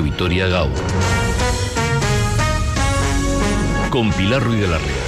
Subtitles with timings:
[0.00, 0.70] Vitoria Gaur.
[3.90, 5.03] Con Pilar Ruiz de la Real.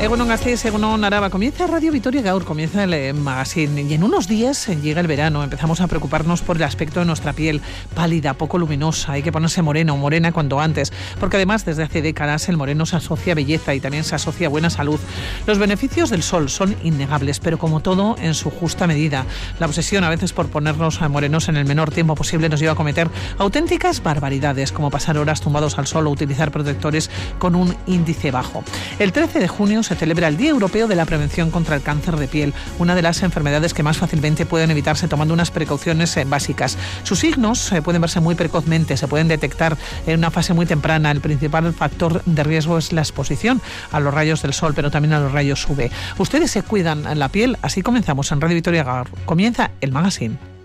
[0.00, 1.28] Egunon Gasteiz, Egunon Araba.
[1.28, 5.08] Comienza Radio Vitoria Gaur, comienza el eh, magazine y en unos días eh, llega el
[5.08, 5.42] verano.
[5.42, 7.60] Empezamos a preocuparnos por el aspecto de nuestra piel,
[7.96, 9.10] pálida, poco luminosa.
[9.10, 12.86] Hay que ponerse morena o morena cuando antes, porque además desde hace décadas el moreno
[12.86, 15.00] se asocia a belleza y también se asocia a buena salud.
[15.48, 19.26] Los beneficios del sol son innegables, pero como todo en su justa medida.
[19.58, 22.76] La obsesión a veces por ponernos morenos en el menor tiempo posible nos lleva a
[22.76, 28.30] cometer auténticas barbaridades, como pasar horas tumbados al sol o utilizar protectores con un índice
[28.30, 28.62] bajo.
[29.00, 32.16] El 13 de junio se celebra el Día Europeo de la Prevención contra el Cáncer
[32.16, 36.26] de Piel, una de las enfermedades que más fácilmente pueden evitarse tomando unas precauciones eh,
[36.28, 36.76] básicas.
[37.04, 41.10] Sus signos eh, pueden verse muy precozmente, se pueden detectar en una fase muy temprana.
[41.10, 45.14] El principal factor de riesgo es la exposición a los rayos del sol, pero también
[45.14, 45.90] a los rayos UV.
[46.18, 49.04] Ustedes se cuidan la piel, así comenzamos en Radio Victoria.
[49.24, 50.57] Comienza el magazine.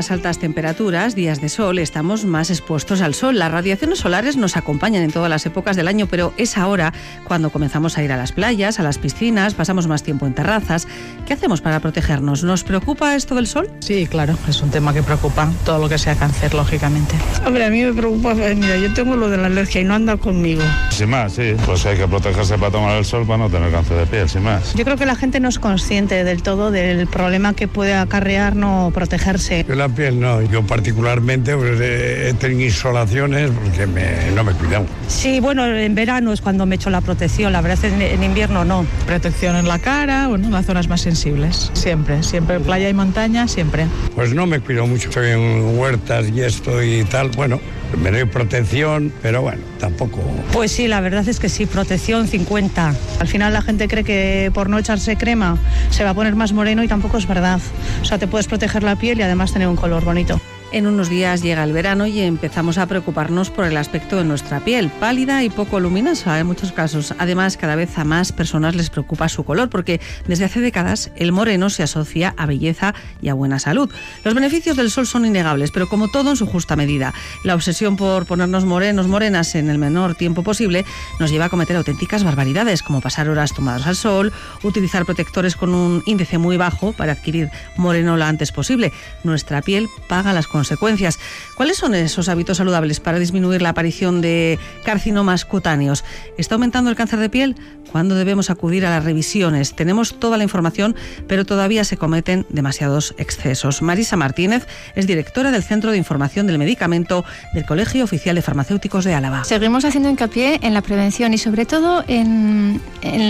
[0.00, 3.38] Las altas temperaturas, días de sol, estamos más expuestos al sol.
[3.38, 7.50] Las radiaciones solares nos acompañan en todas las épocas del año, pero es ahora cuando
[7.50, 10.88] comenzamos a ir a las playas, a las piscinas, pasamos más tiempo en terrazas.
[11.26, 12.44] ¿Qué hacemos para protegernos?
[12.44, 13.68] ¿Nos preocupa esto del sol?
[13.80, 17.14] Sí, claro, es un tema que preocupa, todo lo que sea cáncer, lógicamente.
[17.44, 19.92] Hombre, a mí me preocupa, eh, mira, yo tengo lo de la alergia y no
[19.92, 20.62] anda conmigo.
[20.88, 23.98] Sin más, sí, pues hay que protegerse para tomar el sol para no tener cáncer
[23.98, 24.72] de piel, sin más.
[24.72, 28.56] Yo creo que la gente no es consciente del todo del problema que puede acarrear
[28.56, 29.66] no protegerse.
[29.68, 34.86] Yo la piel no, yo particularmente pues, he tenido insolaciones porque me, no me cuidan.
[35.08, 38.64] Sí, bueno, en verano es cuando me echo la protección, la verdad en, en invierno
[38.64, 38.84] no.
[39.06, 43.48] Protección en la cara, bueno, en las zonas más sensibles, siempre, siempre playa y montaña,
[43.48, 43.86] siempre.
[44.14, 47.60] Pues no me cuido mucho, estoy en huertas y esto y tal, bueno,
[47.96, 50.20] me doy protección, pero bueno, tampoco.
[50.52, 52.94] Pues sí, la verdad es que sí, protección 50.
[53.18, 55.58] Al final la gente cree que por no echarse crema
[55.90, 57.60] se va a poner más moreno y tampoco es verdad.
[58.02, 60.40] O sea, te puedes proteger la piel y además tener un color bonito.
[60.72, 64.60] En unos días llega el verano y empezamos a preocuparnos por el aspecto de nuestra
[64.60, 67.12] piel, pálida y poco luminosa en muchos casos.
[67.18, 71.32] Además, cada vez a más personas les preocupa su color porque desde hace décadas el
[71.32, 73.90] moreno se asocia a belleza y a buena salud.
[74.22, 77.14] Los beneficios del sol son innegables, pero como todo en su justa medida.
[77.42, 80.84] La obsesión por ponernos morenos, morenas en el menor tiempo posible
[81.18, 84.32] nos lleva a cometer auténticas barbaridades, como pasar horas tomadas al sol,
[84.62, 88.92] utilizar protectores con un índice muy bajo para adquirir moreno lo antes posible.
[89.24, 91.18] Nuestra piel paga las consecuencias consecuencias.
[91.60, 96.06] ¿Cuáles son esos hábitos saludables para disminuir la aparición de carcinomas cutáneos?
[96.38, 97.54] ¿Está aumentando el cáncer de piel?
[97.92, 99.74] ¿Cuándo debemos acudir a las revisiones?
[99.74, 103.82] Tenemos toda la información, pero todavía se cometen demasiados excesos.
[103.82, 109.04] Marisa Martínez es directora del Centro de Información del Medicamento del Colegio Oficial de Farmacéuticos
[109.04, 109.44] de Álava.
[109.44, 112.80] Seguimos haciendo hincapié en la prevención y sobre todo en,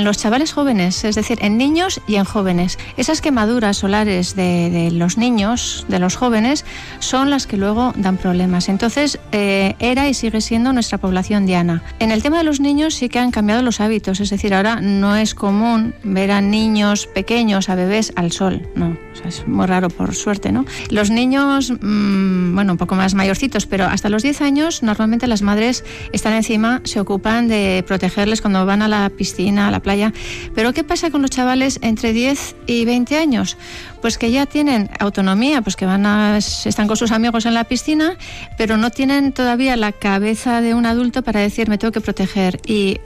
[0.04, 2.78] los chavales jóvenes, es decir, en niños y en jóvenes.
[2.96, 6.64] Esas quemaduras solares de, de los niños, de los jóvenes,
[7.00, 8.68] son las que luego dan problemas.
[8.68, 11.82] Entonces, eh, era y sigue siendo nuestra población diana.
[11.98, 14.80] En el tema de los niños sí que han cambiado los hábitos, es decir, ahora
[14.80, 19.88] no es común ver a niños pequeños, a bebés al sol, no, es muy raro
[19.88, 20.64] por suerte, ¿no?
[20.90, 25.42] Los niños, mmm, bueno, un poco más mayorcitos, pero hasta los 10 años normalmente las
[25.42, 30.12] madres están encima, se ocupan de protegerles cuando van a la piscina, a la playa.
[30.54, 33.56] Pero ¿qué pasa con los chavales entre 10 y 20 años?
[34.00, 37.64] Pues que ya tienen autonomía, pues que van a, están con sus amigos en la
[37.64, 38.16] piscina,
[38.56, 42.60] pero no tienen todavía la cabeza de un adulto para decir me tengo que proteger.
[42.66, 42.98] Y,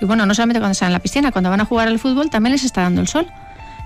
[0.00, 2.30] y bueno, no solamente cuando están en la piscina, cuando van a jugar al fútbol
[2.30, 3.26] también les está dando el sol.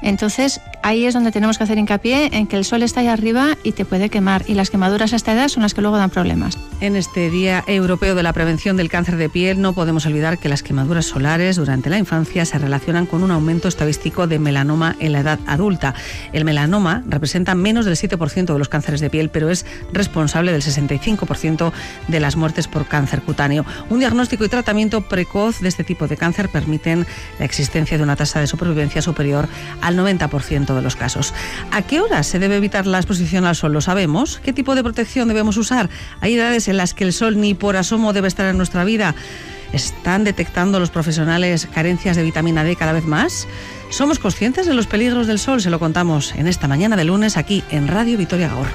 [0.03, 3.57] Entonces ahí es donde tenemos que hacer hincapié en que el sol está ahí arriba
[3.63, 6.11] y te puede quemar y las quemaduras a esta edad son las que luego dan
[6.11, 6.59] problemas.
[6.81, 10.49] En este Día Europeo de la Prevención del Cáncer de Piel no podemos olvidar que
[10.49, 15.13] las quemaduras solares durante la infancia se relacionan con un aumento estadístico de melanoma en
[15.13, 15.95] la edad adulta.
[16.33, 20.63] El melanoma representa menos del 7% de los cánceres de piel, pero es responsable del
[20.63, 21.73] 65%
[22.07, 23.65] de las muertes por cáncer cutáneo.
[23.91, 27.07] Un diagnóstico y tratamiento precoz de este tipo de cáncer permiten
[27.39, 29.49] la existencia de una tasa de supervivencia superior
[29.81, 31.35] al 90% de los casos.
[31.71, 33.73] ¿A qué horas se debe evitar la exposición al sol?
[33.73, 34.41] ¿Lo sabemos?
[34.43, 35.89] ¿Qué tipo de protección debemos usar?
[36.21, 39.15] Hay edades en las que el sol ni por asomo debe estar en nuestra vida.
[39.73, 43.47] ¿Están detectando los profesionales carencias de vitamina D cada vez más?
[43.91, 45.61] ¿Somos conscientes de los peligros del sol?
[45.61, 48.67] Se lo contamos en esta mañana de lunes aquí en Radio Vitoria Gaur.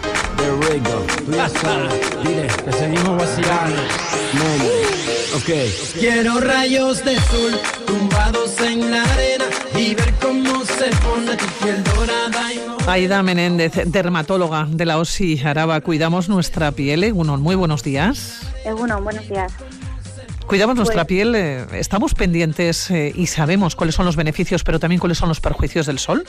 [6.00, 9.45] Quiero rayos de sol tumbados en la arena
[9.75, 12.53] y ver cómo se pone tu piel dorada.
[12.53, 15.81] Y Aida Menéndez, dermatóloga de la OSI Araba.
[15.81, 17.03] Cuidamos nuestra piel.
[17.03, 18.41] Egunon, muy buenos días.
[18.63, 19.51] Egunon, buenos días.
[20.45, 25.00] Cuidamos nuestra piel, eh, estamos pendientes eh, y sabemos cuáles son los beneficios, pero también
[25.00, 26.25] cuáles son los perjuicios del sol.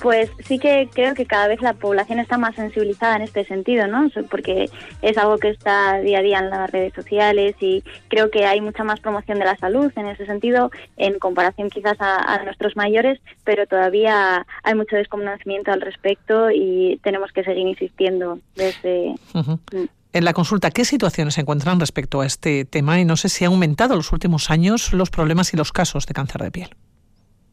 [0.00, 3.86] Pues sí que creo que cada vez la población está más sensibilizada en este sentido,
[3.86, 4.08] ¿no?
[4.30, 4.70] Porque
[5.02, 8.60] es algo que está día a día en las redes sociales y creo que hay
[8.60, 12.76] mucha más promoción de la salud en ese sentido en comparación quizás a, a nuestros
[12.76, 19.14] mayores, pero todavía hay mucho desconocimiento al respecto y tenemos que seguir insistiendo desde...
[19.34, 19.58] Ujú.
[20.12, 23.00] En la consulta, ¿qué situaciones se encuentran respecto a este tema?
[23.00, 26.06] Y no sé si ha aumentado en los últimos años los problemas y los casos
[26.06, 26.70] de cáncer de piel.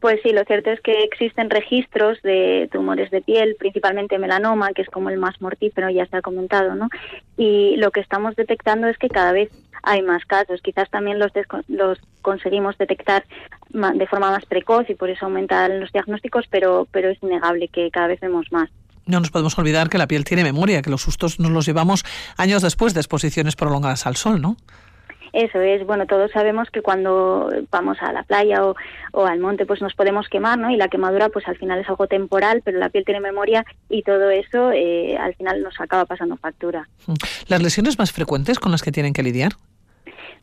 [0.02, 4.82] Pues sí, lo cierto es que existen registros de tumores de piel, principalmente melanoma, que
[4.82, 6.88] es como el más mortífero, ya se ha comentado, ¿no?
[7.36, 9.48] Y lo que estamos detectando es que cada vez
[9.84, 10.60] hay más casos.
[10.60, 11.30] Quizás también los,
[11.68, 13.22] los conseguimos detectar
[13.70, 17.88] de forma más precoz y por eso aumentan los diagnósticos, pero, pero es innegable que
[17.92, 18.70] cada vez vemos más.
[19.06, 22.04] No nos podemos olvidar que la piel tiene memoria, que los sustos nos los llevamos
[22.36, 24.56] años después de exposiciones prolongadas al sol, ¿no?
[25.32, 28.76] Eso es, bueno, todos sabemos que cuando vamos a la playa o,
[29.12, 30.70] o, al monte pues nos podemos quemar, ¿no?
[30.70, 34.02] Y la quemadura pues al final es algo temporal, pero la piel tiene memoria y
[34.02, 36.88] todo eso eh, al final nos acaba pasando factura.
[37.48, 39.52] ¿Las lesiones más frecuentes con las que tienen que lidiar?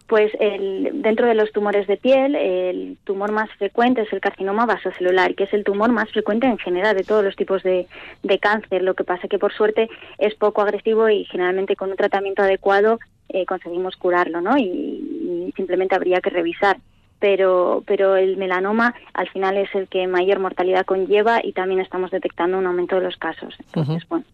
[0.07, 4.65] Pues el, dentro de los tumores de piel, el tumor más frecuente es el carcinoma
[4.65, 7.85] vasocelular, que es el tumor más frecuente en general de todos los tipos de,
[8.23, 8.81] de cáncer.
[8.81, 9.87] Lo que pasa que por suerte
[10.17, 12.97] es poco agresivo y generalmente con un tratamiento adecuado
[13.29, 14.57] eh, conseguimos curarlo, ¿no?
[14.57, 16.77] Y, y, simplemente habría que revisar.
[17.19, 22.11] Pero, pero el melanoma al final es el que mayor mortalidad conlleva y también estamos
[22.11, 23.53] detectando un aumento de los casos.
[23.59, 24.09] Entonces, uh -huh.
[24.09, 24.25] bueno.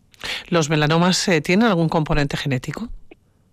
[0.49, 2.89] ¿Los melanomas eh, tienen algún componente genético?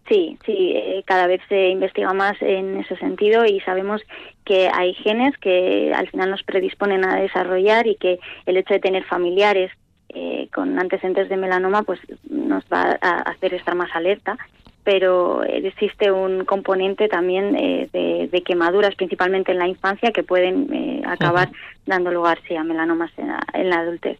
[0.09, 4.03] Sí, sí, eh, cada vez se investiga más en ese sentido y sabemos
[4.45, 8.81] que hay genes que al final nos predisponen a desarrollar y que el hecho de
[8.81, 9.71] tener familiares
[10.09, 14.37] eh, con antecedentes de melanoma pues nos va a hacer estar más alerta
[14.85, 20.73] pero existe un componente también eh, de, de, quemaduras, principalmente en la infancia, que pueden
[20.73, 21.51] eh, acabar.
[21.87, 24.19] Dando lugar sí, a melanomas en la, en la adultez.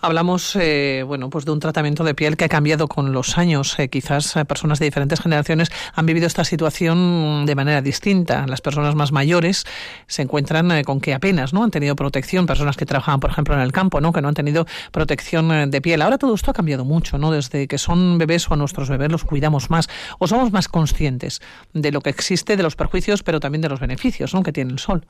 [0.00, 3.76] Hablamos eh, bueno, pues de un tratamiento de piel que ha cambiado con los años.
[3.90, 8.46] quizás personas de diferentes generaciones han vivido esta situación de manera distinta.
[8.46, 9.64] Las personas más mayores
[10.06, 12.46] se encuentran con que apenas no han tenido protección.
[12.46, 14.12] Personas que trabajan, por ejemplo, en el campo, ¿no?
[14.12, 16.00] que no han tenido protección de piel.
[16.00, 17.18] Ahora todo esto ha cambiado mucho.
[17.18, 17.32] ¿no?
[17.32, 19.88] Desde que son bebés o a nuestros bebés los cuidamos más
[20.18, 21.40] o somos más conscientes
[21.72, 24.42] de lo que existe, de los perjuicios, pero también de los beneficios ¿no?
[24.42, 25.06] que tiene el sol.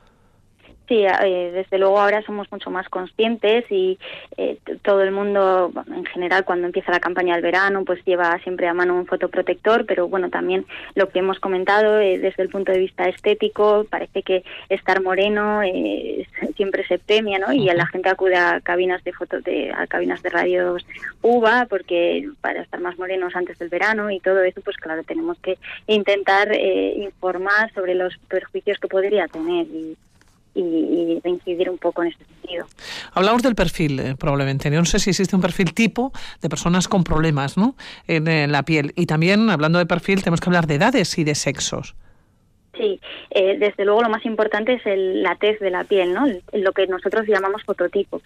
[0.86, 3.98] Sí, eh, desde luego ahora somos mucho más conscientes y
[4.36, 8.68] eh, todo el mundo, en general, cuando empieza la campaña del verano, pues lleva siempre
[8.68, 12.70] a mano un fotoprotector, pero bueno, también lo que hemos comentado eh, desde el punto
[12.70, 15.62] de vista estético, parece que estar moreno
[16.56, 17.50] siempre se premia, ¿no?
[17.50, 20.86] Y la gente acude a cabinas de foto, de, a cabinas de radios
[21.22, 25.38] UVA, porque para estar más morenos antes del verano y todo eso, pues claro, tenemos
[25.38, 25.56] que
[25.86, 29.96] intentar informar sobre los perjuicios que podría tener y
[30.54, 32.66] y, y, de incidir un poco en este sentido.
[33.12, 34.70] Hablamos del perfil, eh, probablemente.
[34.70, 37.74] No sé si existe un perfil tipo de personas con problemas ¿no?
[38.06, 38.92] en, en, la piel.
[38.96, 41.94] Y también, hablando de perfil, tenemos que hablar de edades y de sexos.
[42.76, 46.26] Sí, eh, desde luego lo más importante es el, la tez de la piel, ¿no?
[46.52, 48.20] lo que nosotros llamamos fototipo.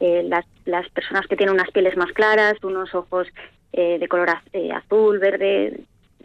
[0.00, 3.28] Eh, las, las, personas que tienen unas pieles más claras, unos ojos
[3.72, 4.28] de color
[4.74, 5.80] azul, verde,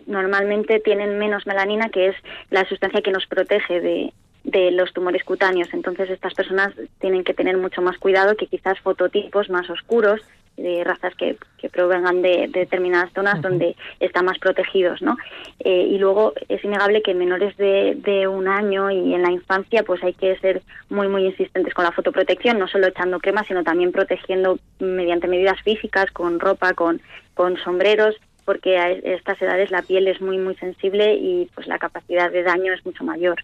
[0.06, 2.16] normalmente tienen menos melanina, que es
[2.50, 4.14] la sustancia que nos protege de,
[4.48, 5.70] de los tumores cutáneos.
[5.74, 10.22] Entonces estas personas tienen que tener mucho más cuidado que quizás fototipos más oscuros
[10.56, 13.42] de razas que, que provengan de, de, determinadas zonas uh -huh.
[13.42, 15.16] donde están más protegidos, ¿no?
[15.60, 19.32] Eh, y luego es innegable que en menores de, de, un año y en la
[19.32, 23.44] infancia pues hay que ser muy muy insistentes con la fotoprotección, no solo echando crema,
[23.44, 27.02] sino también protegiendo mediante medidas físicas, con ropa, con,
[27.36, 31.78] con sombreros, porque a estas edades la piel es muy muy sensible y pues la
[31.78, 33.44] capacidad de daño es mucho mayor.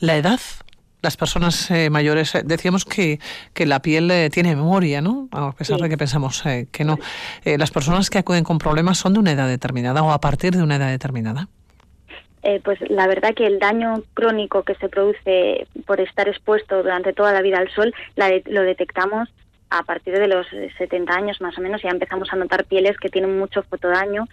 [0.00, 0.40] La edad,
[1.02, 3.20] las personas eh, mayores, eh, decíamos que,
[3.54, 5.28] que la piel eh, tiene memoria, ¿no?
[5.30, 5.82] A pesar sí.
[5.84, 6.98] de que pensamos eh, que no.
[7.44, 10.62] las personas que acuden con problemas son de una edad determinada o a partir de
[10.62, 11.48] una edad determinada.
[12.64, 17.32] pues la verdad que el daño crónico que se produce por estar expuesto durante toda
[17.32, 19.28] la vida al sol la de, lo detectamos
[19.70, 20.46] a partir de los
[20.78, 24.24] 70 años más o menos ya empezamos a notar pieles que tienen mucho fotodaño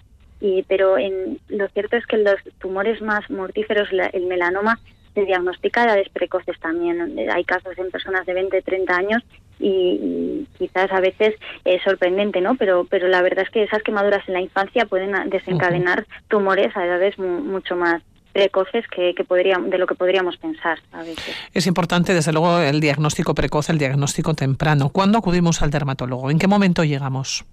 [0.41, 4.77] Y, pero en, lo cierto es que los tumores más mortíferos, el melanoma,
[5.13, 7.17] se diagnostica a edades precoces también.
[7.29, 9.23] Hay casos en personas de 20, 30 años
[9.59, 12.55] y, quizás a veces es sorprendente, ¿no?
[12.55, 16.85] Pero, pero la verdad es que esas quemaduras en la infancia pueden desencadenar tumores a
[16.85, 18.01] edades mucho más
[18.33, 21.35] precoces que, que podríamos, de lo que podríamos pensar a veces.
[21.53, 24.89] Es importante, desde luego, el diagnóstico precoz, el diagnóstico temprano.
[24.89, 26.31] ¿Cuándo acudimos al dermatólogo?
[26.31, 27.45] ¿En qué momento llegamos?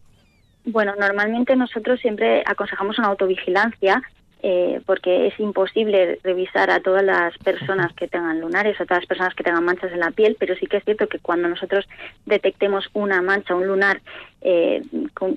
[0.65, 4.03] Bueno, normalmente nosotros siempre aconsejamos una autovigilancia
[4.43, 9.09] eh, porque es imposible revisar a todas las personas que tengan lunares o todas las
[9.09, 11.87] personas que tengan manchas en la piel, pero sí que es cierto que cuando nosotros
[12.25, 14.01] detectemos una mancha, un lunar
[14.41, 14.83] eh,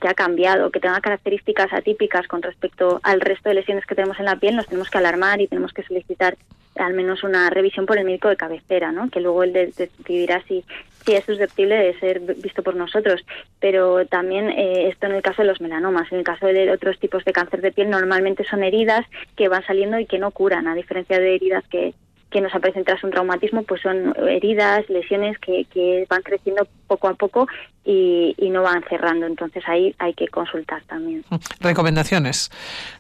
[0.02, 4.20] que ha cambiado, que tenga características atípicas con respecto al resto de lesiones que tenemos
[4.20, 6.38] en la piel, nos tenemos que alarmar y tenemos que solicitar
[6.76, 9.10] al menos una revisión por el médico de cabecera, ¿no?
[9.10, 10.64] que luego él decidirá si,
[11.06, 13.24] si es susceptible de ser visto por nosotros.
[13.60, 16.12] Pero también eh, esto en el caso de los melanomas.
[16.12, 19.66] En el caso de otros tipos de cáncer de piel, normalmente son heridas que van
[19.66, 21.94] saliendo y que no curan, a diferencia de heridas que,
[22.34, 27.08] que nos aparecen tras un traumatismo, pues son heridas, lesiones que, que van creciendo poco
[27.08, 27.48] a poco
[27.86, 29.26] y, no van cerrando.
[29.26, 31.24] Entonces ahí hay que consultar también.
[31.60, 32.52] Recomendaciones.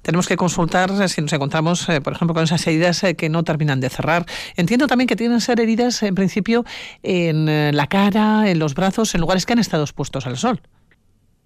[0.01, 3.43] Tenemos que consultar si nos encontramos, eh, por ejemplo, con esas heridas eh, que no
[3.43, 4.25] terminan de cerrar.
[4.55, 6.63] Entiendo también que tienen que ser heridas, en principio,
[7.01, 10.61] en eh, la cara, en los brazos, en lugares que han estado expuestos al sol.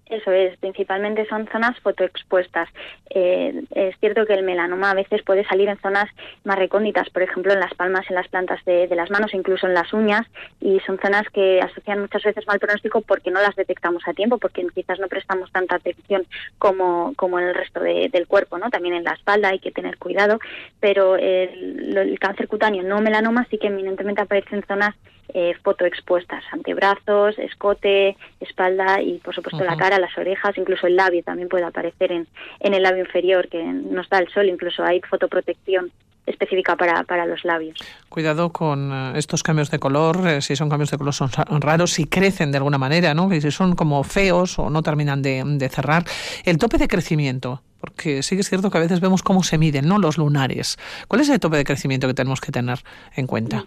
[0.08, 2.68] Eso es, principalmente son zonas fotoexpuestas.
[3.10, 6.06] Eh, es cierto que el melanoma a veces puede salir en zonas
[6.44, 9.74] más recónditas, por ejemplo en las palmas, en las plantas de, las manos, incluso en
[9.74, 10.26] las uñas,
[10.60, 14.38] y son zonas que asocian muchas veces mal pronóstico porque no las detectamos a tiempo,
[14.38, 16.26] porque quizás no prestamos tanta atención
[16.58, 18.70] como, como en el resto del cuerpo, ¿no?
[18.70, 20.38] También en la espalda hay que tener cuidado,
[20.80, 24.94] pero el, el cáncer cutáneo no melanoma sí que eminentemente aparece en zonas
[25.34, 31.22] eh, fotoexpuestas, antebrazos, escote, espalda y por supuesto la cara, las orejas, incluso el labio
[31.22, 32.26] también puede aparecer en,
[32.60, 35.90] en el labio inferior que nos da el sol, incluso hay fotoprotección
[36.28, 37.78] específica para, para los labios.
[38.08, 41.30] Cuidado con eh, estos cambios de color, eh, si son cambios de color son
[41.60, 43.30] raros, si crecen de alguna manera, ¿no?
[43.30, 46.04] si son como feos o no terminan de, de cerrar.
[46.44, 49.58] El tope de crecimiento, porque sí que es cierto que a veces vemos cómo se
[49.58, 49.98] miden ¿no?
[49.98, 50.78] los lunares.
[51.08, 52.80] ¿Cuál es el tope de crecimiento que tenemos que tener
[53.14, 53.64] en cuenta?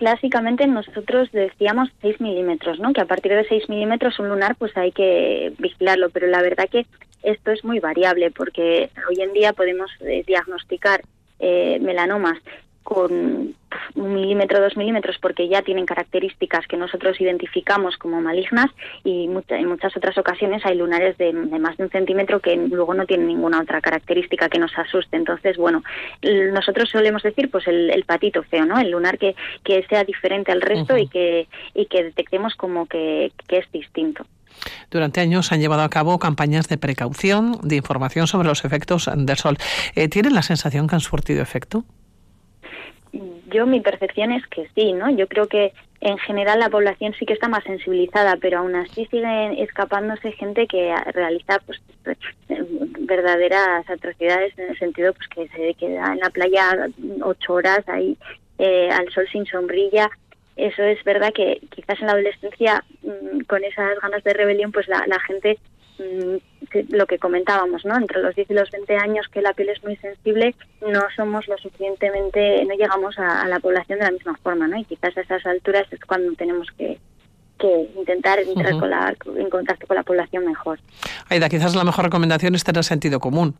[0.00, 2.94] Clásicamente nosotros decíamos 6 milímetros, ¿no?
[2.94, 6.70] Que a partir de 6 milímetros un lunar pues hay que vigilarlo, pero la verdad
[6.70, 6.86] que
[7.22, 11.02] esto es muy variable porque hoy en día podemos eh, diagnosticar
[11.38, 12.38] eh, melanomas
[12.82, 13.54] con
[13.94, 18.70] un milímetro, dos milímetros, porque ya tienen características que nosotros identificamos como malignas
[19.04, 23.06] y en muchas otras ocasiones hay lunares de, más de un centímetro que luego no
[23.06, 25.16] tienen ninguna otra característica que nos asuste.
[25.16, 25.82] Entonces, bueno,
[26.52, 28.78] nosotros solemos decir pues el, patito feo, ¿no?
[28.78, 33.32] El lunar que, que sea diferente al resto y, que, y que detectemos como que,
[33.48, 34.24] es distinto.
[34.90, 39.36] Durante años han llevado a cabo campañas de precaución, de información sobre los efectos del
[39.36, 39.56] sol.
[39.94, 41.84] Eh, ¿Tienen la sensación que han surtido efecto?
[43.50, 45.10] Yo mi percepción es que sí, ¿no?
[45.10, 49.06] Yo creo que en general la población sí que está más sensibilizada, pero aún así
[49.06, 51.80] siguen escapándose gente que realiza pues
[53.00, 56.88] verdaderas atrocidades en el sentido pues que se queda en la playa
[57.22, 58.16] ocho horas ahí
[58.58, 60.08] eh, al sol sin sombrilla.
[60.56, 64.88] Eso es verdad que quizás en la adolescencia mm, con esas ganas de rebelión pues
[64.88, 65.58] la, la gente
[66.90, 67.96] Lo que comentábamos, ¿no?
[67.96, 71.48] Entre los 10 y los 20 años que la piel es muy sensible, no somos
[71.48, 74.78] lo suficientemente, no llegamos a, la población de la misma forma, ¿no?
[74.78, 76.98] Y quizás a esas alturas es cuando tenemos que,
[77.96, 80.78] intentar entrar con la, en contacto con la población mejor.
[81.28, 83.54] Aida, quizás la mejor recomendación es tener sentido común.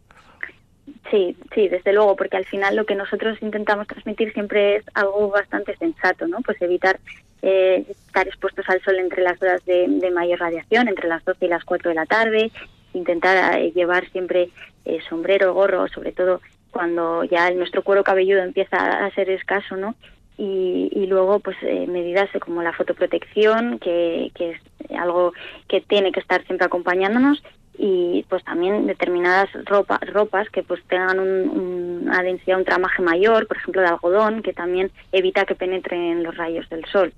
[1.11, 5.29] Sí, sí, desde luego, porque al final lo que nosotros intentamos transmitir siempre es algo
[5.29, 6.39] bastante sensato, ¿no?
[6.41, 6.99] Pues evitar
[7.43, 11.49] eh, estar expuestos al sol entre las horas de, mayor radiación, entre las 12 y
[11.49, 12.53] las 4 de la tarde,
[12.93, 14.51] intentar eh, llevar siempre
[14.85, 19.95] eh, sombrero, gorro, sobre todo cuando ya nuestro cuero cabelludo empieza a ser escaso, ¿no?
[20.43, 24.59] Y, luego, pues, medidas como la fotoprotección, que, es
[24.97, 25.35] algo
[25.69, 27.43] que tiene que estar siempre acompañándonos,
[27.77, 33.59] y pues también determinadas ropa, ropas que pues tengan una densidad, un tramaje mayor, por
[33.59, 37.13] ejemplo de algodón, que también evita que penetren los rayos del sol.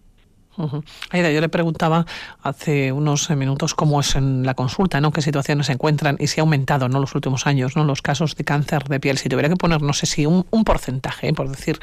[1.11, 2.06] Aida, yo le preguntaba
[2.42, 5.11] hace unos minutos cómo es en la consulta, ¿no?
[5.11, 7.00] qué situaciones se encuentran y si ha aumentado ¿no?
[7.00, 7.85] los últimos años ¿no?
[7.85, 9.18] los casos de cáncer de piel.
[9.18, 11.32] Si tuviera que poner, no sé si un, porcentaje, ¿eh?
[11.32, 11.80] por decir,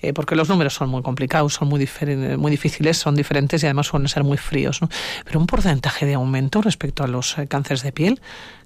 [0.00, 1.88] eh, porque los números son muy complicados, son muy,
[2.36, 4.82] muy difíciles, son diferentes y además suelen ser muy fríos.
[4.82, 4.88] ¿no?
[5.24, 8.20] Pero un porcentaje de aumento respecto a los eh, cánceres de piel,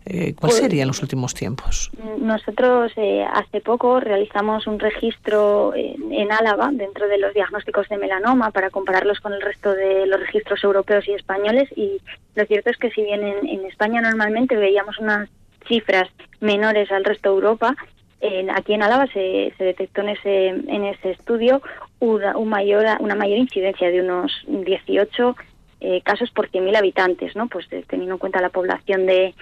[0.04, 1.90] eh, ¿Cuál pues, sería en los últimos tiempos?
[2.18, 8.50] Nosotros eh, hace poco realizamos un registro en, Álava dentro de los diagnósticos de melanoma
[8.50, 12.00] para compararlos con el resto de los registros europeos y españoles y
[12.34, 15.28] lo cierto es que si bien en, España normalmente veíamos unas
[15.68, 16.08] cifras
[16.40, 17.76] menores al resto de Europa,
[18.54, 21.60] aquí en Álava se, se, detectó en ese, en ese estudio
[21.98, 25.36] una, un mayor, una mayor incidencia de unos 18
[25.84, 27.48] eh, casos por 100.000 habitantes, ¿no?
[27.48, 29.34] Pues eh, teniendo en cuenta la población de,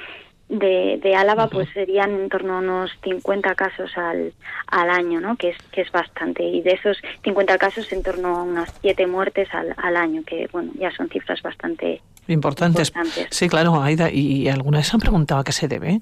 [0.50, 4.32] de, Álava, pues serían en torno a unos 50 casos al,
[4.66, 5.36] al año, ¿no?
[5.36, 6.42] Que es, que es bastante.
[6.42, 10.48] Y de esos 50 casos, en torno a unas 7 muertes al, al año, que,
[10.52, 12.92] bueno, ya son cifras bastante importantes.
[13.30, 14.10] Sí, claro, Aida.
[14.10, 16.00] ¿Y alguna vez han preguntado a qué se debe?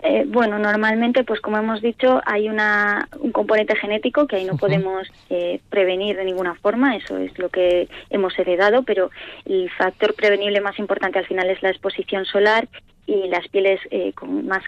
[0.00, 4.56] Eh, bueno, normalmente, pues como hemos dicho, hay una, un componente genético que ahí no
[4.56, 9.10] podemos eh, prevenir de ninguna forma, eso es lo que hemos heredado, pero
[9.44, 12.68] el factor prevenible más importante al final es la exposición solar
[13.08, 14.62] y las pieles eh, con más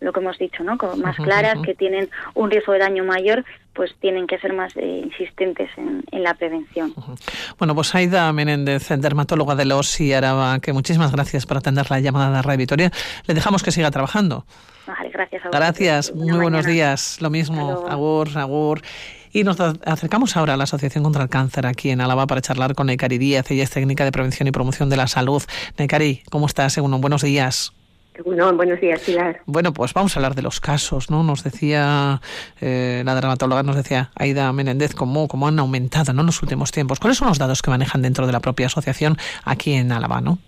[0.00, 0.78] lo que hemos dicho, ¿no?
[0.96, 3.44] Más claras, que tienen un riesgo de daño mayor,
[3.74, 6.94] pues tienen que ser más eh, insistentes en, la prevención.
[7.58, 12.00] Bueno, pues Aida Menéndez, dermatóloga de los y Araba, que muchísimas gracias por atender la
[12.00, 12.90] llamada de Radio Vitoria.
[13.26, 14.46] Le dejamos que siga trabajando.
[14.86, 15.44] Vale, gracias.
[15.44, 17.18] A gracias, muy buenos días.
[17.20, 18.80] Lo mismo, agur, agur.
[19.32, 22.74] Y nos acercamos ahora a la Asociación contra el Cáncer aquí en Álava para charlar
[22.74, 23.50] con Necari Díaz.
[23.50, 25.42] Ella es técnica de prevención y promoción de la salud.
[25.78, 26.72] Necari, ¿cómo estás?
[26.72, 27.72] Según buenos días.
[28.26, 29.40] No, buenos días, Pilar.
[29.46, 31.22] Bueno, pues vamos a hablar de los casos, ¿no?
[31.22, 32.20] Nos decía
[32.60, 36.20] eh, la dermatóloga, nos decía Aida Menéndez, cómo, cómo han aumentado ¿no?
[36.20, 37.00] en los últimos tiempos.
[37.00, 40.38] ¿Cuáles son los datos que manejan dentro de la propia asociación aquí en Álava, no?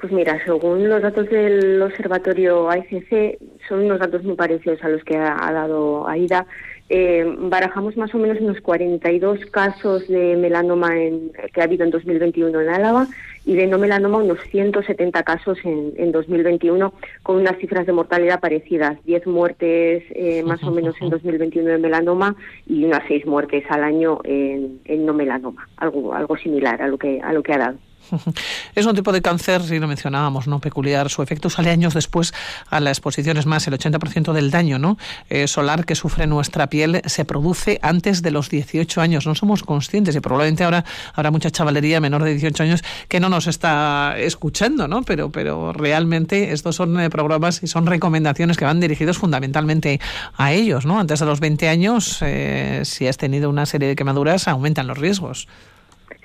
[0.00, 5.04] Pues mira, según los datos del observatorio AICC, son unos datos muy parecidos a los
[5.04, 6.46] que ha, dado Aida.
[6.92, 11.90] Eh, barajamos más o menos unos 42 casos de melanoma en, que ha habido en
[11.90, 13.06] 2021 en Álava
[13.46, 16.92] y de no melanoma unos 170 casos en, en 2021
[17.22, 21.78] con unas cifras de mortalidad parecidas, 10 muertes eh, más o menos en 2021 de
[21.78, 22.34] melanoma
[22.66, 26.98] y unas 6 muertes al año en, en no melanoma, algo algo similar a lo
[26.98, 27.78] que a lo que ha dado.
[28.74, 31.10] Es un tipo de cáncer, si lo mencionábamos, no peculiar.
[31.10, 32.32] Su efecto sale años después
[32.68, 33.36] a la exposición.
[33.36, 34.98] Es más, el 80% del daño ¿no?
[35.28, 39.26] Eh, solar que sufre nuestra piel se produce antes de los 18 años.
[39.26, 40.84] No somos conscientes y probablemente ahora
[41.14, 45.02] habrá mucha chavalería menor de 18 años que no nos está escuchando, ¿no?
[45.02, 50.00] Pero, pero realmente estos son eh, programas y son recomendaciones que van dirigidos fundamentalmente
[50.36, 50.98] a ellos, ¿no?
[50.98, 54.98] Antes de los 20 años, eh, si has tenido una serie de quemaduras, aumentan los
[54.98, 55.48] riesgos.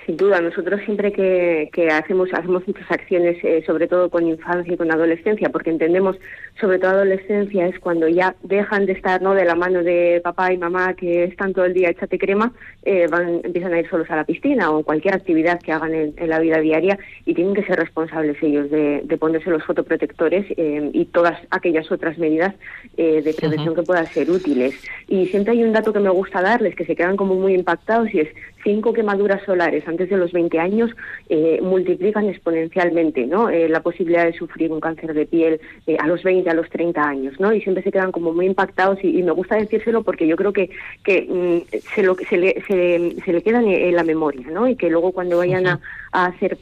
[0.06, 4.72] Sin duda, nosotros siempre que, que hacemos hacemos muchas acciones, eh, sobre todo con infancia
[4.72, 6.16] y con adolescencia, porque entendemos,
[6.62, 10.54] sobre todo adolescencia, es cuando ya dejan de estar no de la mano de papá
[10.54, 14.10] y mamá que están todo el día échate crema, eh, van empiezan a ir solos
[14.12, 17.64] a la piscina o cualquier actividad que hagan en, la vida diaria y tienen que
[17.64, 22.54] ser responsables ellos de, ponerse los fotoprotectores eh, y todas aquellas otras medidas
[22.96, 24.76] de prevención que puedan ser útiles.
[25.08, 28.14] Y siempre hay un dato que me gusta darles que se quedan como muy impactados
[28.14, 28.30] y es
[28.66, 30.90] cinco quemaduras solares antes de los 20 años
[31.30, 33.50] eh, multiplican exponencialmente ¿no?
[33.50, 36.68] Eh, la posibilidad de sufrir un cáncer de piel eh, a los 20, a los
[36.70, 37.40] 30 años.
[37.40, 37.54] ¿no?
[37.54, 40.70] Y siempre se quedan como muy impactados y, me gusta decírselo porque yo creo que,
[41.04, 44.68] que mm, se, lo, se, le, se, se le quedan en la memoria ¿no?
[44.68, 45.80] y que luego cuando vayan a,
[46.12, 46.58] hacer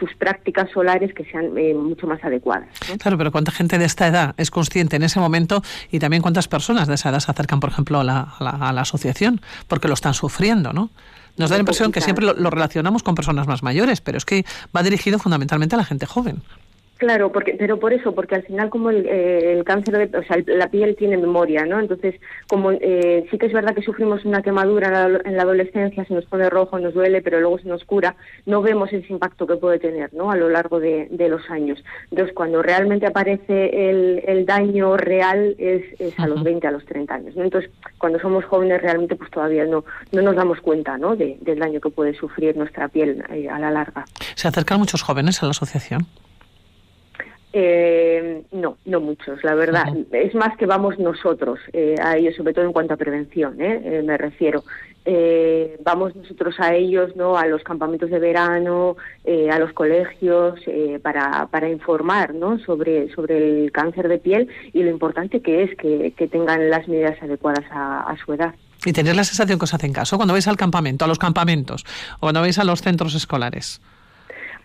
[0.00, 2.68] sus prácticas solares que sean mucho más adecuadas.
[3.00, 6.48] Claro, pero ¿cuánta gente de esta edad es consciente en ese momento y también cuántas
[6.48, 9.40] personas de esa edad se acercan, por ejemplo, a la, a la asociación?
[9.68, 10.90] Porque lo están sufriendo, ¿no?
[11.36, 14.44] Nos da la impresión que siempre lo, relacionamos con personas más mayores, pero es que
[14.76, 16.42] va dirigido fundamentalmente a la gente joven.
[17.00, 20.36] Claro, porque, pero por eso, porque al final como el, eh, cáncer, de, o sea,
[20.46, 21.80] la piel tiene memoria, ¿no?
[21.80, 22.14] Entonces,
[22.46, 26.26] como eh, sí que es verdad que sufrimos una quemadura en la, adolescencia, se nos
[26.26, 29.78] pone rojo, nos duele, pero luego se nos cura, no vemos ese impacto que puede
[29.78, 30.30] tener, ¿no?
[30.30, 31.82] A lo largo de, los años.
[32.10, 35.82] Entonces, cuando realmente aparece el, daño real es,
[36.18, 37.44] a los 20, a los 30 años, ¿no?
[37.44, 41.16] Entonces, cuando somos jóvenes realmente pues todavía no, no nos damos cuenta, ¿no?
[41.16, 44.04] del daño que puede sufrir nuestra piel eh, a la larga.
[44.34, 46.06] ¿Se acercan muchos jóvenes a la asociación?
[47.52, 49.86] Eh, no, no muchos, la verdad.
[50.12, 53.80] Es más que vamos nosotros eh, a ellos, sobre todo en cuanto a prevención, ¿eh?
[53.84, 54.62] eh me refiero.
[55.04, 57.36] Eh, vamos nosotros a ellos, ¿no?
[57.36, 58.96] A los campamentos de verano,
[59.50, 60.60] a los colegios,
[61.02, 62.58] para, para informar, ¿no?
[62.60, 66.86] Sobre, sobre el cáncer de piel y lo importante que es que, que tengan las
[66.86, 68.54] medidas adecuadas a, a su edad.
[68.84, 71.84] Y tener la sensación que os hacen caso cuando vais al campamento, a los campamentos,
[72.16, 73.80] o cuando vais a los centros escolares.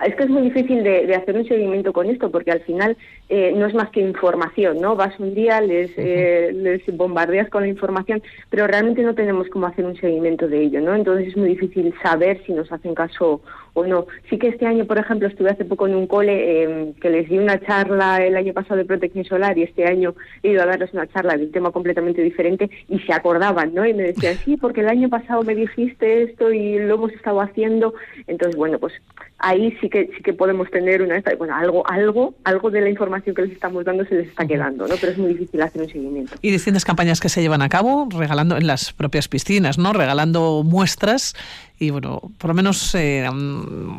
[0.03, 2.97] Es que es muy difícil de, hacer un seguimiento con esto porque al final
[3.29, 4.95] eh, no es más que información, ¿no?
[4.95, 9.67] Vas un día, les, eh, les bombardeas con la información, pero realmente no tenemos cómo
[9.67, 10.95] hacer un seguimiento de ello, ¿no?
[10.95, 13.41] Entonces es muy difícil saber si nos hacen caso
[13.75, 14.07] o no.
[14.29, 17.29] Sí que este año, por ejemplo, estuve hace poco en un cole em, que les
[17.29, 20.65] di una charla el año pasado de protección solar y este año he ido a
[20.65, 23.85] darles una charla de un tema completamente diferente y se acordaban, ¿no?
[23.85, 27.41] Y me decían, sí, porque el año pasado me dijiste esto y lo hemos estado
[27.41, 27.93] haciendo.
[28.27, 28.93] Entonces, bueno, pues
[29.39, 33.35] ahí sí que sí que podemos tener una bueno algo algo algo de la información
[33.35, 35.89] que les estamos dando se les está quedando no pero es muy difícil hacer un
[35.89, 39.91] seguimiento y distintas campañas que se llevan a cabo regalando en las propias piscinas no
[39.91, 41.35] regalando muestras
[41.77, 43.27] y bueno, por lo menos eh,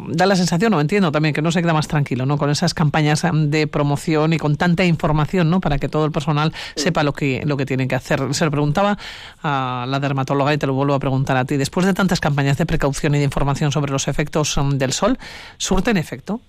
[0.09, 2.39] da la sensación, o entiendo también, que no se queda más tranquilo, ¿no?
[2.39, 5.61] Con esas campañas de promoción y con tanta información, ¿no?
[5.61, 8.21] Para que todo el personal sepa lo que, lo que tienen que hacer.
[8.33, 8.97] Se lo preguntaba
[9.43, 11.57] a la dermatóloga y te lo vuelvo a preguntar a ti.
[11.57, 15.19] Después de tantas campañas de precaución y de información sobre los efectos del sol,
[15.59, 16.41] ¿surten efecto?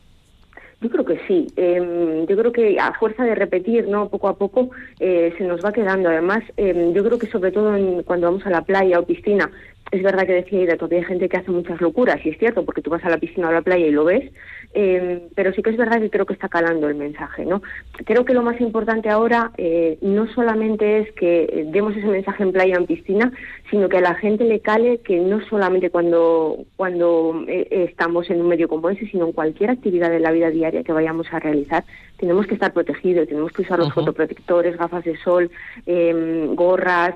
[0.79, 1.47] Yo creo que sí.
[1.55, 5.63] Em, yo creo que a fuerza de repetir, no, poco a poco eh, se nos
[5.65, 6.09] va quedando.
[6.09, 9.49] Además, em, yo creo que sobre todo cuando vamos a la playa o piscina,
[9.91, 12.65] es verdad que decía Ida, todavía hay gente que hace muchas locuras, y es cierto,
[12.65, 14.31] porque tú vas a la piscina o a la playa y lo ves,
[14.73, 17.61] eh, pero sí que es verdad que creo que está calando el mensaje, ¿no?
[18.05, 22.51] Creo que lo más importante ahora eh, no solamente es que demos ese mensaje en
[22.51, 23.31] playa o en piscina,
[23.71, 28.41] sino que a la gente le cale que no solamente cuando, cuando eh, estamos en
[28.41, 31.39] un medio como ese, sino en cualquier actividad de la vida diaria que vayamos a
[31.39, 31.85] realizar,
[32.17, 35.49] tenemos que estar protegidos, tenemos que usar los fotoprotectores, gafas de sol,
[35.85, 37.15] em, gorras,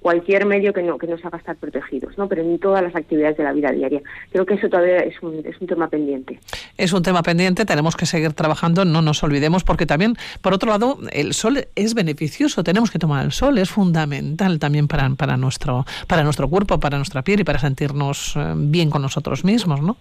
[0.00, 2.28] cualquier medio que, no, que nos haga estar protegidos, ¿no?
[2.28, 4.02] Pero en todas las actividades de la vida diaria.
[4.30, 6.38] Creo que eso todavía es un, es un tema pendiente.
[6.76, 10.70] Es un tema pendiente, tenemos que seguir trabajando, no nos olvidemos, porque también, por otro
[10.70, 15.36] lado, el sol es beneficioso, tenemos que tomar el sol, es fundamental también para, para,
[15.36, 19.80] nuestro, para nuestro cuerpo, para nuestra piel y para sentirnos eh, bien con nosotros mismos,
[19.80, 19.96] ¿no?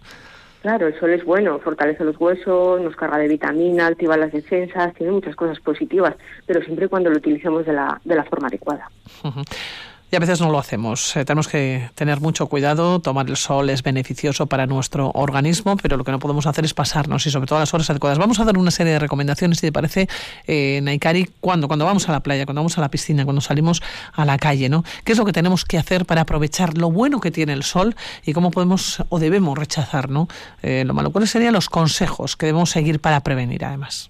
[0.68, 4.94] Claro, el sol es bueno, fortalece los huesos, nos carga de vitamina, activa las defensas,
[4.96, 6.14] tiene muchas cosas positivas,
[6.46, 8.92] pero siempre cuando lo utilicemos de la, de la forma adecuada
[10.12, 11.16] y a veces no lo hacemos.
[11.16, 15.98] Eh, tenemos que tener mucho cuidado, tomar el sol es beneficioso para nuestro organismo, pero
[15.98, 18.18] lo que no podemos hacer es pasarnos y sobre todo las horas adecuadas.
[18.18, 20.08] Vamos a dar una serie de recomendaciones, si te parece,
[20.48, 23.82] eh, Naikari, cuando, cuando vamos a la playa, cuando vamos a la piscina, cuando salimos
[24.14, 24.84] a la calle, ¿no?
[25.04, 27.96] ¿Qué es lo que tenemos que hacer para aprovechar lo bueno que tiene el sol
[28.26, 30.28] y cómo podemos o debemos rechazar, ¿no?
[30.64, 31.12] Eh, lo malo.
[31.12, 34.10] ¿Cuáles serían los consejos que debemos seguir para prevenir, además?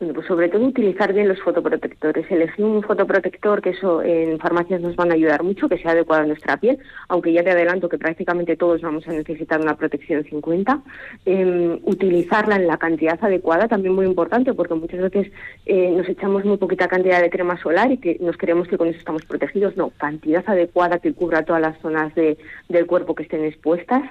[0.00, 2.24] Bueno, pues sobre todo utilizar bien los fotoprotectores.
[2.30, 6.22] Elegir un fotoprotector, que eso en farmacias nos van a ayudar mucho, que sea adecuado
[6.22, 10.24] a nuestra piel, aunque ya te adelanto que prácticamente todos vamos a necesitar una protección
[10.24, 10.80] 50.
[11.26, 15.30] Em, utilizarla en la cantidad adecuada, también muy importante, porque muchas veces
[15.66, 18.88] eh, nos echamos muy poquita cantidad de crema solar y que nos creemos que con
[18.88, 19.76] eso estamos protegidos.
[19.76, 22.38] No, cantidad adecuada que cubra todas las zonas de,
[22.70, 24.02] del cuerpo que estén expuestas.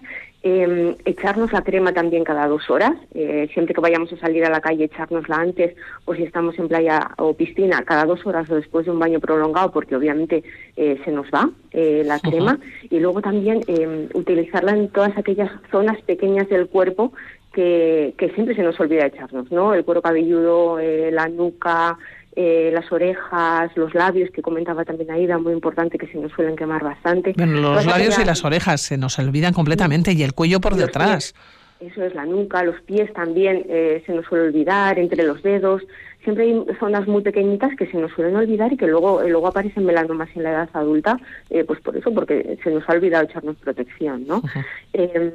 [0.42, 4.50] Eh, echarnos la crema también cada dos horas, eh, siempre que vayamos a salir a
[4.50, 5.76] la calle, echárnosla antes,
[6.06, 9.20] o si estamos en playa o piscina, cada dos horas o después de un baño
[9.20, 10.44] prolongado, porque obviamente
[10.78, 12.58] eh, se nos va eh, la crema,
[12.90, 17.12] y luego también em, utilizarla en todas aquellas zonas pequeñas del cuerpo
[17.52, 19.74] que, que siempre se nos olvida echarnos, ¿no?
[19.74, 21.98] El cuero cabelludo, eh, la nuca,
[22.42, 26.56] eh, las orejas, los labios, que comentaba también Aida, muy importante, que se nos suelen
[26.56, 27.34] quemar bastante.
[27.36, 31.36] Bueno, los labios y las orejas se nos olvidan completamente y el cuello por detrás.
[31.82, 35.82] eso es la nuca, los pies también eh, se nos suele olvidar, entre los dedos
[36.24, 39.86] siempre hay zonas muy pequeñitas que se nos suelen olvidar y que luego luego aparecen
[39.86, 43.56] melanomas en la edad adulta, eh, pues por eso, porque se nos ha olvidado echarnos
[43.58, 44.42] protección, ¿no?
[44.94, 45.32] Em,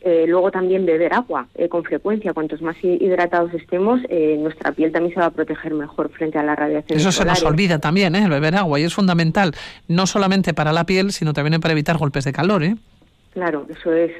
[0.00, 4.00] eh, luego también beber agua eh, con frecuencia, cuantos más hidratados estemos,
[4.38, 6.98] nuestra piel también se va a proteger mejor frente a la radiación.
[6.98, 8.24] Eso se nos olvida también, ¿eh?
[8.24, 9.52] el beber agua, y es fundamental,
[9.88, 12.76] no solamente para la piel, sino también para evitar golpes de calor, ¿eh?
[13.32, 14.12] Claro, eso es.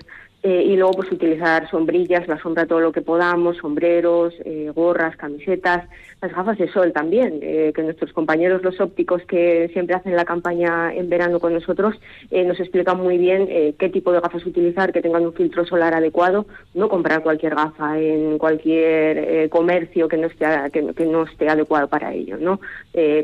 [0.46, 5.16] Eh, y luego pues utilizar sombrillas, la sombra todo lo que podamos, sombreros, eh, gorras,
[5.16, 5.88] camisetas,
[6.22, 10.24] las gafas de sol también, eh, que nuestros compañeros los ópticos que siempre hacen la
[10.24, 11.96] campaña en verano con nosotros
[12.30, 16.46] nos explican muy bien qué tipo de gafas utilizar, que tengan un filtro solar adecuado,
[16.74, 22.12] no comprar cualquier gafa en cualquier comercio que no esté que, no esté adecuado para
[22.12, 22.60] ello, no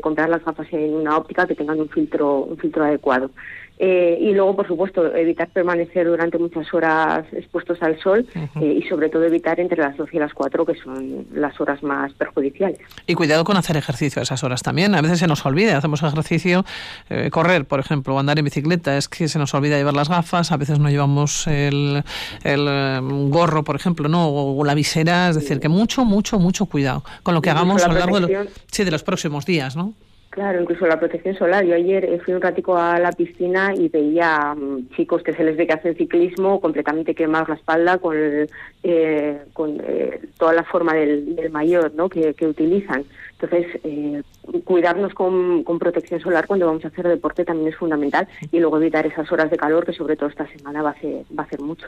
[0.01, 3.29] comprar las gafas en una óptica que tengan un filtro un filtro adecuado.
[3.79, 8.25] Eh, y luego, por supuesto, evitar permanecer durante muchas horas expuestos al sol
[8.61, 11.81] eh, y sobre todo evitar entre las 12 y las 4, que son las horas
[11.81, 12.79] más perjudiciales.
[13.07, 14.93] Y cuidado con hacer ejercicio a esas horas también.
[14.95, 16.63] A veces se nos olvida, hacemos ejercicio,
[17.09, 20.09] eh, correr, por ejemplo, o andar en bicicleta, es que se nos olvida llevar las
[20.09, 22.03] gafas, a veces no llevamos el,
[22.43, 27.03] el gorro, por ejemplo, no o la visera, es decir, que mucho, mucho, mucho cuidado
[27.23, 29.93] con lo que hagamos a lo largo de, sí, de los próximos días, ¿no?
[30.33, 31.63] Claro, incluso la protección solar.
[31.63, 35.43] Yo ayer eh, fui un ratico a la piscina y veía mm, chicos que se
[35.43, 38.15] les ve que hacen ciclismo completamente quemados la espalda con,
[38.81, 42.09] eh, con eh, toda la forma del, del mayor ¿no?
[42.09, 43.05] que, que utilizan.
[43.43, 44.23] Entonces, eh,
[44.63, 49.05] cuidarnos con, protección solar cuando vamos a hacer deporte también es fundamental y luego evitar
[49.05, 51.59] esas horas de calor que sobre todo esta semana va a hacer, va a hacer
[51.59, 51.87] mucho.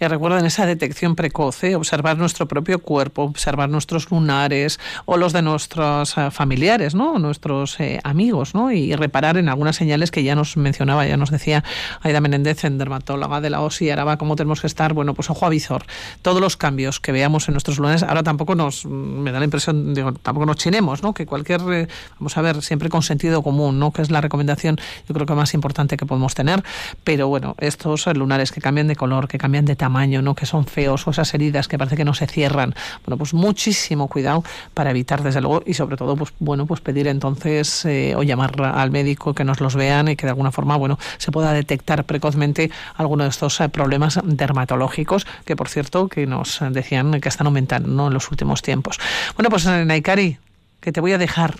[0.00, 1.76] Y recuerden esa detección precoz, ¿eh?
[1.76, 7.18] observar nuestro propio cuerpo, observar nuestros lunares o los de nuestros uh, familiares, ¿no?
[7.18, 8.72] nuestros eh, amigos, ¿no?
[8.72, 11.62] y reparar en algunas señales que ya nos mencionaba, ya nos decía
[12.00, 15.46] Aida Menéndez, en dermatóloga de la OSI Araba, cómo tenemos que estar, bueno, pues ojo
[15.46, 15.84] a visor.
[16.22, 19.94] Todos los cambios que veamos en nuestros lunares, ahora tampoco nos, me da la impresión,
[19.94, 21.14] digo, tampoco nos chinemos, ¿no?
[21.14, 23.92] Que cualquier, eh, vamos a ver, siempre con sentido común, ¿no?
[23.92, 24.78] Que es la recomendación,
[25.08, 26.62] yo creo que más importante que podemos tener.
[27.04, 30.34] Pero bueno, estos lunares que cambian de color, que cambian de tamaño, ¿no?
[30.34, 32.74] Que son feos, o esas heridas que parece que no se cierran.
[33.04, 37.06] Bueno, pues muchísimo cuidado para evitar, desde luego, y sobre todo, pues bueno, pues pedir
[37.08, 40.76] entonces eh, o llamar al médico que nos los vean y que de alguna forma,
[40.76, 46.26] bueno, se pueda detectar precozmente alguno de estos eh, problemas dermatológicos que, por cierto, que
[46.26, 48.08] nos decían que están aumentando ¿no?
[48.08, 48.98] en los últimos tiempos.
[49.36, 50.38] Bueno, pues Naikari,
[50.86, 51.54] que te voy a dejar.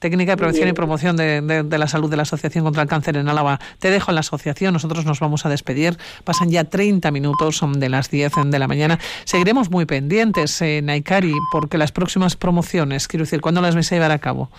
[0.00, 2.88] Técnica de prevención y promoción de, de, de, la salud de la Asociación contra el
[2.88, 3.60] Cáncer en Álava.
[3.78, 5.96] Te dejo en la asociación, nosotros nos vamos a despedir.
[6.24, 8.98] Pasan ya 30 minutos de las 10 de la mañana.
[9.24, 13.94] Seguiremos muy pendientes, eh, Naikari, porque las próximas promociones, quiero decir, ¿cuándo las vais a
[13.94, 14.50] llevar a cabo?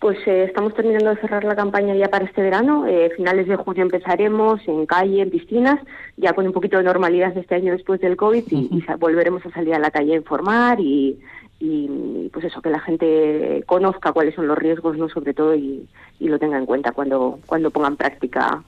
[0.00, 2.84] Pues eh, estamos terminando de cerrar la campaña ya para este verano.
[2.88, 5.78] Eh, finales de junio empezaremos en calle, en piscinas,
[6.16, 8.96] ya con un poquito de normalidad este año después del COVID y, uh -huh.
[8.96, 11.16] y volveremos a salir a la calle a informar y,
[11.58, 15.88] y pues eso que la gente conozca cuáles son los riesgos no sobre todo y,
[16.18, 18.62] y lo tenga en cuenta cuando cuando ponga en práctica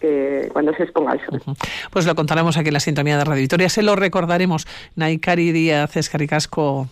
[0.00, 1.42] que cuando se exponga al sol.
[1.46, 1.68] Uh -huh.
[1.90, 3.68] Pues lo contaremos aquí en la sintonía de Radio Victoria.
[3.68, 4.66] Se lo recordaremos.
[4.96, 6.88] Naikari Díaz Escaricasco.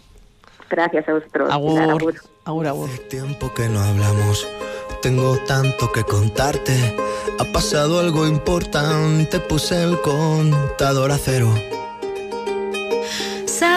[0.68, 1.50] Gracias a vosotros.
[1.50, 1.80] Agur.
[1.80, 2.66] Agur, agur.
[2.66, 2.90] agur.
[2.90, 4.46] Hace tiempo que no hablamos.
[5.00, 6.94] Tengo tanto que contarte.
[7.40, 9.40] Ha pasado algo importante.
[9.40, 11.48] Puse el contador a cero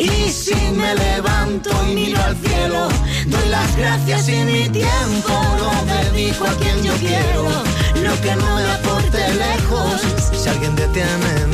[0.00, 2.88] Y si me levanto y miro al cielo,
[3.26, 7.48] doy las gracias y mi tiempo lo dedico a quien yo quiero.
[8.00, 10.00] Lo que no me aporte lejos.
[10.32, 11.47] Si alguien detiene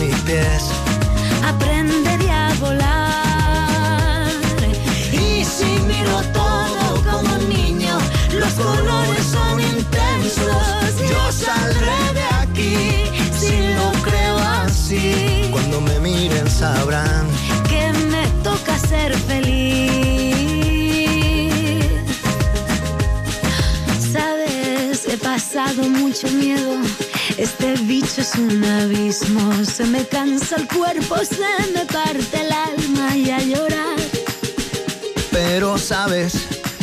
[26.14, 26.76] mucho miedo.
[27.38, 29.64] Este bicho es un abismo.
[29.64, 33.98] Se me cansa el cuerpo, se me parte el alma y a llorar.
[35.32, 36.34] Pero sabes,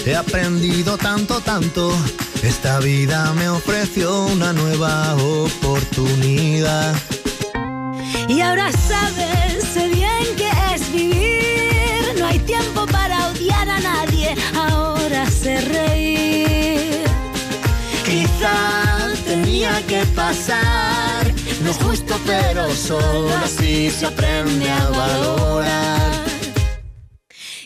[0.05, 1.93] he aprendido tanto, tanto.
[2.43, 6.93] Esta vida me ofreció una nueva oportunidad.
[8.27, 12.19] Y ahora sabes, sé bien que es vivir.
[12.19, 17.05] No hay tiempo para odiar a nadie, ahora sé reír.
[18.03, 18.80] Quizá
[19.61, 21.31] tenía que pasar.
[21.63, 26.11] No es justo, pero solo así se aprende a valorar.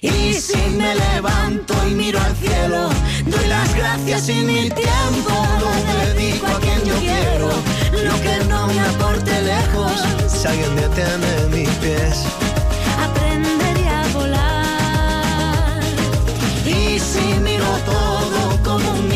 [0.02, 2.90] Y si me levanto y miro al cielo,
[3.26, 5.72] doy las gracias y mi tiempo lo
[6.06, 7.50] dedico a quien yo quiero.
[8.04, 9.94] Lo que no me aporte lejos.
[10.28, 12.26] Si alguien detiene mis pies,
[13.00, 15.80] aprenderé a volar.
[16.66, 19.15] Y si miro todo como un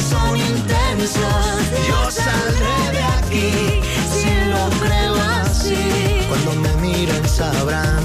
[0.00, 1.58] son intensos.
[1.88, 3.80] Yo saldré de aquí
[4.12, 6.26] si lo creo así.
[6.28, 8.04] Cuando me miren sabrán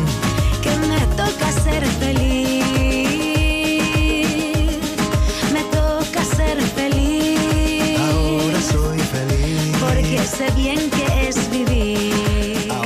[0.62, 2.63] que me toca ser feliz.
[5.51, 7.99] Me toca ser feliz.
[7.99, 9.77] Ahora soy feliz.
[9.79, 10.92] Porque sé bien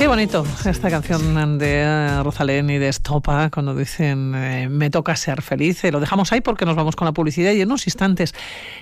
[0.08, 5.84] bonito esta canción de Rosalén y de Estopa cuando dicen eh, me toca ser feliz.
[5.84, 8.34] Eh, lo dejamos ahí porque nos vamos con la publicidad y en unos instantes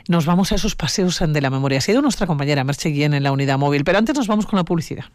[0.06, 1.78] nos vamos a esos paseos de la memoria.
[1.78, 4.56] Ha sido nuestra compañera Merche Guillén en la unidad móvil, pero antes nos vamos con
[4.56, 5.06] la publicidad.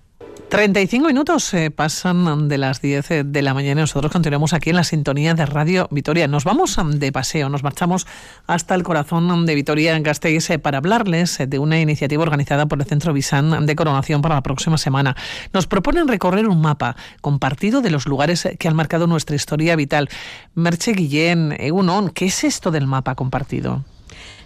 [0.52, 4.76] 35 minutos eh, pasan de las 10 eh, de la mañana nosotros continuamos aquí en
[4.76, 6.28] la sintonía de Radio Vitoria.
[6.28, 8.06] Nos vamos mm, de paseo, nos marchamos
[8.48, 12.66] hasta el corazón mm, de Vitoria en Gasteiz eh, para hablarles de una iniciativa organizada
[12.66, 15.16] por el Centro Visan de Coronación para la próxima semana.
[15.54, 20.10] Nos proponen recorrer un mapa compartido de los lugares que han marcado nuestra historia vital.
[20.54, 23.86] Merche Guillén, Egunon, ¿qué es esto del mapa compartido?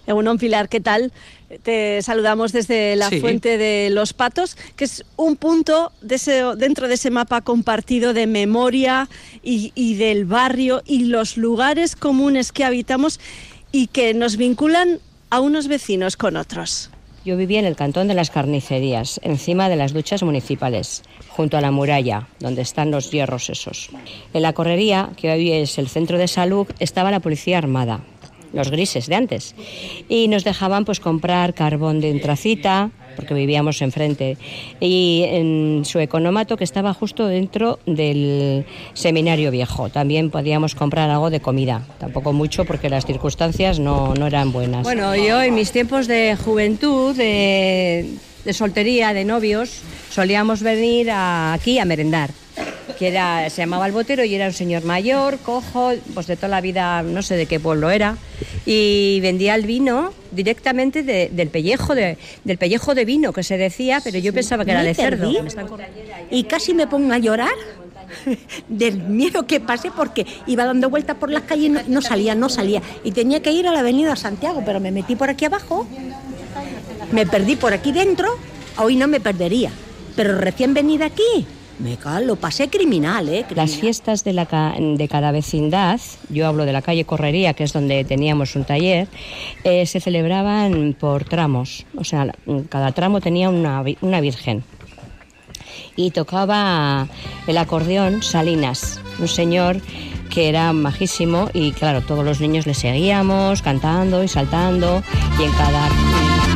[0.08, 1.12] Egunon Pilar, ¿qué tal?
[1.64, 3.20] Te saludamos desde la Sí.
[3.22, 8.14] Fuente de los Patos, que es un punto de ese- dentro de ese mapa compartido
[8.14, 9.08] de memoria
[9.44, 13.20] y, y del barrio y los lugares comunes que habitamos
[13.72, 16.90] y que nos vinculan a unos vecinos con otros.
[17.26, 21.62] Yo vivía en el cantón de las carnicerías, encima de las duchas municipales, junto a
[21.62, 23.90] la muralla, donde están los hierros esos.
[24.32, 28.02] En la correría, que hoy es el centro de salud, estaba la policía armada,
[28.56, 29.54] los grises de antes,
[30.10, 34.38] y nos dejaban pues comprar carbón de antracita, porque vivíamos enfrente,
[34.80, 39.90] y en su economato que estaba justo dentro del seminario viejo.
[39.90, 44.84] También podíamos comprar algo de comida, tampoco mucho porque las circunstancias no, no eran buenas.
[44.84, 48.18] Bueno, yo en mis tiempos de juventud, de
[48.52, 49.82] soltería, de novios,
[50.20, 52.30] solíamos venir a- aquí a merendar
[52.98, 56.48] que era, se llamaba el botero y era un señor mayor, cojo, pues de toda
[56.48, 58.16] la vida, no sé de qué pueblo era,
[58.66, 63.58] y vendía el vino directamente de- del pellejo de, del pellejo de vino que se
[63.58, 65.30] decía, pero yo pensaba que era de cerdo.
[66.32, 67.58] y casi me pongo a llorar
[68.70, 72.34] del miedo que pasé porque iba dando vueltas por las calles y no, no salía,
[72.34, 72.82] no salía.
[73.04, 75.86] Y tenía que ir a la avenida Santiago, pero me metí por aquí abajo,
[77.12, 78.30] me perdí por aquí dentro,
[78.78, 79.72] hoy no me perdería.
[80.16, 81.46] Pero recién venida aquí,
[81.78, 83.46] me lo pasé criminal, ¿eh?
[83.54, 86.00] Las fiestas de, la ca- de cada vecindad,
[86.30, 89.10] yo hablo de la calle Correría, que es donde teníamos un taller,
[89.66, 91.86] eh, se celebraban por tramos.
[91.98, 92.34] O sea,
[92.70, 94.64] cada tramo tenía una, una virgen.
[95.98, 97.08] Y tocaba
[97.48, 99.82] el acordeón Salinas, un señor
[100.30, 105.04] que era majísimo y claro, todos los niños le seguíamos cantando y saltando
[105.40, 106.55] y en cada...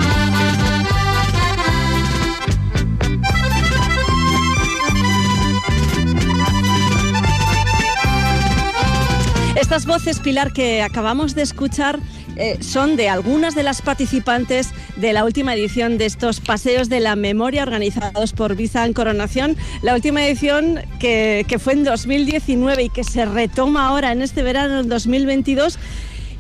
[9.70, 12.00] Estas voces, Pilar, que acabamos de escuchar
[12.38, 17.00] eh, son de algunas de las participantes de la última edición de estos paseos de
[17.00, 19.56] la memoria organizados por Visa en Coronación.
[19.84, 24.42] La última edición que, que fue en 2019 y que se retoma ahora en este
[24.42, 25.78] verano en 2022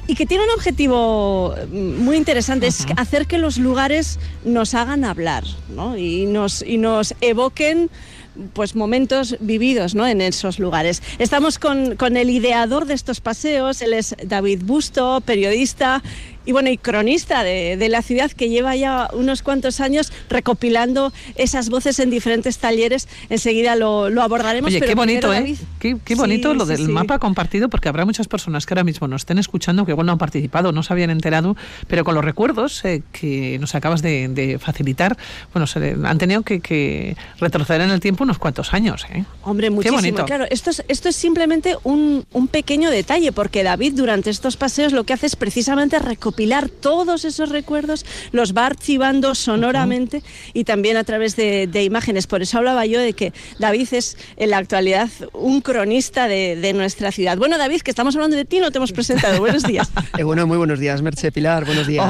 [0.07, 5.05] y que tiene un objetivo mm, muy interesante, es hacer que los lugares nos hagan
[5.05, 5.95] hablar ¿no?
[5.95, 7.91] y, nos, y nos evoquen
[8.53, 10.07] pues momentos vividos ¿no?
[10.07, 11.01] en esos lugares.
[11.17, 16.01] Estamos con, con el ideador de estos paseos, él es David Busto, periodista
[16.45, 21.13] y bueno, y cronista de, de la ciudad que lleva ya unos cuantos años recopilando
[21.35, 23.07] esas voces en diferentes talleres.
[23.29, 24.69] Enseguida lo, lo abordaremos.
[24.69, 25.57] Oye, pero qué bonito, primero, ¿eh?
[25.79, 26.91] Qué, qué Sí, bonito lo sí, del sí.
[26.91, 30.13] mapa compartido, porque habrá muchas personas que ahora mismo nos estén escuchando que igual no
[30.13, 31.55] han participado, no se habían enterado,
[31.87, 35.17] pero con los recuerdos eh, que nos acabas de, de facilitar,
[35.53, 39.05] bueno, se, han tenido que, que retroceder en el tiempo unos cuantos años.
[39.13, 39.23] ¿eh?
[39.43, 39.97] Hombre, Qué muchísimo.
[39.99, 40.25] bonito.
[40.25, 44.93] Claro, esto es, esto es simplemente un, un pequeño detalle, porque David durante estos paseos
[44.93, 46.38] lo que hace es precisamente recopilar
[46.81, 50.23] todos esos recuerdos, los va archivando sonoramente
[50.53, 52.27] y también a través de, de imágenes.
[52.27, 56.73] Por eso hablaba yo de que David es en la actualidad un cronista de, de
[56.73, 57.37] nuestra ciudad.
[57.37, 59.39] Bueno, David, que estamos hablando de ti, no te hemos presentado.
[59.39, 59.89] Buenos días.
[60.17, 62.05] Eh, bueno, muy buenos días, Merche Pilar, buenos días.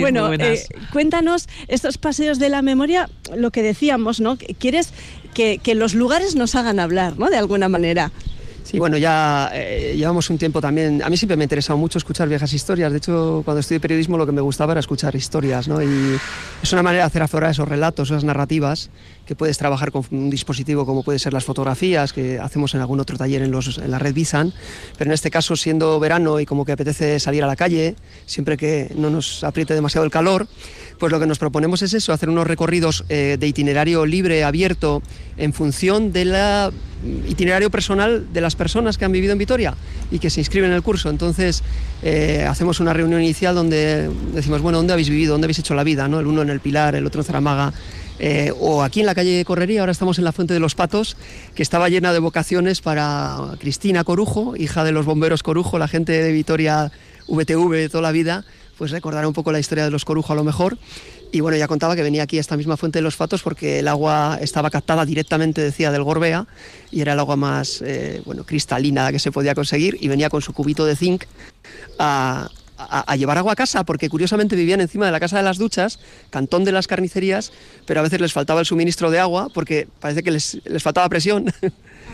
[0.00, 4.36] Bueno, eh, cuéntanos estos paseos de la memoria, lo que decíamos, ¿no?
[4.58, 4.92] Quieres
[5.34, 7.30] que, que los lugares nos hagan hablar, ¿no?
[7.30, 8.12] De alguna manera.
[8.68, 11.02] Sí, bueno, ya eh, llevamos un tiempo también.
[11.02, 12.92] A mí siempre me ha interesado mucho escuchar viejas historias.
[12.92, 15.82] De hecho, cuando estudié periodismo lo que me gustaba era escuchar historias, ¿no?
[15.82, 16.18] Y
[16.62, 18.90] es una manera de hacer aflorar esos relatos, esas narrativas,
[19.28, 22.98] que puedes trabajar con un dispositivo como puede ser las fotografías, que hacemos en algún
[22.98, 24.54] otro taller en, la red Visan.
[24.96, 28.56] Pero en este caso, siendo verano y como que apetece salir a la calle, siempre
[28.56, 30.48] que no nos apriete demasiado el calor,
[30.98, 35.02] pues lo que nos proponemos es eso, hacer unos recorridos eh, de itinerario libre, abierto,
[35.36, 36.34] en función del
[37.28, 39.74] itinerario personal de las personas que han vivido en Vitoria
[40.10, 41.10] y que se inscriben en el curso.
[41.10, 41.62] Entonces,
[42.02, 45.32] eh, hacemos una reunión inicial donde decimos, bueno, ¿dónde habéis vivido?
[45.32, 46.08] ¿Dónde habéis hecho la vida?
[46.08, 46.18] ¿no?
[46.18, 47.74] El uno en el Pilar, el otro en Zaramaga.
[48.18, 51.16] Eh, o aquí en la calle Correría, ahora estamos en la Fuente de los Patos,
[51.54, 56.12] que estaba llena de vocaciones para Cristina Corujo, hija de los bomberos Corujo, la gente
[56.12, 56.90] de Vitoria
[57.28, 58.44] VTV de toda la vida,
[58.76, 60.78] pues recordará un poco la historia de los Corujo a lo mejor.
[61.30, 63.80] Y bueno, ya contaba que venía aquí a esta misma fuente de los Fatos porque
[63.80, 66.46] el agua estaba captada directamente, decía, del Gorbea
[66.90, 70.40] y era el agua más eh, bueno, cristalina que se podía conseguir y venía con
[70.40, 71.24] su cubito de zinc
[71.98, 75.58] a, a, llevar agua a casa, porque curiosamente vivían encima de la casa de las
[75.58, 75.98] duchas,
[76.30, 77.52] cantón de las carnicerías,
[77.86, 81.08] pero a veces les faltaba el suministro de agua porque parece que les, les faltaba
[81.08, 81.52] presión.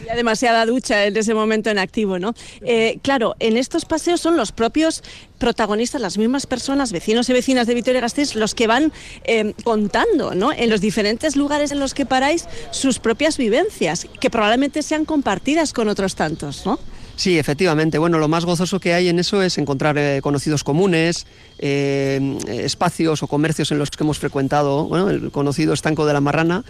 [0.01, 2.35] Había demasiada ducha en ese momento en activo, ¿no?
[2.63, 5.03] Eh, claro, en estos paseos son los propios
[5.39, 8.93] protagonistas, las mismas personas, vecinos y vecinas de Vitoria-Gasteiz, los que van
[9.25, 10.53] eh, contando, ¿no?
[10.53, 15.73] En los diferentes lugares en los que paráis sus propias vivencias, que probablemente sean compartidas
[15.73, 16.81] con otros tantos, ¿no?
[17.17, 17.99] Sí, efectivamente.
[17.99, 21.27] Bueno, lo más gozoso que hay en eso es encontrar eh, conocidos comunes,
[21.59, 24.85] eh, espacios o comercios en los que hemos frecuentado.
[24.87, 26.65] Bueno, el conocido estanco de la Marrana,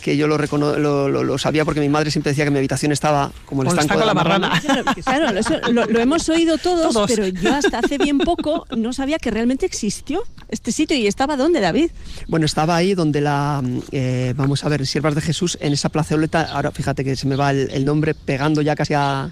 [0.00, 2.58] que yo lo, recono- lo, lo- lo sabía porque mi madre siempre decía que mi
[2.58, 4.60] habitación estaba como el Como el estanco, de la Marrana.
[4.60, 7.10] Claro, claro, eso lo, lo hemos oído todos, Todos.
[7.10, 11.36] pero yo hasta hace bien poco no sabía que realmente existió este sitio y estaba
[11.36, 11.90] dónde, David.
[12.28, 16.42] Bueno, estaba ahí donde la, eh, vamos a ver, Siervas de Jesús, en esa plazoleta,
[16.52, 19.28] ahora fíjate que se me va el, el nombre pegando ya casi a,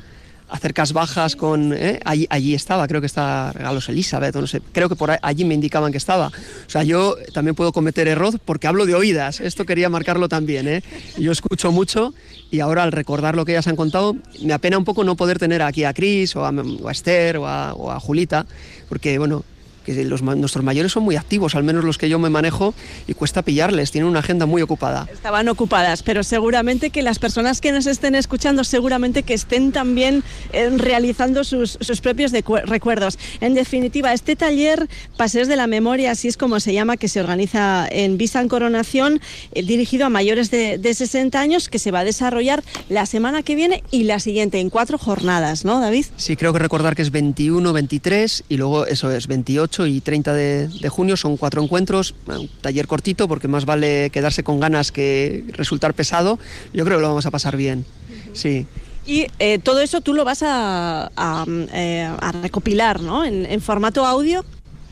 [0.49, 1.73] a cercas bajas con...
[1.73, 2.01] ¿eh?
[2.05, 5.55] Allí, allí estaba, creo que está Regalos Elizabeth, no sé, creo que por allí me
[5.55, 6.29] indicaban que estaba.
[6.29, 10.69] O sea, yo también puedo cometer error porque hablo de oídas, esto quería marcarlo también,
[10.69, 10.83] ¿eh?
[11.19, 12.15] Yo escucho mucho
[12.51, 15.39] y ahora al recordar lo que ellas han contado, me apena un poco no poder
[15.39, 18.47] tener aquí a Cris o o a Esther o a, o a Julita,
[18.89, 19.45] porque, bueno,
[19.87, 22.75] que los, nuestros mayores son muy activos, al menos los que yo me manejo,
[23.07, 25.09] y cuesta pillarles, tienen una agenda muy ocupada.
[25.13, 30.25] Estaban ocupadas, pero seguramente que las personas que nos estén escuchando, seguramente que estén también
[30.53, 33.19] eh, realizando sus, sus propios recuerdos.
[33.41, 37.21] En definitiva, este taller, Paseos de la Memoria, así es como se llama, que se
[37.21, 39.21] organiza en Visa en Coronación,
[39.53, 43.45] eh, dirigido a mayores de, de 60 años, que se va a desarrollar la semana
[43.45, 46.07] que viene y la siguiente, en cuatro jornadas, ¿no, David?
[46.17, 50.33] Sí, creo que recordar que es 21, 23 y luego eso es 28 y 30
[50.33, 54.93] de, de junio, son cuatro encuentros, un taller cortito porque más vale quedarse con ganas
[54.93, 56.39] que resultar pesado.
[56.73, 57.85] Yo creo que lo vamos a pasar bien.
[58.33, 58.67] Sí.
[59.05, 63.25] Y eh, todo eso tú lo vas a, a, eh, a recopilar, ¿no?
[63.25, 64.45] En, en formato audio.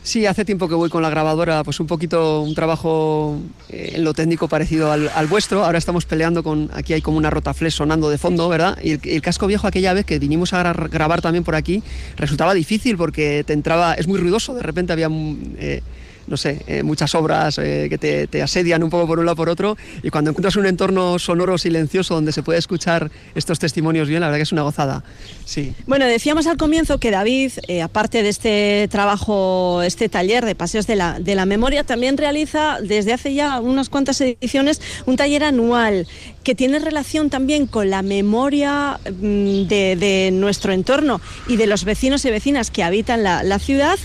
[0.05, 3.39] Sí, hace tiempo que voy con la grabadora, pues un poquito un trabajo
[3.69, 5.65] eh, en lo técnico parecido al, vuestro.
[5.65, 8.77] Ahora estamos peleando con, aquí hay como una rotaflex sonando de fondo, ¿verdad?
[8.83, 11.81] Y el, casco viejo aquella vez que vinimos a gra- grabar también por aquí
[12.17, 15.09] resultaba difícil porque te entraba, es muy ruidoso, de repente había...
[15.09, 15.81] eh,
[16.27, 19.35] no sé, eh, muchas obras eh, que te, te asedian un poco por un lado
[19.35, 24.07] por otro y cuando encuentras un entorno sonoro silencioso donde se puede escuchar estos testimonios
[24.07, 25.03] bien, la verdad que es una gozada.
[25.45, 25.73] Sí.
[25.85, 30.87] Bueno, decíamos al comienzo que David, eh, aparte de este trabajo, este taller de paseos
[30.87, 35.43] de la, de la memoria, también realiza desde hace ya unas cuantas ediciones un taller
[35.43, 36.07] anual
[36.43, 41.85] que tiene relación también con la memoria mm, de, de nuestro entorno y de los
[41.85, 43.97] vecinos y vecinas que habitan la, la ciudad,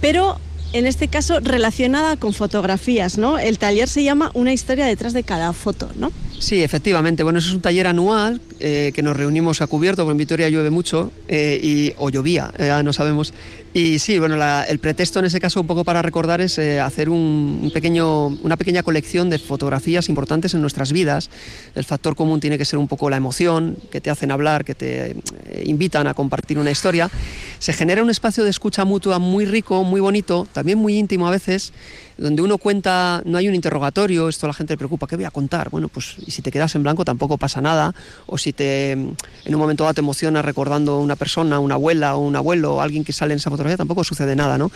[0.00, 0.38] pero
[0.72, 3.38] en este caso relacionada con fotografías, ¿no?
[3.38, 6.12] El taller se llama Una historia detrás de cada foto, ¿no?
[6.38, 7.22] Sí, efectivamente.
[7.22, 10.48] Bueno, eso es un taller anual eh, que nos reunimos a cubierto, porque en Vitoria
[10.48, 13.32] llueve mucho, eh, y, o llovía, eh, no sabemos.
[13.76, 16.80] Y sí, bueno, la- el pretexto en ese caso, un poco para recordar, es eh,
[16.80, 21.28] hacer un, un pequeño, una pequeña colección de fotografías importantes en nuestras vidas.
[21.74, 24.74] El factor común tiene que ser un poco la emoción, que te hacen hablar, que
[24.74, 27.10] te eh, invitan a compartir una historia.
[27.58, 31.30] Se genera un espacio de escucha mutua muy rico, muy bonito, también muy íntimo a
[31.30, 31.74] veces,
[32.16, 35.26] donde uno cuenta, no hay un interrogatorio, esto a la gente le preocupa, ¿qué voy
[35.26, 35.68] a contar?
[35.68, 39.14] Bueno, pues y si te quedas en blanco tampoco pasa nada, o si te en
[39.54, 43.12] un momento dado te emociona recordando una persona, una abuela o un abuelo alguien que
[43.12, 44.70] sale en esa fotografía, tampoco sucede nada, ¿no?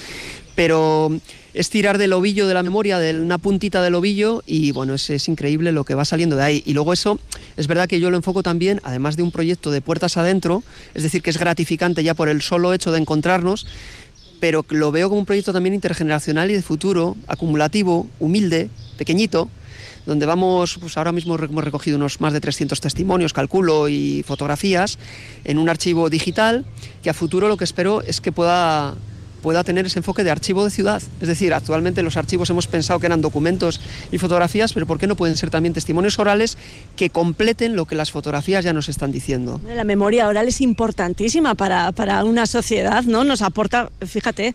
[0.55, 1.13] Pero
[1.55, 5.11] es tirar del ovillo de la memoria, de una puntita del ovillo y bueno, es,
[5.11, 6.63] es increíble lo que va saliendo de ahí.
[6.67, 7.19] Y luego eso,
[7.57, 10.63] es verdad que yo lo enfoco también, además de un proyecto de puertas adentro,
[10.95, 13.67] es decir, que es gratificante ya por el solo hecho de encontrarnos,
[14.41, 19.51] pero lo veo como un proyecto también intergeneracional y de futuro, acumulativo, humilde, pequeñito,
[20.07, 24.99] donde vamos, pues ahora mismo hemos recogido unos más de 300 testimonios, calculo, y fotografías
[25.45, 26.65] en un archivo digital,
[27.03, 28.95] que a futuro lo que espero es que pueda
[29.41, 31.03] pueda tener ese enfoque de archivo de ciudad.
[31.21, 33.81] Es decir, actualmente los archivos hemos pensado que eran documentos
[34.13, 36.57] y fotografías, pero ¿por qué no pueden ser también testimonios orales
[36.97, 39.61] que completen lo que las fotografías ya nos están diciendo?
[39.67, 43.25] La memoria oral es importantísima para, para una sociedad, ¿no?
[43.25, 44.55] Nos aporta, fíjate,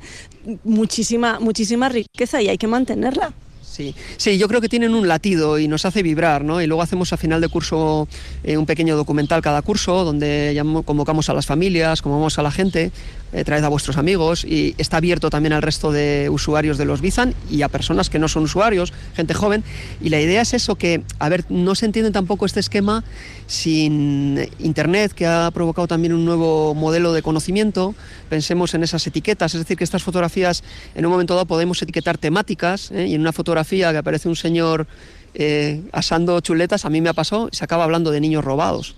[0.63, 3.33] muchísima, muchísima riqueza y hay que mantenerla.
[3.75, 6.61] Sí, sí, yo creo que tienen un latido y nos hace vibrar, ¿no?
[6.61, 8.07] Y luego hacemos a final de curso
[8.45, 12.93] eh, un pequeño documental cada curso donde convocamos a las familias, convocamos a la gente,
[13.35, 17.01] eh, traed a vuestros amigos y está abierto también al resto de usuarios de los
[17.01, 19.61] Bizan y a personas que no son usuarios, gente joven.
[20.01, 23.03] Y la idea es eso, que, a ver, no se entiende tampoco este esquema
[23.45, 27.93] sin Internet, que ha provocado también un nuevo modelo de conocimiento.
[28.29, 30.63] Pensemos en esas etiquetas, es decir, que estas fotografías
[30.95, 33.07] en un momento dado podemos etiquetar temáticas ¿eh?
[33.07, 34.87] y en una fotografía que aparece un señor
[35.33, 38.95] eh, asando chuletas, a mí me ha pasado se acaba hablando de niños robados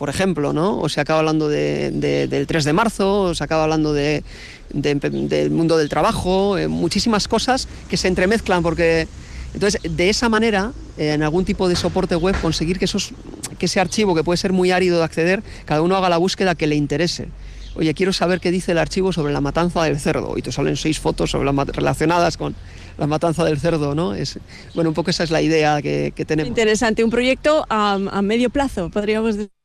[0.00, 0.78] por ejemplo, ¿no?
[0.80, 4.24] O se acaba hablando de- de- del 3 de marzo, o se acaba hablando de,
[4.72, 9.06] de- del mundo del trabajo, eh, muchísimas cosas que se entremezclan porque...
[9.52, 13.12] Entonces, de esa manera, eh, en algún tipo de soporte web, conseguir que, esos,
[13.58, 16.54] que ese archivo, que puede ser muy árido de acceder, cada uno haga la búsqueda
[16.54, 17.28] que le interese.
[17.74, 20.38] Oye, quiero saber qué dice el archivo sobre la matanza del cerdo.
[20.38, 22.54] Y te salen seis fotos sobre la relacionadas con
[22.96, 24.14] la matanza del cerdo, ¿no?
[24.14, 24.38] Es,
[24.74, 26.48] bueno, un poco esa es la idea que, que tenemos.
[26.48, 29.59] Interesante, un proyecto a, a medio plazo, podríamos decir.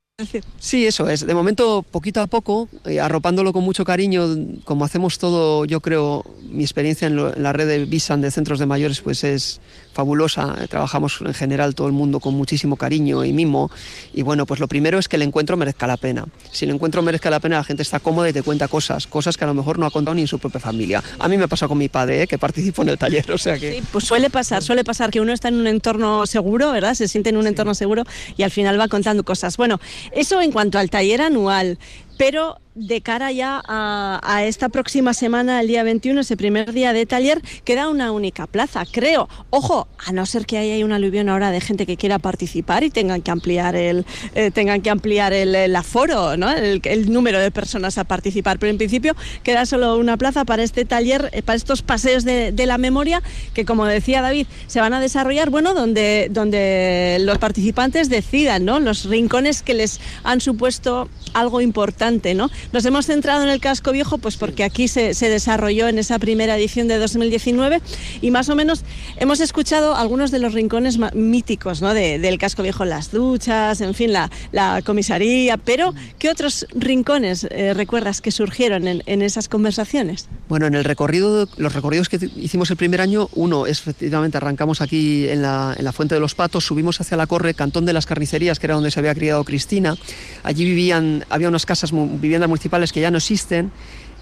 [0.59, 1.27] Sí, eso es.
[1.27, 4.25] De momento, poquito a poco, eh, arropándolo con mucho cariño,
[4.63, 8.31] como hacemos todo, yo creo, mi experiencia en, lo- en la red de Visan de
[8.31, 9.59] centros de mayores, pues es
[9.91, 10.55] fabulosa.
[10.61, 13.69] Eh, Trabajamos en general todo el mundo con muchísimo cariño y mimo.
[14.13, 16.25] Y bueno, pues lo primero es que el encuentro merezca la pena.
[16.49, 19.35] Si el encuentro merezca la pena, la gente está cómoda y te cuenta cosas, cosas
[19.35, 21.03] que a lo mejor no ha contado ni en su propia familia.
[21.19, 22.27] A mí me pasa con mi padre, ¿eh?
[22.27, 23.83] que participo en el taller, o sea que...
[23.91, 26.93] Pues suele pasar, suele pasar que uno está en un entorno seguro, ¿verdad?
[26.93, 28.03] Se siente en un entorno seguro
[28.37, 29.57] y al final va contando cosas.
[29.57, 29.77] Bueno,
[30.11, 31.77] eso en cuanto al taller anual,
[32.17, 37.05] pero de cara ya a, esta próxima semana, el día 21, ese primer día de
[37.05, 39.29] taller, queda una única plaza, creo.
[39.49, 42.89] Ojo, a no ser que haya una aluvión ahora de gente que quiera participar y
[42.89, 44.05] tengan que ampliar el,
[44.35, 46.51] eh, tengan que ampliar el, aforo, ¿no?
[46.51, 48.59] el, el número de personas a participar.
[48.59, 52.51] Pero en principio queda solo una plaza para este taller, eh, para estos paseos de,
[52.51, 53.23] de la memoria,
[53.53, 58.81] que como decía David, se van a desarrollar, bueno, donde, donde los participantes decidan, ¿no?
[58.81, 62.49] Los rincones que les han supuesto algo importante, ¿no?
[62.73, 66.19] Nos hemos centrado en el casco viejo, pues porque aquí se, se desarrolló en esa
[66.19, 67.81] primera edición de 2019
[68.21, 68.83] y más o menos
[69.17, 71.93] hemos escuchado algunos de los rincones míticos, ¿no?
[71.93, 77.47] De- del casco viejo, las duchas, en fin, la, la comisaría, pero ¿qué otros rincones
[77.49, 80.27] eh, recuerdas que surgieron en, en esas conversaciones?
[80.49, 84.81] Bueno, en el recorrido, los recorridos que hicimos el primer año, uno es efectivamente arrancamos
[84.81, 87.93] aquí en la, en la Fuente de los Patos, subimos hacia la Corre, Cantón de
[87.93, 89.95] las Carnicerías, que era donde se había criado Cristina.
[90.43, 93.71] Allí vivían, había unas casas, viviendas municipales que ya no existen.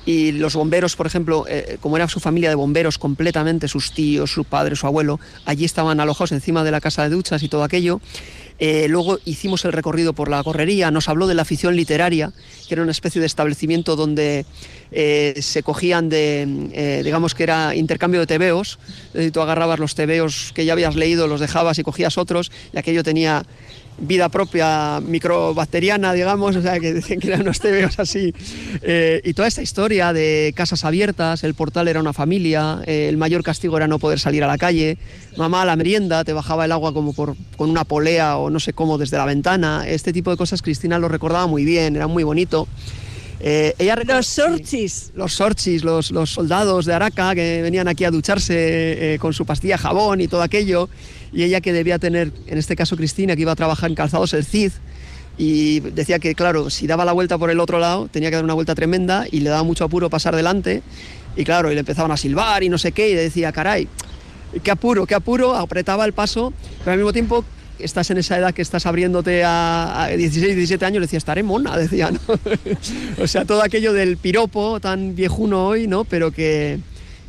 [0.05, 4.31] Y los bomberos, por ejemplo, eh, como era su familia de bomberos completamente, sus tíos,
[4.33, 7.63] su padre, su abuelo, allí estaban alojados encima de la casa de duchas y todo
[7.63, 8.01] aquello.
[8.59, 12.33] Eh, luego hicimos el recorrido por la correría, nos habló de la afición literaria,
[12.67, 14.45] que era una especie de establecimiento donde
[14.91, 18.79] eh, se cogían de, digamos que era intercambio de tebeos,
[19.31, 23.03] tú agarrabas los tebeos que ya habías leído, los dejabas y cogías otros, y aquello
[23.03, 23.43] tenía
[23.97, 28.33] vida propia microbacteriana, digamos, o sea, que decían que eran unos tebeos así.
[28.81, 33.17] Eh, y toda esta historia de casas abiertas, el portal era una familia, eh, el
[33.17, 34.97] mayor castigo era no poder salir a la calle,
[35.37, 38.59] mamá a la merienda, te bajaba el agua como por, con una polea o no
[38.59, 42.07] sé cómo desde la ventana, este tipo de cosas Cristina lo recordaba muy bien, era
[42.07, 42.67] muy bonito.
[43.45, 45.11] Eh, ella los sorchis.
[45.15, 49.45] Los sorchis, los, los soldados de Araca que venían aquí a ducharse eh, con su
[49.45, 50.89] pastilla jabón y todo aquello.
[51.33, 54.33] Y ella que debía tener, en este caso Cristina, que iba a trabajar en calzados
[54.33, 54.71] el CID.
[55.37, 58.45] Y decía que, claro, si daba la vuelta por el otro lado, tenía que dar
[58.45, 60.81] una vuelta tremenda y le daba mucho apuro pasar delante.
[61.35, 63.09] Y claro, y le empezaban a silbar y no sé qué.
[63.09, 63.89] Y decía, caray,
[64.63, 65.53] qué apuro, qué apuro.
[65.53, 67.43] Apretaba el paso, pero al mismo tiempo
[67.79, 71.77] estás en esa edad que estás abriéndote a, a 16, 17 años, decía, estaré mona,
[71.77, 72.19] decía, ¿no?
[73.23, 76.03] o sea, todo aquello del piropo tan viejuno hoy, ¿no?
[76.05, 76.79] Pero que,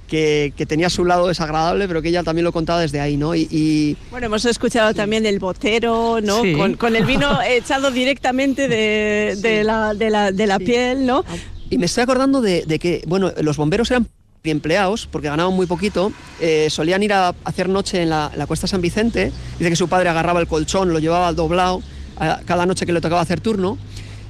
[0.09, 3.35] que, que tenía su lado desagradable, pero que ella también lo contaba desde ahí, ¿no?
[3.35, 6.43] Y, y- Bueno, hemos escuchado también del botero, ¿no?
[6.43, 6.53] Sí.
[6.55, 11.25] Con, con el vino echado directamente de, de la, de, la, de la piel, ¿no?
[11.71, 14.07] Y me estoy acordando de, de que, bueno, los bomberos eran
[14.51, 18.67] empleados porque ganaban muy poquito, eh, solían ir a hacer noche en la, la Cuesta
[18.67, 21.83] San Vicente, dice que su padre agarraba el colchón, lo llevaba al doblado
[22.45, 23.79] cada noche que le tocaba hacer turno,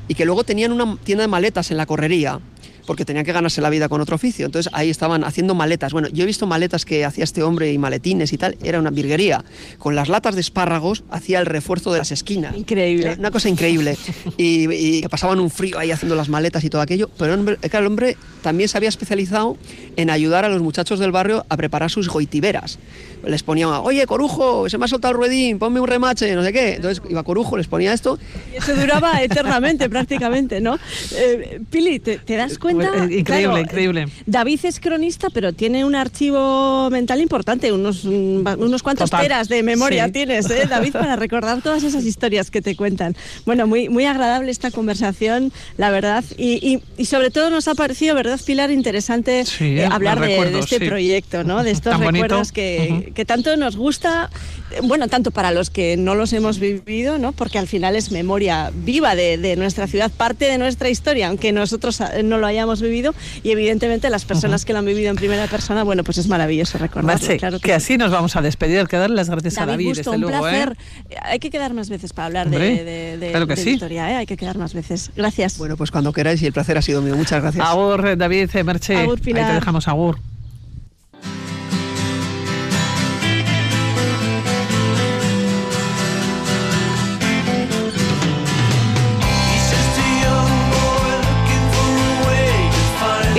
[0.07, 2.41] y que luego tenían una tienda de maletas en la correría,
[2.87, 4.47] porque tenían que ganarse la vida con otro oficio.
[4.47, 5.93] Entonces ahí estaban haciendo maletas.
[5.93, 8.91] Bueno, yo he visto maletas que hacía este hombre y maletines y tal, era una
[8.91, 9.45] virguería.
[9.79, 12.57] Con las latas de espárragos hacía el refuerzo de las esquinas.
[12.57, 13.17] Increíble.
[13.19, 13.97] Una cosa increíble.
[14.37, 17.11] Y, y que pasaban un frío ahí haciendo las maletas y todo aquello.
[17.19, 19.57] Pero hombre, claro, el hombre también se había especializado
[19.97, 22.79] en ayudar a los muchachos del barrio a preparar sus goitiberas.
[23.27, 26.53] Les ponía, oye, Corujo, se me ha soltado el ruedín, ponme un remache, no sé
[26.53, 26.75] qué.
[26.75, 28.19] Entonces iba Corujo, les ponía esto.
[28.53, 30.79] Y eso duraba eternamente prácticamente, ¿no?
[31.15, 32.89] Eh, Pili, ¿te, te das cuenta?
[33.05, 34.07] Eh, increíble, Claro, increíble.
[34.27, 39.23] David es cronista, pero tiene un archivo mental importante, unos, mm, unos cuantos Total.
[39.27, 40.13] teras de memoria Sí.
[40.13, 43.17] tienes, ¿eh, David, para recordar todas esas historias que te cuentan.
[43.47, 47.75] Bueno, muy, muy agradable esta conversación, la verdad, y, y- y sobre todo nos ha
[47.75, 48.71] parecido, ¿verdad, Pilar?
[48.71, 50.85] Interesante Sí, eh, eh, hablar de, recuerdo, de este sí.
[50.87, 51.63] proyecto, ¿no?
[51.65, 54.29] De estos Tan recuerdos que, que tanto nos gusta,
[54.83, 57.33] bueno, tanto para los que no los hemos vivido, ¿no?
[57.33, 61.53] Porque al final es memoria viva de, de nuestra ciudad, parte de nuestra historia, aunque
[61.53, 65.17] nosotros eh, no lo hayamos vivido y evidentemente las personas que lo han vivido en
[65.17, 67.27] primera persona, bueno, pues es maravilloso recordarlo.
[67.27, 69.89] Sí, claro que, que, así nos vamos a despedir, que darle las gracias a David,
[69.89, 70.51] Busto, desde un luego, ¿eh?
[70.51, 70.77] placer.
[71.23, 73.71] Hay que quedar más veces para hablar de, Hombre, de, de- claro que de sí.
[73.73, 74.17] Vitoria, ¿eh?
[74.17, 75.11] hay que quedar más veces.
[75.17, 75.57] Gracias.
[75.59, 77.15] Bueno, pues cuando queráis y el placer ha sido mío.
[77.17, 77.65] Muchas gracias.
[77.65, 78.97] Agur, David, eh, Merche.
[78.97, 79.49] Agur, Ahí Pilar.
[79.49, 80.19] te dejamos, Agur.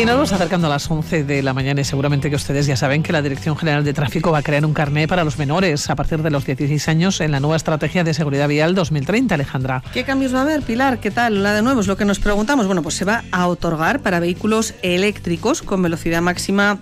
[0.06, 3.01] Nos vamos acercando a las 11 de la mañana y seguramente que ustedes ya saben
[3.01, 5.95] que la Dirección General de Tráfico va a crear un carné para los menores a
[5.95, 9.82] partir de los 16 años en la nueva Estrategia de Seguridad Vial 2030, Alejandra.
[9.93, 10.99] ¿Qué cambios va a haber, Pilar?
[10.99, 11.41] ¿Qué tal?
[11.41, 12.68] La de nuevo es lo que nos preguntamos.
[12.68, 16.78] Bueno, pues se va a otorgar para vehículos eléctricos con velocidad máxima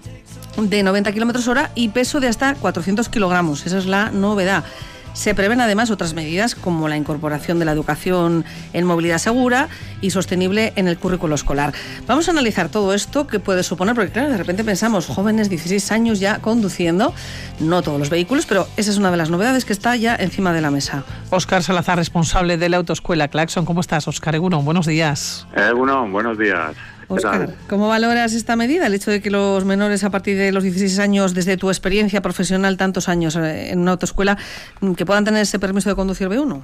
[0.57, 3.65] de 90 kilómetros hora y peso de hasta 400 kilogramos.
[3.65, 4.65] Esa es la novedad.
[5.13, 9.69] Se prevén además otras medidas como la incorporación de la educación en movilidad segura
[10.01, 11.73] y sostenible en el currículo escolar.
[12.07, 15.91] Vamos a analizar todo esto que puede suponer, porque claro, de repente pensamos, jóvenes, 16
[15.91, 17.13] años ya conduciendo,
[17.59, 20.51] no todos los vehículos, pero esa es una de las novedades que está ya encima
[20.51, 21.03] de la mesa.
[21.29, 23.65] Óscar Salazar, responsable de la autoescuela Claxon.
[23.65, 24.61] ¿Cómo estás, Óscar Eguno?
[24.61, 25.47] Buenos días.
[25.75, 26.75] Bueno, buenos días.
[27.13, 27.55] ¿Qué Óscar, tal?
[27.69, 28.87] ¿cómo valoras esta medida?
[28.87, 32.21] El hecho de que los menores a partir de los 16 años, desde tu experiencia
[32.21, 34.37] profesional, tantos años eh, en una autoescuela,
[34.81, 36.61] mm, que puedan tener ese permiso de conducir B1.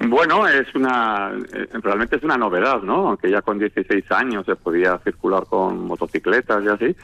[0.00, 3.08] Bueno, es una, eh, realmente es una novedad, ¿no?
[3.08, 6.96] Aunque ya con 16 años se podía circular con motocicletas y así,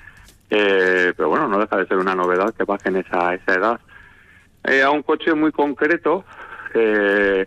[0.50, 3.80] eh, pero bueno, no deja de ser una novedad que bajen esa, esa edad.
[4.64, 6.24] Eh, a un coche muy concreto,
[6.74, 7.46] eh,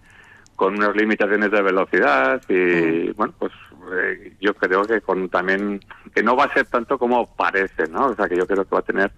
[0.56, 3.52] con unas limitaciones de velocidad y, bueno, pues
[3.94, 5.82] eh, yo creo que con también,
[6.14, 8.08] que no va a ser tanto como parece, ¿no?
[8.08, 9.12] O sea, que yo creo que va a tener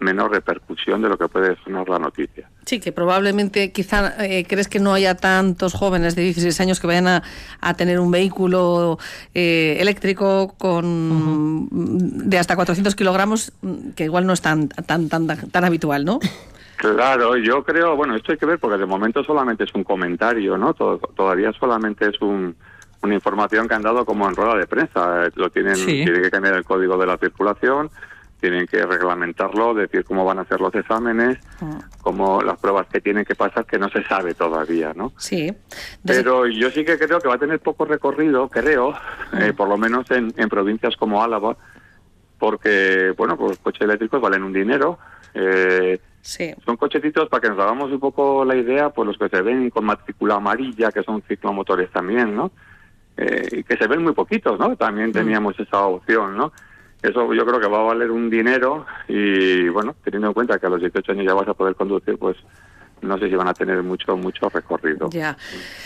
[0.00, 2.50] menos repercusión de lo que puede sonar la noticia.
[2.66, 6.86] Sí, que probablemente quizá eh, crees que no haya tantos jóvenes de 16 años que
[6.88, 7.22] vayan a,
[7.60, 8.98] a tener un vehículo
[9.34, 11.68] eh, eléctrico con
[12.28, 13.52] de hasta 400 kilogramos,
[13.94, 16.18] que igual no es tan, tan, tan, tan habitual, ¿no?
[16.76, 20.58] Claro, yo creo, bueno, esto hay que ver porque de momento solamente es un comentario,
[20.58, 20.74] ¿no?
[20.74, 22.56] To- todavía solamente es un,
[23.04, 25.26] una información que han dado como en rueda de prensa.
[25.26, 26.04] Eh, Lo tienen, Sí.
[26.04, 27.90] tienen que cambiar el código de la circulación,
[28.40, 31.38] tienen que reglamentarlo, decir cómo van a hacer los exámenes,
[32.02, 35.12] cómo las pruebas que tienen que pasar, que no se sabe todavía, ¿no?
[35.16, 35.52] Sí.
[36.04, 38.94] Pero yo sí que creo que va a tener poco recorrido, creo,
[39.40, 41.56] eh, por lo menos en, en provincias como Álava,
[42.38, 44.98] porque, bueno, pues los coches eléctricos valen un dinero.
[45.36, 46.54] eh, Sí.
[46.64, 49.68] son cochecitos, para que nos hagamos un poco la idea, pues los que se ven
[49.68, 52.50] con matrícula amarilla, que son ciclomotores también, ¿no?
[53.16, 54.76] Eh, y que se ven muy poquitos, ¿no?
[54.76, 56.52] También teníamos esa opción, ¿no?
[57.02, 60.66] Eso yo creo que va a valer un dinero y, bueno, teniendo en cuenta que
[60.66, 62.36] a los 18 años ya vas a poder conducir, pues
[63.02, 65.10] no sé si van a tener mucho, mucho recorrido.
[65.10, 65.36] Ya.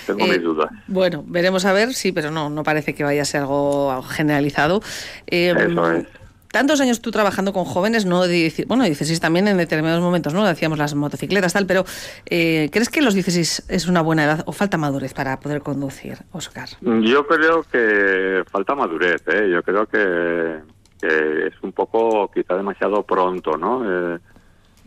[0.07, 0.71] Tengo Eh, mis dudas.
[0.87, 4.81] Bueno, veremos a ver, sí, pero no, no parece que vaya a ser algo generalizado.
[5.27, 6.07] Eh, Eso es.
[6.51, 10.47] Tantos años tú trabajando con jóvenes, no de, bueno, 16 también en determinados momentos, ¿no?
[10.47, 11.85] Decíamos las motocicletas, tal, pero
[12.27, 16.19] eh, ¿crees que los 16 es una buena edad o falta madurez para poder conducir,
[16.33, 16.69] Oscar?
[16.81, 19.51] Yo creo que falta madurez, ¿eh?
[19.53, 20.61] Yo creo que,
[21.01, 23.83] que es un poco quizá demasiado pronto, ¿no?
[24.15, 24.19] Eh,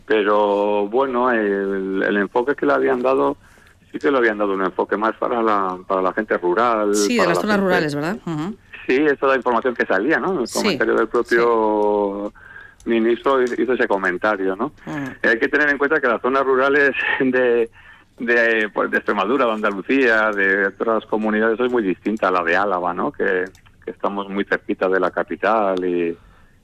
[0.04, 3.36] pero bueno, el, el enfoque que le habían dado,
[3.92, 6.94] sí que le habían dado un enfoque más para la, para la gente rural.
[6.94, 8.16] Sí, de las la zonas gente- rurales, ¿verdad?
[8.26, 8.56] Ujú.
[8.86, 10.40] Sí, esa es la información que salía, ¿no?
[10.40, 12.32] El Sí, comentario del propio
[12.84, 14.72] ministro hizo ese comentario, ¿no?
[14.86, 15.26] Mm.
[15.28, 17.70] Hay que tener en cuenta que las zonas rurales de,
[18.18, 22.56] de, pues, de Extremadura, de Andalucía, de otras comunidades, es muy distinta a la de
[22.56, 23.12] Álava, ¿no?
[23.12, 23.44] Que,
[23.84, 26.16] que estamos muy cerquita de la capital y,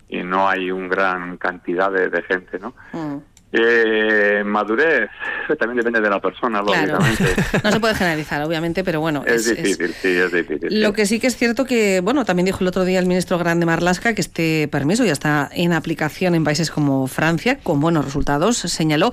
[0.09, 2.75] y no hay un gran cantidad de, de gente, ¿no?
[2.93, 3.19] Mm.
[3.51, 5.09] Eh, madurez
[5.59, 6.99] también depende de la persona, Claro.
[6.99, 7.43] lógicamente.
[7.65, 10.83] No se puede generalizar, obviamente, pero bueno, es, es- es- difícil, sí, es difícil.
[10.83, 10.95] Lo sí.
[10.95, 13.65] que sí que es cierto que, bueno, también dijo el otro día el ministro Grande
[13.65, 18.59] Marlasca que este permiso ya está en aplicación en países como Francia, con buenos resultados,
[18.59, 19.13] señaló.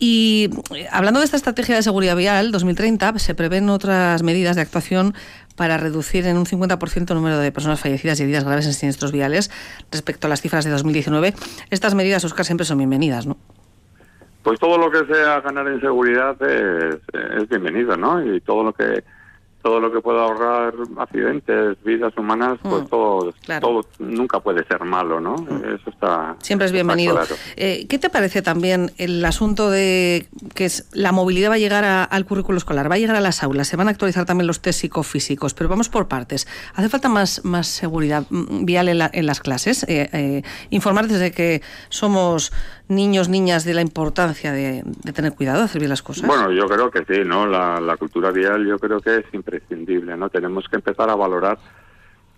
[0.00, 4.62] Y eh, hablando de esta estrategia de seguridad vial 2030, se prevén otras medidas de
[4.62, 5.14] actuación
[5.54, 9.12] para reducir en un 50% el número de personas fallecidas y heridas graves en siniestros
[9.12, 9.50] viales
[9.90, 11.34] respecto a las cifras de 2019.
[11.70, 13.38] Estas medidas, Oscar, siempre son bienvenidas, ¿no?
[14.46, 18.24] Pues todo lo que sea ganar en seguridad es, es bienvenido, ¿no?
[18.24, 19.02] Y todo lo que
[19.66, 23.66] todo lo que pueda ahorrar accidentes, vidas humanas, pues Mm, todo, claro.
[23.66, 25.34] todo nunca puede ser malo, ¿no?
[25.74, 27.14] Eso está Siempre es bienvenido.
[27.16, 27.34] claro.
[27.56, 31.82] Eh, ¿Qué te parece también el asunto de que es la movilidad va a llegar
[31.84, 34.46] a- al currículo escolar, va a llegar a las aulas, se van a actualizar también
[34.46, 36.46] los test psicofísicos, pero vamos por partes.
[36.76, 39.82] ¿Hace falta más, más seguridad mm, vial en, la- en las clases?
[39.88, 42.52] Eh, eh, informar desde que somos
[42.88, 46.24] niños, niñas, de la importancia de, de tener cuidado, de hacer bien las cosas.
[46.24, 47.44] Bueno, yo creo que sí, ¿no?
[47.48, 49.55] La, la cultura vial yo creo que es imprescindible,
[50.16, 50.28] ¿no?
[50.30, 51.58] Tenemos que empezar a valorar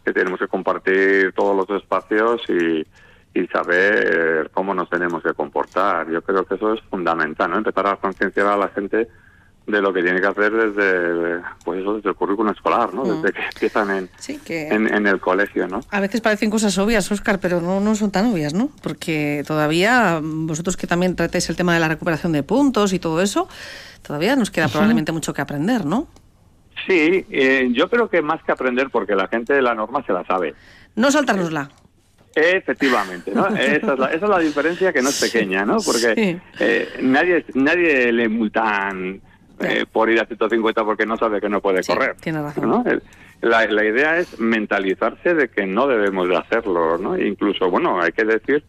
[0.04, 2.86] que tenemos que compartir todos los espacios y,
[3.38, 6.10] y saber cómo nos tenemos que comportar.
[6.10, 7.58] Yo creo que eso es fundamental, ¿no?
[7.58, 9.08] Empezar a concienciar a la gente
[9.66, 13.20] de lo que tiene que hacer desde pues eso desde el currículum escolar no Mm.
[13.20, 16.78] desde que empiezan en, Sí, que- en, en el colegio no A veces parecen cosas
[16.78, 18.70] obvias, Óscar, pero no, no son tan obvias, ¿no?
[18.82, 22.98] Porque todavía, mm, vosotros que también tratáis el tema de la recuperación de puntos y
[22.98, 23.46] todo eso,
[24.00, 26.06] todavía nos queda probablemente mucho que aprender, ¿no?
[26.86, 30.12] Sí eh, yo creo que más que aprender porque la gente de la norma se
[30.12, 30.54] la sabe
[30.96, 31.68] No saltárnosla.
[32.34, 33.46] Efectivamente, ¿no?
[33.56, 35.78] Esa es, la, esa es la diferencia que no es pequeña, ¿no?
[35.84, 36.38] Porque Sí.
[36.60, 39.20] eh, nadie nadie le multan
[39.60, 42.14] eh, por ir a 150 porque no sabe que no puede correr.
[42.20, 42.68] Tiene razón.
[42.70, 42.84] ¿no?
[42.86, 43.02] El-
[43.40, 47.16] La, la idea es mentalizarse de que no debemos de hacerlo, ¿no?
[47.18, 48.64] Incluso, bueno, hay que decir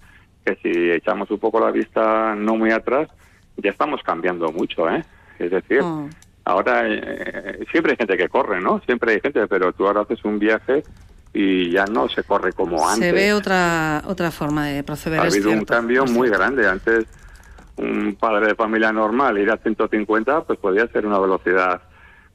[0.46, 3.10] que si echamos un poco la vista no muy atrás,
[3.58, 5.04] ya estamos cambiando mucho, ¿eh?
[5.40, 6.10] Es decir, Mm.
[6.46, 8.82] Ahora eh, siempre hay gente que corre, ¿no?
[8.86, 10.84] Siempre hay gente, pero tú ahora haces un viaje
[11.34, 13.08] y ya no se corre como antes.
[13.08, 15.20] Se ve otra otra forma de proceder.
[15.20, 16.68] Ha habido un cambio muy grande.
[16.68, 17.06] Antes,
[17.78, 21.82] un padre de familia normal ir a 150, pues podía ser una velocidad,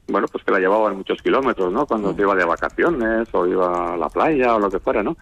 [0.07, 1.85] bueno, pues que la llevaban muchos kilómetros, ¿no?
[1.85, 2.15] Cuando Mm.
[2.15, 5.17] se iba de vacaciones o iba a la playa o lo que fuera, ¿no?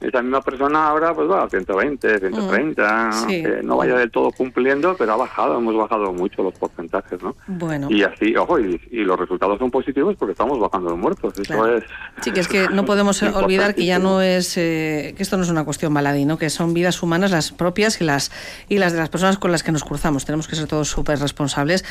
[0.00, 3.12] Esa misma persona ahora pues va a 120, 130, Mm.
[3.28, 3.42] Sí.
[3.42, 7.34] que no vaya del todo cumpliendo, pero ha bajado, hemos bajado mucho los porcentajes, ¿no?
[7.46, 7.88] Bueno.
[7.90, 11.32] Y así, ojo, y, y los resultados son positivos porque estamos bajando los muertos.
[11.38, 11.78] Eso Claro.
[11.78, 11.84] es...
[12.22, 15.42] Sí, que es que no podemos olvidar que ya no es eh, que esto no
[15.42, 16.38] es una cuestión baladí, ¿no?
[16.38, 18.30] que son vidas humanas las propias y las
[18.68, 20.24] y las de las personas con las que nos cruzamos.
[20.24, 21.84] Tenemos que ser todos súper responsables,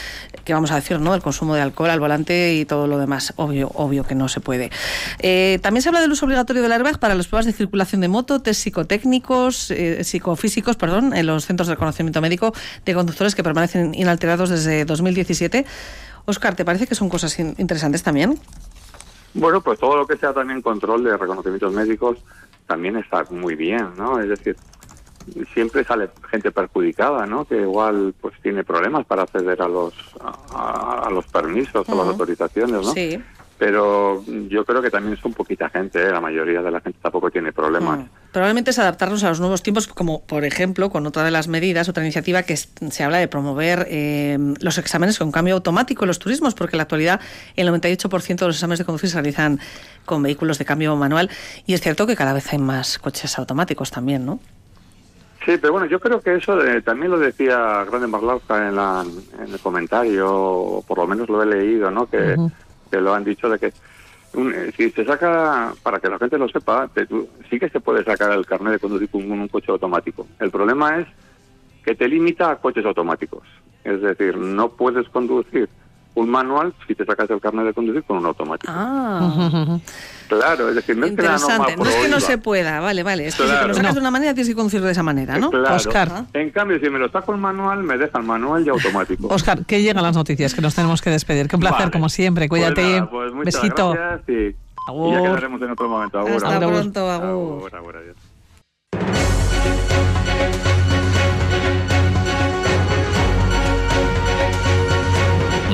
[0.46, 1.12] que vamos a decir, ¿no?
[1.12, 3.34] Del consumo de alcohol al volante y todo lo demás.
[3.38, 4.70] Obvio, obvio que no se puede.
[5.20, 8.08] Eh, también se habla del uso obligatorio del airbag para las pruebas de circulación de
[8.08, 12.54] moto, test psicotécnicos, eh, psicofísicos, perdón, en los centros de reconocimiento médico
[12.86, 15.66] de conductores que permanecen inalterados desde 2017.
[16.26, 18.40] Oscar, ¿te parece que son cosas in- interesantes también?
[19.34, 22.18] Bueno, pues todo lo que sea también control de reconocimientos médicos
[22.66, 24.20] también está muy bien, ¿no?
[24.20, 24.56] Es decir,
[25.54, 27.46] siempre sale gente perjudicada, ¿no?
[27.46, 29.94] Que igual pues tiene problemas para acceder a los
[30.54, 32.10] a, a los permisos o las Ujú.
[32.12, 32.92] autorizaciones, ¿no?
[32.94, 33.22] Sí.
[33.60, 36.12] Pero yo creo que también son poquita gente, ¿eh?
[36.12, 38.00] la mayoría de la gente tampoco tiene problemas.
[38.00, 38.10] Mm.
[38.32, 41.90] Probablemente es adaptarnos a los nuevos tiempos, como por ejemplo con otra de las medidas,
[41.90, 46.10] otra iniciativa que es- se habla de promover eh, los exámenes con cambio automático en
[46.10, 47.20] los turismos, porque en la actualidad
[47.56, 49.60] el 98% de los exámenes de conducir se realizan
[50.06, 51.30] con vehículos de cambio manual
[51.66, 54.40] y es cierto que cada vez hay más coches automáticos también, ¿no?
[55.46, 59.04] Sí, pero bueno, yo creo que eso de- también lo decía Grande Marlauska en, la,
[59.44, 62.06] en el comentario, o por lo menos lo he leído, ¿no?
[62.06, 62.36] Que,
[62.88, 63.74] que lo han dicho de que
[64.34, 67.70] un- eh, si se saca, para que la gente lo sepa, te- tú- sí que
[67.70, 70.28] se puede sacar el carnet de conducir con un, coche automático.
[70.40, 71.08] El problema es
[71.84, 73.44] que te limita a coches automáticos.
[73.84, 75.70] Es decir, no puedes conducir
[76.16, 78.74] un manual si te sacas el carnet de conducir con un automático.
[78.76, 79.80] Ah,
[80.28, 81.76] Claro, es decir, no es que la norma interesante.
[81.78, 83.28] No es que no se pueda, vale, vale.
[83.28, 83.68] Es que si te Claro.
[83.70, 83.94] lo sacas No.
[83.96, 85.50] de una manera tienes que conducir de esa manera, ¿no?
[85.52, 86.26] Claro.
[86.34, 89.28] En cambio, si me lo saco el manual, me deja el manual y automático.
[89.34, 91.48] Oscar, que llegan las noticias, que nos tenemos que despedir.
[91.48, 91.92] Que un placer, Vale.
[91.92, 92.48] como siempre.
[92.48, 92.82] Pues Cuídate.
[93.00, 93.92] nada, pues muchas Besito.
[93.92, 96.20] gracias y, y ya quedaremos en otro momento.
[96.20, 96.68] Agur, Hasta agur.
[96.74, 97.58] pronto, agur.
[97.60, 98.16] Agur, agur, adiós.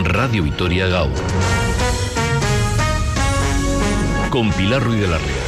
[0.05, 1.09] Radio Vitoria Gau.
[4.33, 5.42] Con Pilar Ruiz de la Rea.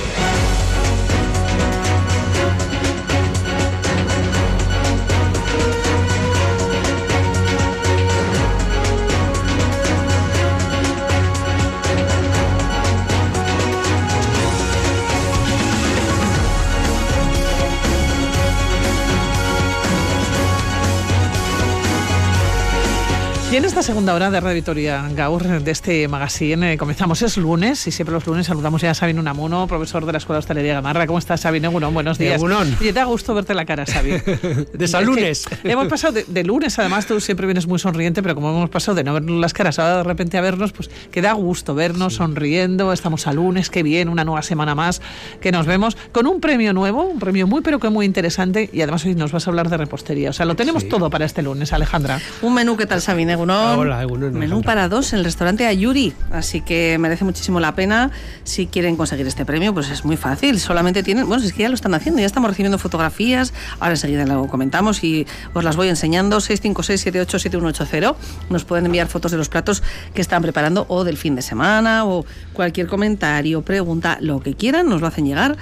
[23.55, 27.21] Y en esta segunda hora de Radio Vitoria Gaur, de este magazine, eh, comenzamos.
[27.21, 30.39] Es lunes y siempre los lunes saludamos ya a Sabin Unamuno, profesor de la Escuela
[30.39, 31.07] de Hostelería Gamarra.
[31.07, 31.93] ¿Cómo estás, Sabin Egunon?
[31.93, 32.35] Buenos días.
[32.35, 32.75] Egunon.
[32.81, 34.21] Oye, da gusto verte la cara, Sabin.
[34.73, 35.45] De San Lunes.
[35.63, 38.95] hemos pasado de, de lunes, además tú siempre vienes muy sonriente, pero como hemos pasado
[38.95, 42.15] de no vernos las caras ahora de repente a vernos, pues que da gusto vernos
[42.15, 42.91] sonriendo.
[42.91, 45.01] Estamos a lunes, qué bien, una nueva semana más
[45.39, 48.81] que nos vemos con un premio nuevo, un premio muy pero que muy interesante y
[48.81, 50.31] además hoy nos vas a hablar de repostería.
[50.31, 52.19] O sea, lo tenemos todo para este lunes, Alejandra.
[52.41, 53.79] Un menú, ¿qué tal, Sabine Egunon?
[53.79, 58.09] Hola, Egunon, Menú para dos en el restaurante Ayuri, así que merece muchísimo la pena.
[58.43, 60.59] Si quieren conseguir este premio, pues es muy fácil.
[60.59, 63.53] Solamente tienen, bueno, es que ya lo están haciendo, ya estamos recibiendo fotografías.
[63.79, 66.37] Ahora enseguida lo comentamos y os las voy enseñando.
[66.37, 68.15] 656-787180.
[68.49, 69.83] Nos pueden enviar fotos de los platos
[70.15, 74.89] que están preparando o del fin de semana o cualquier comentario, pregunta, lo que quieran,
[74.89, 75.55] nos lo hacen llegar.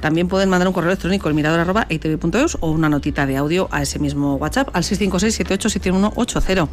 [0.00, 3.68] También pueden mandar un correo electrónico al mirador arroba itv.eus o una notita de audio
[3.70, 6.68] a ese mismo WhatsApp al 656-787180.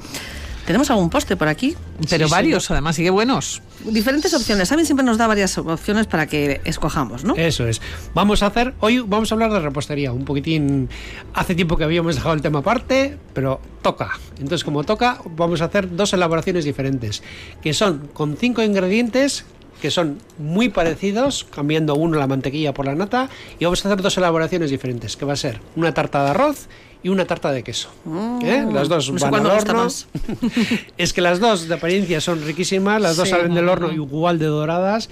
[0.66, 1.76] Tenemos algún postre por aquí.
[2.09, 3.62] Pero Sí, varios, además, y qué buenos.
[3.84, 4.70] Diferentes opciones.
[4.70, 7.36] Sammy siempre nos da varias opciones para que escojamos, ¿no?
[7.36, 7.82] Eso es.
[8.14, 10.89] Vamos a hacer, hoy vamos a hablar de repostería, un poquitín,
[11.34, 14.12] hace tiempo que habíamos dejado el tema aparte, pero toca.
[14.38, 17.24] Entonces, como toca, vamos a hacer dos elaboraciones diferentes,
[17.62, 19.45] que son con cinco ingredientes
[19.82, 24.01] que son muy parecidos, cambiando uno la mantequilla por la nata, y vamos a hacer
[24.01, 26.68] dos elaboraciones diferentes, que va a ser una tarta de arroz
[27.04, 27.89] y una tarta de queso.
[28.43, 28.66] ¿eh?
[28.72, 29.14] Las dos Mm.
[29.14, 29.84] no sé van al horno.
[29.86, 30.08] más.
[30.97, 34.45] es que las dos de apariencia son riquísimas, las dos salen del horno igual de
[34.45, 35.10] doradas,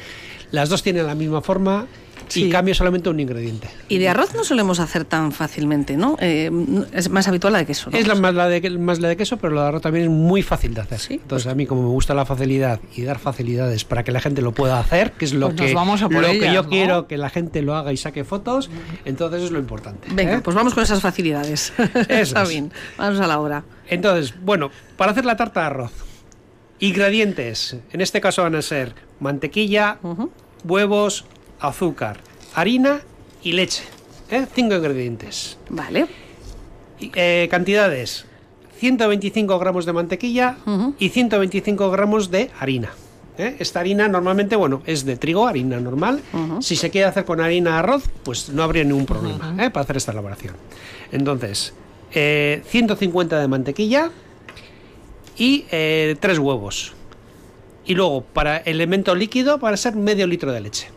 [0.52, 1.88] las dos tienen la misma forma
[2.30, 2.50] y Sí.
[2.50, 3.68] cambia solamente un ingrediente.
[3.88, 6.16] Y de arroz no solemos hacer tan fácilmente, ¿no?
[6.20, 6.52] Eh,
[6.94, 7.90] es más habitual la de queso.
[7.90, 7.98] ¿no?
[7.98, 10.12] Es la más, la de, más la de queso, pero la de arroz también es
[10.12, 11.00] muy fácil de hacer.
[11.12, 14.42] Entonces, a mí, como me gusta la facilidad y dar facilidades para que la gente
[14.42, 16.70] lo pueda hacer, que es lo, Pues que, vamos a por lo que yo ¿no?
[16.70, 18.70] quiero que la gente lo haga y saque fotos,
[19.06, 20.08] entonces es lo importante.
[20.12, 20.42] Venga, ¿eh?
[20.44, 21.74] pues vamos con esas facilidades.
[22.10, 22.50] Está es.
[22.50, 22.72] bien.
[22.98, 23.64] Vamos a la hora.
[23.88, 25.92] Entonces, bueno, para hacer la tarta de arroz,
[26.80, 29.98] ingredientes, en este caso van a ser mantequilla,
[30.64, 31.26] huevos,
[31.60, 32.20] azúcar,
[32.54, 33.02] harina
[33.44, 33.84] y leche.
[34.30, 34.46] ¿eh?
[34.54, 35.58] Cinco ingredientes.
[35.70, 36.08] Vale.
[37.00, 38.26] Eh, cantidades,
[38.80, 40.58] 125 gramos de mantequilla
[40.98, 42.92] y 125 gramos de harina.
[43.38, 43.56] ¿eh?
[43.60, 46.22] Esta harina normalmente, bueno, es de trigo, harina normal.
[46.62, 49.70] Si se quiere hacer con harina arroz, pues no habría ningún problema ¿eh?
[49.70, 50.56] para hacer esta elaboración.
[51.12, 51.74] Entonces,
[52.14, 54.12] eh, 150 de mantequilla
[55.38, 55.66] y
[56.20, 56.94] tres huevos.
[57.86, 60.88] Y luego, para elemento líquido, para ser medio litro de leche.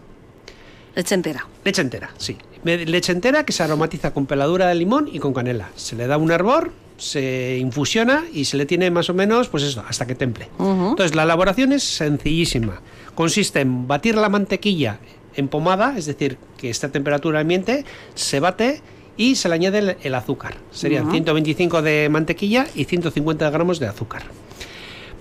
[0.95, 1.47] Leche entera.
[1.65, 2.37] Leche entera, sí.
[2.65, 5.71] Leche entera que se aromatiza con peladura de limón y con canela.
[5.75, 9.63] Se le da un hervor, se infusiona y se le tiene más o menos, pues
[9.65, 10.49] eso, hasta que temple.
[10.59, 12.81] Entonces, la elaboración es sencillísima.
[13.15, 14.99] Consiste en batir la mantequilla
[15.35, 17.85] en pomada, es decir, que esté a temperatura ambiente,
[18.15, 18.83] se bate
[19.17, 20.57] y se le añade el, el azúcar.
[20.71, 21.13] Serían Ujú.
[21.13, 24.23] 125 de mantequilla y 150 gramos de azúcar.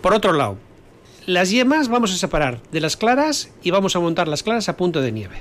[0.01, 0.57] Por otro lado,
[1.26, 4.76] las yemas vamos a separar de las claras y vamos a montar las claras a
[4.78, 5.38] punto de nieve.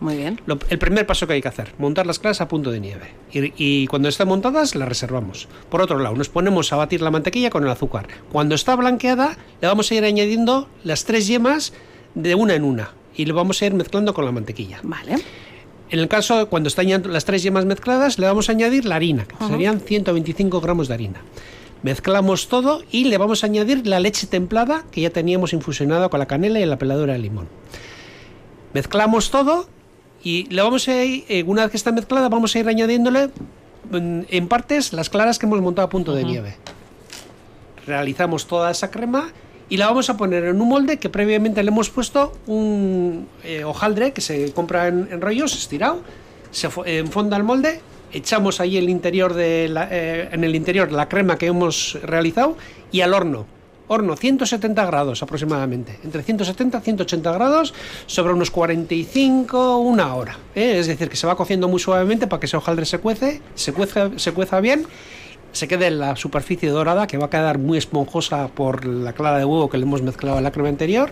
[0.00, 0.40] Muy bien.
[0.46, 3.10] Lo- el primer paso que hay que hacer, montar las claras a punto de nieve.
[3.32, 5.48] Y, y cuando estén montadas, las reservamos.
[5.68, 8.06] Por otro lado, nos ponemos a batir la mantequilla con el azúcar.
[8.30, 11.72] Cuando está blanqueada, le vamos a ir añadiendo las tres yemas
[12.14, 12.92] de una en una.
[13.16, 14.78] Y lo vamos a ir mezclando con la mantequilla.
[14.82, 15.16] Vale.
[15.90, 18.96] En el caso, de cuando están las tres yemas mezcladas, le vamos a añadir la
[18.96, 19.48] harina, que Ajá.
[19.48, 21.20] serían 125 gramos de harina.
[21.82, 26.18] Mezclamos todo y le vamos a añadir la leche templada que ya teníamos infusionada con
[26.20, 27.46] la canela y la peladura de limón.
[28.80, 29.66] Mezclamos todo
[30.22, 33.28] y le vamos a ir, eh, una vez que está mezclada, vamos a ir añadiéndole
[33.90, 36.56] mm, en partes las claras que hemos montado a punto de nieve.
[37.86, 39.30] Realizamos toda esa crema
[39.70, 43.64] y la vamos a poner en un molde que previamente le hemos puesto un eh,
[43.64, 46.02] hojaldre que se compra en, en rollos estirado,
[46.50, 47.80] se fo- enfonda el molde,
[48.12, 52.58] echamos ahí el interior de la- eh, en el interior la crema que hemos realizado
[52.92, 53.46] y al horno.
[53.88, 57.74] Horno 170 grados aproximadamente, entre 170 y 180 grados,
[58.06, 60.38] sobre unos 45, una hora.
[60.54, 60.78] ¿eh?
[60.78, 63.72] Es decir, que se va cociendo muy suavemente para que ese hojaldre se cuece, se
[63.72, 64.86] cueza, se cueza bien,
[65.52, 69.38] se quede en la superficie dorada, que va a quedar muy esponjosa por la clara
[69.38, 71.10] de huevo que le hemos mezclado a la crema anterior.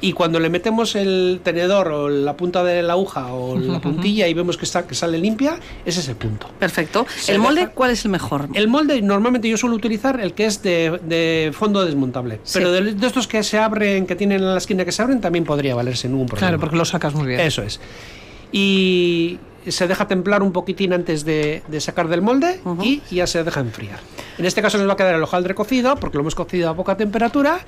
[0.00, 4.28] Y cuando le metemos el tenedor o la punta de la aguja o la puntilla
[4.28, 6.48] y vemos que, está, que sale limpia, ese es el punto.
[6.58, 7.06] Perfecto.
[7.16, 8.48] Se ¿El molde deja- cuál es el mejor?
[8.52, 12.40] El molde normalmente yo suelo utilizar el que es de, de fondo desmontable.
[12.44, 12.58] Sí.
[12.58, 15.20] Pero de, de estos que se abren, que tienen en la esquina que se abren,
[15.22, 16.48] también podría valerse ningún problema.
[16.48, 17.40] Claro, porque lo sacas muy bien.
[17.40, 17.80] Eso es.
[18.52, 23.42] Y se deja templar un poquitín antes de, de sacar del molde y ya se
[23.42, 23.98] deja enfriar.
[24.38, 26.76] En este caso nos va a quedar el hojaldre cocido, porque lo hemos cocido a
[26.76, 27.58] poca temperatura,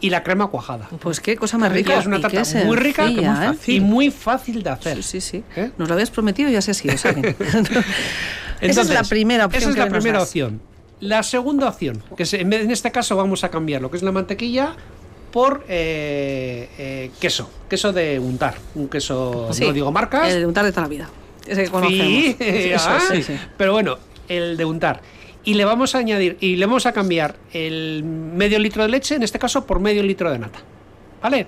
[0.00, 0.88] y la crema cuajada.
[1.00, 1.98] Pues qué cosa más rica.
[1.98, 3.52] Es una tarta muy rica muy ¿eh?
[3.68, 5.02] y muy fácil de hacer.
[5.02, 5.42] Sí, sí.
[5.56, 5.70] ¿Eh?
[5.78, 6.96] Nos lo habías prometido y así ha sido.
[6.98, 7.34] ¿saben?
[8.60, 9.62] esa es la primera opción.
[9.62, 10.60] Esa es la primera opción.
[11.00, 13.98] La segunda opción, que es- en vez- en este caso vamos a cambiar lo que
[13.98, 14.74] es la mantequilla
[15.30, 20.32] por eh, eh, queso, queso de untar, un queso, Sí, no digo marcas.
[20.32, 21.10] El de untar de toda la vida.
[21.46, 22.06] Ese que conocemos.
[22.06, 23.36] Sí, Eso, ah, sí, sí.
[23.58, 25.02] pero bueno, el de untar.
[25.46, 29.14] Y le vamos a añadir, y le vamos a cambiar el medio litro de leche,
[29.14, 30.58] en este caso, por medio litro de nata.
[31.22, 31.46] ¿Vale?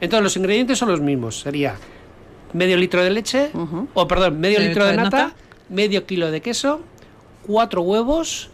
[0.00, 1.40] Entonces los ingredientes son los mismos.
[1.40, 1.76] Sería
[2.52, 3.50] medio litro de leche,
[3.94, 5.32] o perdón, medio litro de nata,
[5.68, 6.82] medio kilo de queso,
[7.46, 8.50] cuatro huevos,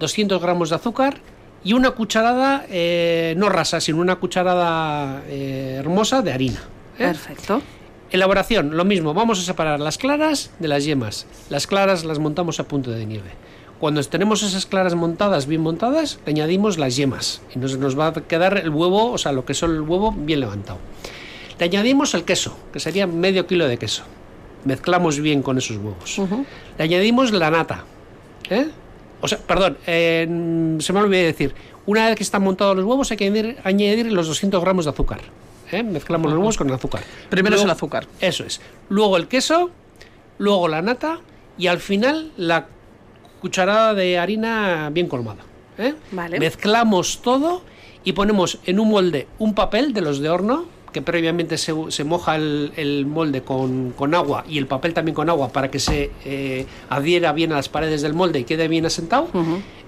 [0.00, 1.20] 200 gramos de azúcar
[1.64, 6.60] y una cucharada, eh, no rasa, sino una cucharada eh, hermosa de harina.
[6.98, 7.06] ¿eh?
[7.06, 7.62] Perfecto.
[8.10, 11.26] Elaboración, lo mismo, vamos a separar las claras de las yemas.
[11.48, 13.30] Las claras las montamos a punto de nieve.
[13.82, 18.06] Cuando tenemos esas claras montadas, bien montadas, le añadimos las yemas y nos, nos va
[18.06, 20.78] a quedar el huevo, o sea, lo que es el huevo bien levantado.
[21.58, 24.04] Le añadimos el queso, que sería medio kilo de queso.
[24.64, 26.20] Mezclamos bien con esos huevos.
[26.78, 27.82] Le añadimos la nata.
[28.50, 28.68] ¿eh?
[29.20, 30.28] O sea, perdón, eh,
[30.78, 31.52] se me olvidó decir.
[31.84, 34.92] Una vez que están montados los huevos hay que añadir, añadir los 200 gramos de
[34.92, 35.22] azúcar.
[35.72, 35.82] ¿eh?
[35.82, 37.02] Mezclamos los huevos con el azúcar.
[37.30, 38.06] Primero es el azúcar.
[38.20, 38.60] Eso es.
[38.88, 39.72] Luego el queso,
[40.38, 41.18] luego la nata
[41.58, 42.68] y al final la
[43.42, 45.42] cucharada de harina bien colmada.
[45.76, 45.94] ¿eh?
[46.12, 46.38] Vale.
[46.38, 47.62] Mezclamos todo
[48.04, 52.04] y ponemos en un molde un papel de los de horno que previamente se, se
[52.04, 55.78] moja el, el molde con, con agua y el papel también con agua para que
[55.78, 59.28] se eh, adhiera bien a las paredes del molde y quede bien asentado.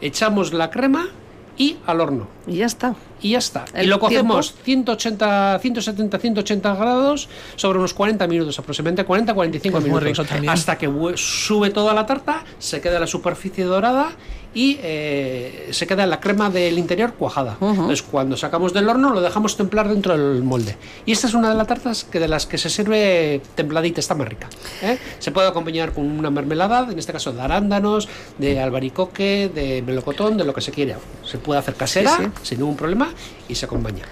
[0.01, 1.09] Echamos la crema
[1.57, 2.29] y al horno.
[2.47, 2.95] Y ya está.
[3.21, 3.65] Y ya está.
[3.75, 4.93] ¿El y lo cocemos tiempo?
[4.93, 10.27] 180, 170, 180 grados sobre unos 40 minutos, aproximadamente 40, 45 Pues muy minutos.
[10.49, 14.13] Hasta que sube toda la tarta, se queda la superficie dorada
[14.55, 17.57] y eh, se queda la crema del interior cuajada.
[17.61, 20.77] Entonces, cuando sacamos del horno, lo dejamos templar dentro del molde.
[21.05, 24.15] Y esta es una de las tartas que de las que se sirve templadita, está
[24.15, 24.49] más rica.
[24.83, 24.97] ¿eh?
[25.19, 30.37] Se puede acompañar con una mermelada, en este caso de arándanos, de albaricoque, de melocotón,
[30.37, 30.99] de lo que se quiera.
[31.25, 32.31] Se puede hacer casera, Sí, sí.
[32.43, 33.11] sin ningún problema,
[33.49, 34.05] y se acompaña.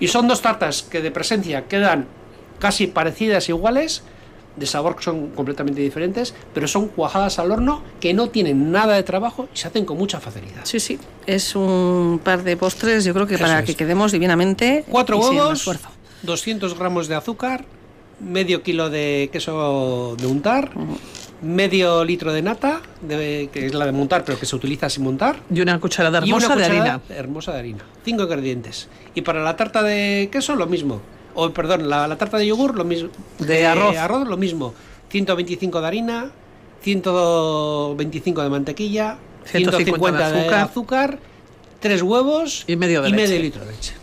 [0.00, 2.06] Y son dos tartas que de presencia quedan
[2.58, 4.02] casi parecidas, iguales,
[4.58, 8.94] de sabor que son completamente diferentes, pero son cuajadas al horno que no tienen nada
[8.94, 10.60] de trabajo y se hacen con mucha facilidad.
[10.64, 10.98] Sí, sí.
[11.26, 13.66] Es un par de postres, yo creo que Eso para es.
[13.66, 14.84] que quedemos divinamente.
[14.88, 15.88] Cuatro huevos, esfuerzo.
[16.22, 17.64] 200 gramos de azúcar,
[18.20, 20.70] medio kilo de queso de untar,
[21.40, 25.04] medio litro de nata, de- que es la de montar, pero que se utiliza sin
[25.04, 25.36] montar.
[25.54, 27.16] Y una cucharada y una hermosa de cucharada harina.
[27.16, 27.84] Hermosa de harina.
[28.04, 28.88] Cinco ingredientes.
[29.14, 31.00] Y para la tarta de queso, lo mismo.
[31.34, 33.10] O, perdón, la, la tarta de yogur, lo mismo.
[33.38, 33.96] De arroz.
[33.96, 34.74] arroz, lo mismo.
[35.10, 36.30] 125 de harina,
[36.82, 40.60] 125 de mantequilla, 150 150 de de azúcar.
[40.64, 41.18] azúcar,
[41.80, 43.38] tres huevos Y medio de leche.
[43.38, 43.94] litro de leche.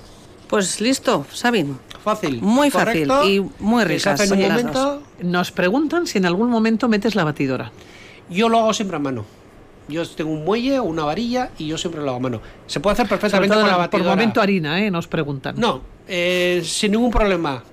[0.47, 1.78] Pues listo, Sabin.
[2.03, 2.39] Fácil.
[2.41, 4.99] Muy fácil correcto, y muy dos.
[5.21, 7.71] Nos preguntan si en algún momento metes la batidora.
[8.30, 9.26] Yo lo hago siempre a mano.
[9.88, 12.41] Yo tengo un muelle o una varilla y yo siempre lo hago a mano.
[12.67, 14.09] Se puede hacer Sobre perfectamente todo con la por batidora.
[14.09, 14.91] momento harina, ¿eh?
[14.91, 15.55] Nos preguntan.
[15.57, 17.64] No, eh, sin ningún problema.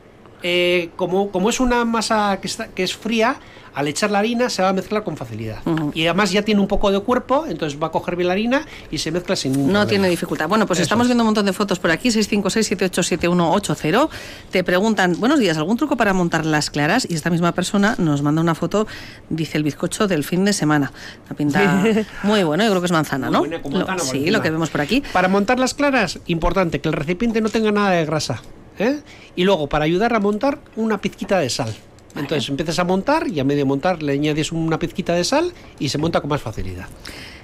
[0.43, 3.37] Eh, como, como es una masa que, está, que es fría,
[3.75, 5.61] al echar la harina se va a mezclar con facilidad.
[5.95, 8.67] Y además ya tiene un poco de cuerpo, entonces va a coger bien la harina
[8.91, 9.89] y se mezcla sin ningún No problema.
[9.89, 10.47] tiene dificultad.
[10.47, 11.09] Bueno, pues Eso estamos es.
[11.09, 14.09] viendo un montón de fotos por aquí, 656-787180.
[14.51, 17.07] Te preguntan, buenos días, ¿algún truco para montar las claras?
[17.09, 18.87] Y esta misma persona nos manda una foto,
[19.31, 20.93] dice el bizcocho del fin de semana.
[21.31, 21.83] La pinta
[22.23, 23.39] muy bueno, yo creo que es manzana, ¿no?
[23.41, 24.37] buena, Lo- manzana por sí, encima.
[24.37, 25.03] lo que vemos por aquí.
[25.13, 28.43] Para montar las claras, importante que el recipiente no tenga nada de grasa.
[28.79, 29.01] ¿Eh?
[29.37, 31.75] Y luego, para ayudar a montar, una pizquita de sal.
[32.15, 35.89] Entonces empiezas a montar y a medio montar le añades una pizquita de sal y
[35.89, 36.87] se monta con más facilidad.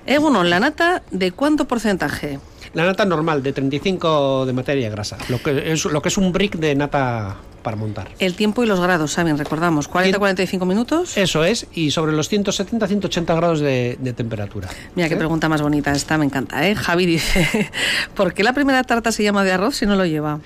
[0.06, 2.38] Eh, bueno, la nata, ¿de cuánto porcentaje?
[2.74, 5.16] La nata normal, de 35 de materia grasa.
[5.28, 8.08] Lo que es, lo que es un brick de nata para montar.
[8.18, 9.36] El tiempo y los grados, ¿saben?
[9.36, 11.16] Recordamos, 40-45 minutos.
[11.16, 14.68] Eso es, y sobre los 170-180 grados de, de temperatura.
[14.94, 15.18] Mira qué ¿Eh?
[15.18, 16.74] pregunta más bonita esta, me encanta, ¿eh?
[16.74, 17.70] Javi dice,
[18.14, 20.40] ¿por qué la primera tarta se llama de arroz si no lo lleva?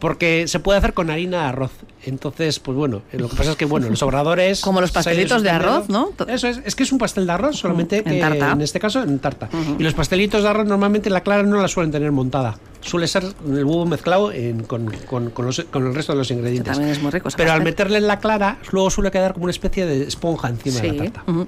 [0.00, 1.72] Porque se puede hacer con harina de arroz.
[2.04, 4.60] Entonces, pues bueno, lo que pasa es que, bueno, los obradores...
[4.70, 6.10] Como los pastelitos de arroz, ¿no?
[6.26, 8.52] Eso es, es que es un pastel de arroz, solamente En que tarta.
[8.52, 9.48] en este caso en tarta.
[9.78, 12.58] Y los pastelitos de arroz normalmente la clara no la suelen tener montada.
[12.82, 16.30] Suele ser el huevo mezclado en- con, con- con los- con el resto de los
[16.30, 16.72] ingredientes.
[16.72, 19.50] también es muy rico Pero al meterle en la clara, luego suele quedar como una
[19.50, 21.22] especie de esponja encima de la tarta.
[21.30, 21.46] ujú.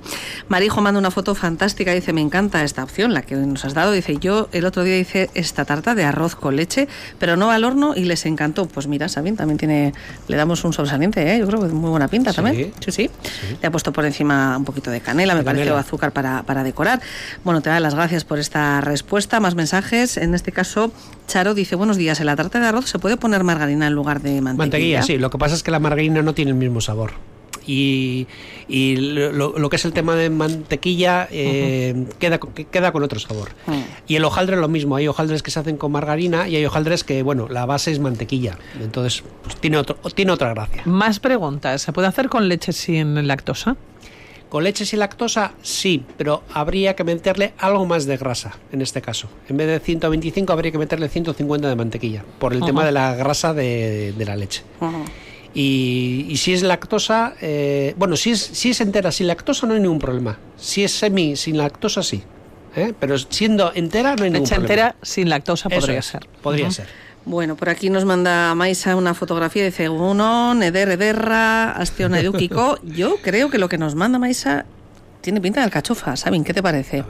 [0.49, 3.93] Marijo manda una foto fantástica, dice, me encanta esta opción, la que nos has dado.
[3.93, 6.87] Dice, yo el otro día hice esta tarta de arroz con leche,
[7.19, 8.67] pero no al horno y les encantó.
[8.67, 9.95] Pues mira, Sabin, también tiene,
[10.29, 11.39] le damos un sobresaliente, ¿eh?
[11.39, 12.37] yo creo que muy buena pinta Sí.
[12.37, 12.73] también.
[12.81, 13.11] Sí, sí,
[13.61, 15.75] Le ha puesto por encima un poquito de canela, me De canela.
[15.75, 17.01] o azúcar para, para decorar.
[17.43, 19.41] Bueno, te da las gracias por esta respuesta.
[19.41, 20.17] Más mensajes.
[20.19, 20.93] En este caso,
[21.27, 24.21] Charo dice, buenos días, en la tarta de arroz se puede poner margarina en lugar
[24.21, 24.57] de mantequilla.
[24.59, 25.19] Mantequilla, sí.
[25.19, 27.13] Lo que pasa es que la margarina no tiene el mismo sabor.
[27.65, 28.27] Y,
[28.67, 33.51] y lo, lo que es el tema de mantequilla eh, queda, queda con otro sabor.
[34.09, 34.97] Y el hojaldre lo mismo.
[34.97, 38.01] Hay hojaldres que se hacen con margarina y hay hojaldres que, bueno, la base es
[38.01, 38.59] mantequilla.
[38.81, 40.83] Entonces, pues tiene, otro, tiene otra gracia.
[40.87, 41.83] Más preguntas.
[41.83, 43.77] ¿Se puede hacer con leche sin lactosa?
[44.53, 49.01] Con leche sin lactosa, sí, pero habría que meterle algo más de grasa en este
[49.01, 49.31] caso.
[49.49, 52.67] En vez de 125 habría que meterle 150 de mantequilla, por el Ajá.
[52.67, 54.63] tema de la grasa de, de la leche.
[55.55, 59.73] Y, y si es lactosa, eh, bueno, si es, si es entera sin lactosa no
[59.73, 60.39] hay ningún problema.
[60.59, 62.23] Si es semi sin lactosa, sí.
[62.77, 62.93] ¿eh?
[63.01, 64.75] Pero siendo entera no hay ningún Leche problema.
[64.75, 66.27] entera sin lactosa Eso podría es, ser.
[66.43, 66.89] Podría ser.
[67.25, 72.79] Bueno, por aquí nos manda Maisa una fotografía, dice uno, Eder, Ederra, Astiona Edukiko.
[72.83, 74.67] Yo creo que lo que nos manda Maisa
[75.23, 76.45] tiene pinta de alcachofa, ¿saben?
[76.45, 77.05] ¿Qué te parece?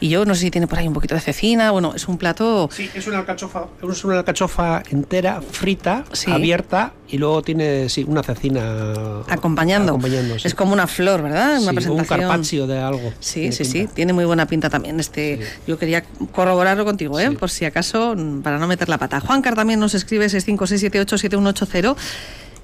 [0.00, 2.16] Y yo no sé si tiene por ahí un poquito de cecina, bueno, es un
[2.16, 2.70] plato...
[2.72, 8.22] Sí, es una alcachofa, es una alcachofa entera, frita, abierta, y luego tiene sí, una
[8.22, 9.92] cecina acompañando.
[9.92, 10.48] acompañando sí.
[10.48, 11.58] Es como una flor, ¿verdad?
[11.60, 11.98] Una Sí, presentación.
[11.98, 13.12] un carpaccio de algo.
[13.20, 14.98] Sí, sí, sí, tiene muy buena pinta también.
[15.00, 17.30] Este, Yo quería corroborarlo contigo, ¿eh?
[17.32, 19.20] por si acaso, para no meter la pata.
[19.20, 21.96] Juancar también nos escribe 656787180.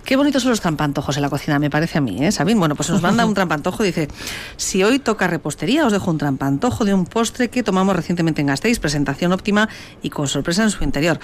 [0.04, 2.58] Qué bonitos son los trampantojos en la cocina, me parece a mí, ¿eh, Sabín?
[2.58, 4.08] Bueno, pues nos manda un trampantojo, dice,
[4.56, 8.48] si hoy toca repostería, os dejo un trampantojo de un postre que tomamos recientemente en
[8.48, 9.68] Gasteiz, presentación óptima
[10.02, 11.20] y con sorpresa en su interior.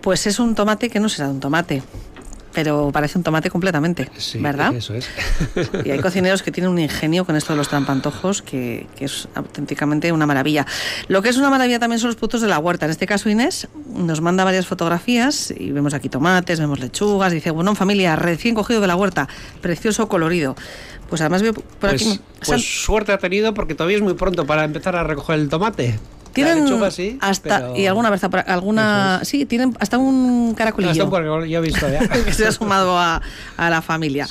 [0.00, 1.82] Pues es un tomate que no será un tomate,
[2.54, 4.74] pero parece un tomate completamente, Sí, ¿verdad?
[4.74, 5.08] Eso es.
[5.84, 9.28] Y hay cocineros que tienen un ingenio con esto de los trampantojos que, que es
[9.34, 10.64] auténticamente una maravilla.
[11.08, 12.86] Lo que es una maravilla también son los productos de la huerta.
[12.86, 17.32] En este caso, Inés nos manda varias fotografías y vemos aquí tomates, vemos lechugas.
[17.32, 19.28] Dice, bueno, familia, recién cogido de la huerta,
[19.60, 20.54] precioso, colorido.
[21.08, 22.20] Pues además veo por Pues, aquí...
[22.46, 25.98] pues suerte ha tenido porque todavía es muy pronto para empezar a recoger el tomate.
[26.34, 30.90] Tienen La lechuga sí, hasta pero- y alguna vez alguna sí tienen hasta un caracolillo
[30.90, 32.00] Hasta un ya he visto ya.
[32.24, 33.22] que se ha sumado a,
[33.56, 34.26] a la familia.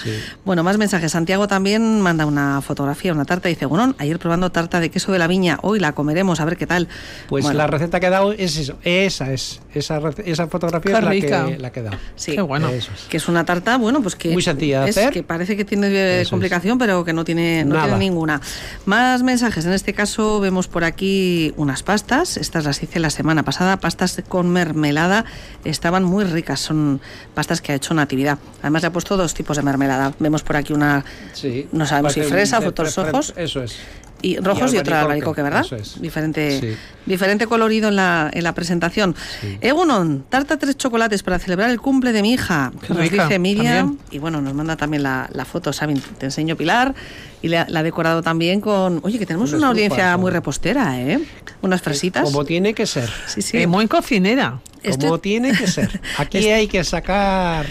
[0.45, 1.11] Bueno, más mensajes.
[1.11, 3.49] Santiago también manda una fotografía, una tarta.
[3.49, 6.57] Dice, bueno, ayer probando tarta de queso de la viña, hoy la comeremos, a ver
[6.57, 6.87] qué tal.
[7.27, 10.97] Pues Bueno, la receta que he dado es eso, esa es, esa, esa fotografía Qué
[10.99, 11.11] es la
[11.47, 11.97] que, la que he dado.
[12.15, 12.69] Sí, bueno.
[13.09, 15.13] que es una tarta, bueno, pues que Muy sencilla de es hacer.
[15.13, 17.85] que parece que tiene eh, Eso complicación, pero que no tiene, no Nada.
[17.87, 18.41] tiene ninguna.
[18.85, 19.65] Más mensajes.
[19.65, 22.37] En este caso vemos por aquí unas pastas.
[22.37, 23.77] Estas las hice la semana pasada.
[23.77, 25.25] Pastas con mermelada.
[25.63, 26.59] Estaban muy ricas.
[26.59, 26.99] Son
[27.35, 28.39] pastas que ha hecho Natividad.
[28.61, 30.11] Además le ha puesto dos tipos de mermelada.
[30.17, 31.67] Vemos por aquí una, Sí.
[31.71, 33.33] no sabemos si fresa, frutos rojos.
[33.37, 33.75] Eso es.
[34.23, 35.65] Y rojos y, otra albaricoque, albaricoque, ¿verdad?
[35.65, 36.01] eso es.
[36.01, 36.75] Diferente, Sí.
[37.05, 39.15] diferente colorido en la, en la presentación.
[39.61, 42.71] Egunon, tarta tres chocolates para celebrar el cumple de mi hija.
[42.81, 43.97] Qué nos rica, dice Miriam.
[43.97, 43.99] también.
[44.11, 46.01] Y bueno, nos manda también la, la foto, ¿saben?
[46.17, 46.95] Te enseño Pilar.
[47.41, 49.01] Y la, la ha decorado también con.
[49.03, 50.19] Oye, que tenemos una audiencia ¿no?
[50.19, 51.19] muy repostera, ¿eh?
[51.61, 52.23] Unas fresitas.
[52.23, 53.09] Como tiene que ser.
[53.27, 53.57] Sí, sí.
[53.57, 54.61] Eh, muy cocinera.
[54.91, 56.01] Como tiene que ser.
[56.17, 57.65] Aquí hay que sacar.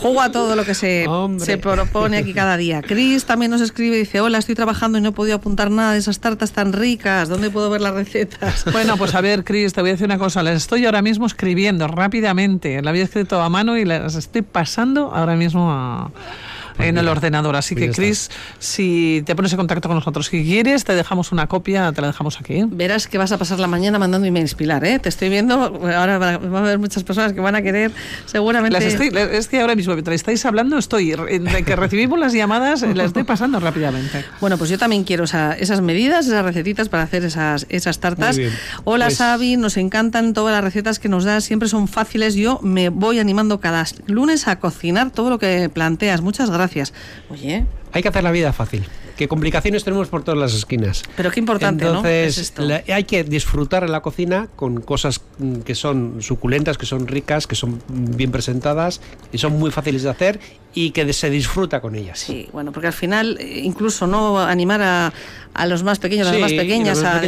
[0.00, 1.06] Juego a todo lo que se,
[1.38, 2.82] se propone aquí cada día.
[2.82, 5.92] Cris también nos escribe y dice: Hola, estoy trabajando y no he podido apuntar nada
[5.92, 7.28] de esas tartas tan ricas.
[7.28, 8.64] ¿Dónde puedo ver las recetas?
[8.72, 10.42] Bueno, pues a ver, Cris, te voy a decir una cosa.
[10.42, 12.80] Las estoy ahora mismo escribiendo rápidamente.
[12.82, 16.10] La había escrito a mano y las estoy pasando ahora mismo a-
[16.78, 17.56] en el ordenador.
[17.56, 20.94] Así que, pues ya Cris, si te pones en contacto con nosotros, si quieres, te
[20.94, 22.64] dejamos una copia, te la dejamos aquí.
[22.68, 24.98] Verás que vas a pasar la mañana mandando emails, Pilar, ¿eh?
[24.98, 25.54] Te estoy viendo,
[25.94, 27.92] ahora va a haber muchas personas que van a querer
[28.26, 28.72] seguramente...
[28.78, 32.82] Las estoy- es que ahora mismo, mientras estáis hablando, estoy, entre que recibimos las llamadas,
[32.82, 34.24] las estoy pasando rápidamente.
[34.40, 38.38] Bueno, pues yo también quiero esa- esas medidas, esas recetitas para hacer esas, esas tartas.
[38.84, 42.34] Hola, Pues- Xavi, nos encantan todas las recetas que nos das, siempre son fáciles.
[42.34, 46.20] Yo me voy animando cada lunes a cocinar todo lo que planteas.
[46.20, 46.65] Muchas gracias.
[47.30, 47.64] Oye,
[47.96, 48.84] Hay que hacer la vida fácil.
[49.16, 51.02] Que complicaciones tenemos por todas las esquinas.
[51.16, 51.90] pero qué importante, ¿no?
[51.90, 52.62] Entonces, Es esto.
[52.62, 57.06] la- hay que disfrutar en la cocina con cosas mm, que son suculentas, que son
[57.06, 59.00] ricas, que son mm, bien presentadas
[59.32, 60.38] y son muy fáciles de hacer
[60.74, 62.18] y que se disfruta con ellas.
[62.20, 65.10] Sí, bueno, porque al final, eh, incluso no animar a,
[65.54, 67.22] a los más pequeños, a las más Sí, y pequeñas, a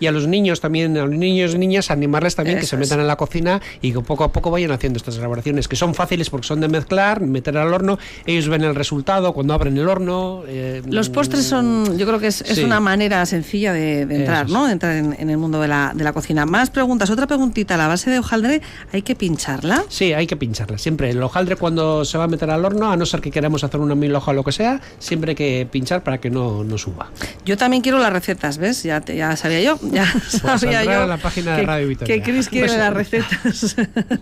[0.00, 2.80] y a los niños también, a los niños y niñas, animarles también que se es.
[2.80, 5.94] metan en la cocina y que poco a poco vayan haciendo estas elaboraciones, que son
[5.94, 9.86] fáciles porque son de mezclar, meter al horno, ellos ven el resultado cuando abren el
[9.86, 10.13] horno.
[10.48, 14.54] Eh, Los postres son, yo creo que es, una manera sencilla de, de entrar, Eso
[14.54, 14.66] ¿no?
[14.66, 16.46] De entrar en, en el mundo de la, de la cocina.
[16.46, 17.10] Más preguntas.
[17.10, 17.76] Otra preguntita.
[17.76, 18.60] La base de hojaldre,
[18.92, 19.84] ¿hay que pincharla?
[19.88, 20.78] Sí, hay que pincharla.
[20.78, 23.64] Siempre el hojaldre cuando se va a meter al horno, a no ser que queramos
[23.64, 26.64] hacer una mil hoja o lo que sea, siempre hay que pinchar para que no,
[26.64, 27.10] no suba.
[27.44, 28.82] Yo también quiero las recetas, ¿ves?
[28.82, 32.14] Ya, te- ya sabía yo, ya sabía saldrá yo la página de que, Radio Vitoria.
[32.16, 33.76] que Cris quiere Pues- las recetas.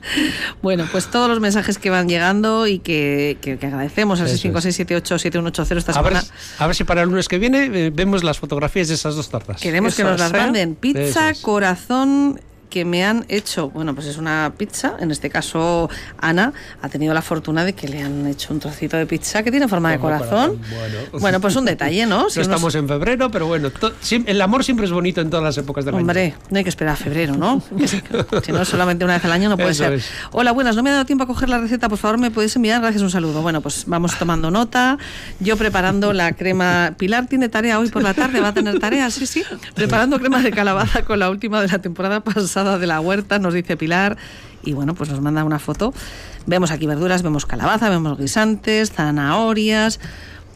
[0.62, 4.48] bueno, pues todos los mensajes que van llegando y que, que- que agradecemos al Eso
[4.48, 4.54] es.
[4.78, 6.16] 656787180 esta A ver,
[6.58, 9.28] a ver si para el lunes que viene eh, vemos las fotografías de esas dos
[9.28, 9.60] tartas.
[9.60, 10.36] Queremos que nos las ¿eh?
[10.36, 10.74] manden.
[10.74, 11.40] Pizza, es.
[11.40, 12.40] corazón
[12.72, 17.12] que me han hecho, bueno, pues es una pizza, en este caso Ana ha tenido
[17.12, 19.98] la fortuna de que le han hecho un trocito de pizza que tiene forma de
[19.98, 20.58] corazón.
[20.70, 20.98] Bueno.
[21.20, 22.22] Bueno, pues un detalle, ¿no?
[22.22, 23.92] No Si uno- estamos en febrero, pero bueno, to-
[24.26, 26.00] el amor siempre es bonito en todas las épocas del año.
[26.02, 27.62] Hombre, no hay que esperar a febrero, ¿no?
[28.42, 29.92] Si, no, solamente una vez al año no puede Eso ser.
[29.94, 30.06] es.
[30.30, 32.56] Hola, buenas, no me ha dado tiempo a coger la receta, por favor, me podéis
[32.56, 33.42] enviar, gracias, un saludo.
[33.42, 34.96] Bueno, pues vamos tomando nota.
[35.40, 36.94] Yo preparando la crema.
[36.96, 39.42] Pilar tiene tarea hoy por la tarde, va a tener tarea, sí, sí.
[39.74, 43.54] Preparando crema de calabaza con la última de la temporada pasada de la huerta, nos
[43.54, 44.16] dice Pilar.
[44.64, 45.92] Y bueno, pues nos manda una foto.
[46.46, 49.98] Vemos aquí verduras, vemos calabaza, vemos guisantes, zanahorias.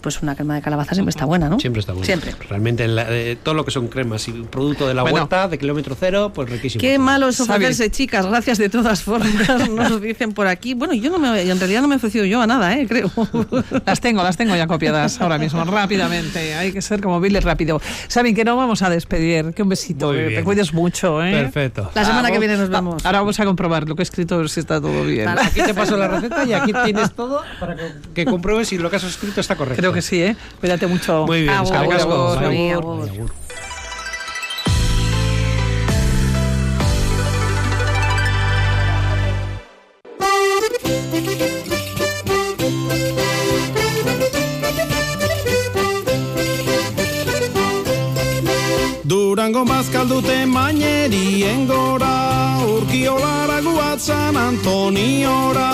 [0.07, 1.59] Pues una crema de calabaza siempre está buena, ¿no?
[1.59, 2.07] Siempre está bueno.
[2.07, 2.33] Siempre.
[2.49, 5.17] Realmente la- eh, todo lo que son cremas y producto de la Bueno.
[5.17, 6.81] huerta, de kilómetro cero, pues riquísimo.
[6.81, 7.55] Qué malo es Sabe.
[7.55, 8.25] ofrecerse, chicas.
[8.25, 9.29] Gracias de todas formas.
[9.71, 10.75] Nos dicen por aquí.
[10.75, 12.87] Bueno, yo no me, en realidad no me he ofrecido yo a nada, ¿eh?
[12.87, 13.11] creo.
[13.85, 16.55] Las tengo, las tengo ya copiadas ahora mismo, rápidamente.
[16.55, 17.81] Hay que ser como Billy rápido.
[18.07, 19.53] Saben que no vamos a despedir.
[19.55, 20.15] Que un besito.
[20.15, 20.37] Eh.
[20.37, 21.33] Te cuides mucho, ¿eh?
[21.33, 21.91] Perfecto.
[21.97, 23.05] La semana que viene nos vemos.
[23.05, 25.25] Ahora vamos a comprobar lo que he escrito, si está todo bien.
[25.25, 27.83] Vale, aquí te paso la receta y aquí tienes todo para que,
[28.15, 29.81] que compruebes si lo que has escrito está correcto.
[29.81, 30.37] Creo que sí, ¿eh?
[30.61, 31.25] Cuídate mucho.
[31.27, 33.31] Muy bien, agur.
[49.05, 49.65] Durango
[50.47, 52.36] mainerien gora
[52.67, 55.71] Urkiolara guatzan Antoniora.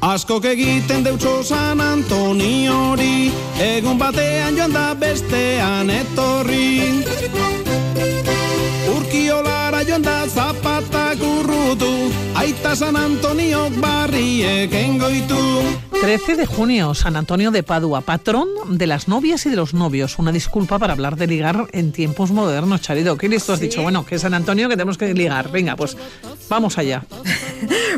[0.00, 3.28] Askok egiten deutxo San Antoniori
[3.60, 7.04] Egun batean joan da bestean etorri.
[8.94, 11.92] Urkiolara joan da zapatak urrutu
[12.40, 19.08] Aita San Antoniok barriek engoitu 13 de junio, San Antonio de Padua, patrón de las
[19.08, 20.18] novias y de los novios.
[20.18, 23.18] Una disculpa para hablar de ligar en tiempos modernos, Charido.
[23.18, 23.82] ¿Qué listo has dicho?
[23.82, 25.50] Bueno, que San Antonio que tenemos que ligar.
[25.50, 25.96] Venga, pues
[26.48, 27.04] vamos allá.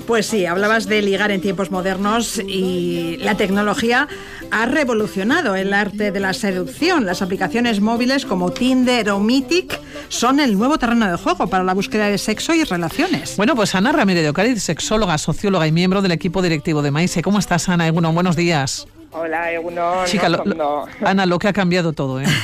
[0.06, 4.08] Pues sí, hablabas de ligar en tiempos modernos y la tecnología
[4.50, 7.06] ha revolucionado el arte de la seducción.
[7.06, 9.78] Las aplicaciones móviles como Tinder o Mythic
[10.08, 13.36] son el nuevo terreno de juego para la búsqueda de sexo y relaciones.
[13.36, 17.22] Bueno, pues Ana Ramírez de Ocariz, sexóloga, socióloga y miembro del equipo directivo de Maise.
[17.22, 17.81] ¿Cómo estás, Ana?
[17.90, 18.86] Bueno, buenos días.
[19.12, 20.06] Hola, Egunon.
[20.06, 20.84] Chica, no, lo- lo- no.
[21.06, 22.24] Ana, lo que ha cambiado todo, ¿eh?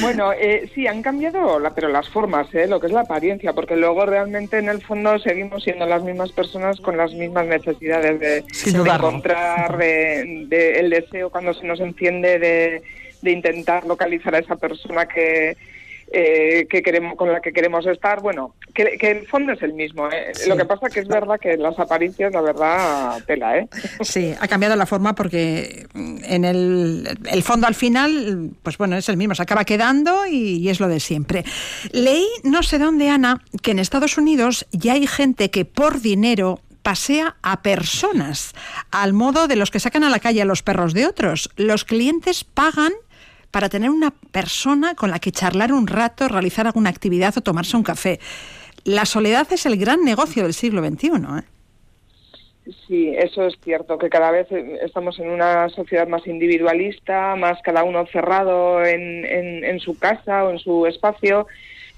[0.00, 2.66] Bueno, eh, sí, han cambiado, la- pero las formas, ¿eh?
[2.66, 6.32] lo que es la apariencia, porque luego realmente en el fondo seguimos siendo las mismas
[6.32, 8.44] personas con las mismas necesidades de,
[9.10, 12.82] encontrar, de, de el deseo cuando se nos enciende de,
[13.20, 15.56] de intentar localizar a esa persona que,
[16.12, 18.20] eh, que queremos con la que queremos estar.
[18.20, 20.08] Bueno, que, que el fondo es el mismo.
[20.08, 20.32] ¿eh?
[20.34, 20.48] Sí.
[20.48, 23.68] Lo que pasa que es verdad que las apariencias, la verdad, tela, ¿eh?
[24.02, 29.08] Sí, ha cambiado la forma porque en el, el fondo al final, pues bueno, es
[29.08, 31.44] el mismo, se acaba quedando y, y es lo de siempre.
[31.92, 36.60] Leí, no sé dónde, Ana, que en Estados Unidos ya hay gente que por dinero
[36.86, 38.52] pasea a personas,
[38.92, 41.50] al modo de los que sacan a la calle a los perros de otros.
[41.56, 42.92] Los clientes pagan
[43.50, 47.76] para tener una persona con la que charlar un rato, realizar alguna actividad o tomarse
[47.76, 48.20] un café.
[48.84, 51.08] La soledad es el gran negocio del siglo XXI.
[51.08, 52.72] ¿eh?
[52.86, 57.60] Sí, eso es cierto, que cada vez eh, estamos en una sociedad más individualista, más
[57.62, 61.46] cada uno cerrado en, en, en su casa o en su espacio,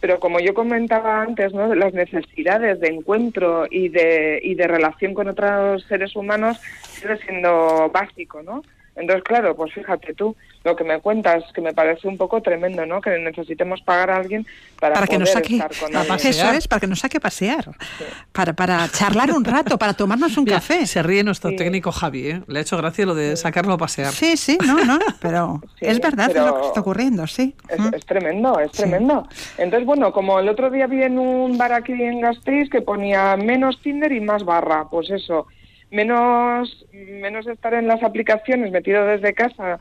[0.01, 1.75] pero como yo comentaba antes, ¿no?
[1.75, 7.91] las necesidades de encuentro y de, y de relación con otros seres humanos sigue siendo
[7.93, 8.62] básico, ¿no?
[8.95, 10.37] Entonces, claro, pues fíjate tú,
[10.69, 13.01] lo que me cuentas, que me parece un poco tremendo, ¿no?
[13.01, 14.47] Que necesitemos pagar a alguien
[14.78, 16.31] para, para que poder nos saque estar con para alguien.
[16.31, 17.70] eso es para que nos saque a pasear
[18.32, 22.28] para para charlar un rato para tomarnos un Mira, café Se ríe nuestro técnico Javi,
[22.28, 22.43] ¿eh?
[22.47, 24.12] Le ha hecho gracia lo de sacarlo a pasear.
[24.12, 27.55] sí sí no no pero Sí, es verdad pero- es lo que está ocurriendo sí
[27.69, 29.27] Es, es tremendo, es tremendo.
[29.57, 33.36] Entonces, bueno, como el otro día vi en un bar aquí en Gasteiz que ponía
[33.36, 35.47] menos Tinder y más barra, pues eso,
[35.90, 39.78] menos, menos estar en las aplicaciones metido desde casa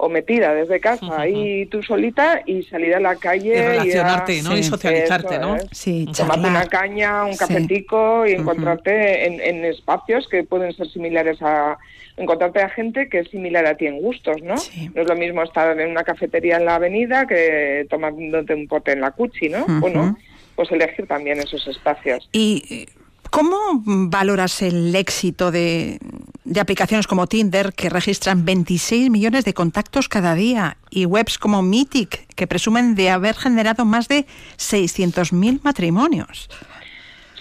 [0.00, 4.42] o metida desde casa y tú solita y salir a la calle Y relacionarte, a-
[4.44, 4.56] ¿no?
[4.56, 5.56] Y socializarte, Eso ¿no?
[5.72, 7.38] Sí, Tomarte una caña, un Sí.
[7.40, 11.76] cafetico y encontrarte en, en espacios que pueden ser similares a
[12.16, 14.54] encontrarte a gente que es similar a ti en gustos, ¿no?
[14.94, 18.92] No es lo mismo estar en una cafetería en la avenida que tomándote un pote
[18.92, 19.64] en la cuchi, ¿no?
[19.80, 20.16] Bueno,
[20.54, 22.28] pues elegir también esos espacios.
[22.32, 22.86] y eh,
[23.30, 25.98] cómo valoras el éxito de,
[26.44, 31.62] de aplicaciones como Tinder que registran 26 millones de contactos cada día y webs como
[31.62, 34.26] Mythic que presumen de haber generado más de
[34.56, 36.48] 600.000 matrimonios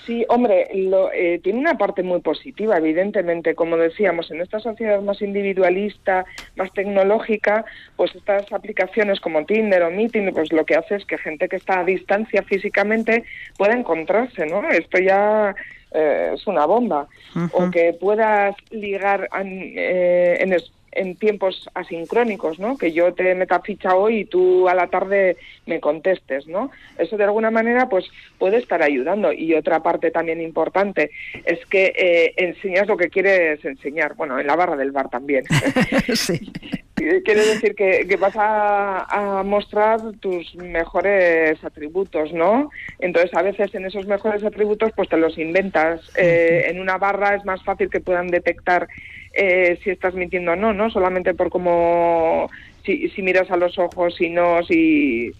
[0.07, 3.55] Sí, hombre, lo, eh, tiene una parte muy positiva, evidentemente.
[3.55, 7.65] Como decíamos, en esta sociedad más individualista, más tecnológica,
[7.97, 11.57] pues estas aplicaciones como Tinder o Meeting, pues lo que hace es que gente que
[11.57, 13.26] está a distancia físicamente
[13.57, 14.65] pueda encontrarse, ¿no?
[14.69, 15.53] Esto ya
[15.91, 17.07] eh, es una bomba.
[17.53, 22.78] O que puedas ligar an- eh, en, es- en tiempos asincrónicos, ¿no?
[22.78, 26.72] Que yo te meta ficha hoy y tú a la tarde me contestes, ¿no?
[26.98, 28.06] Eso de alguna manera pues
[28.38, 29.32] puede estar ayudando.
[29.32, 31.11] Y otra parte también importante
[31.45, 34.15] es que eh, enseñas lo que quieres enseñar.
[34.15, 35.45] Bueno, en la barra del bar también.
[36.98, 42.72] Quiere decir que, que vas a, a mostrar tus mejores atributos, ¿no?
[42.98, 46.02] Entonces, a veces en esos mejores atributos, pues te los inventas.
[46.18, 48.88] Eh, en una barra es más fácil que puedan detectar
[49.39, 50.89] eh, si estás mintiendo o no, ¿no?
[50.89, 52.49] Solamente por cómo,
[52.84, 55.31] si, si miras a los ojos, si no, si,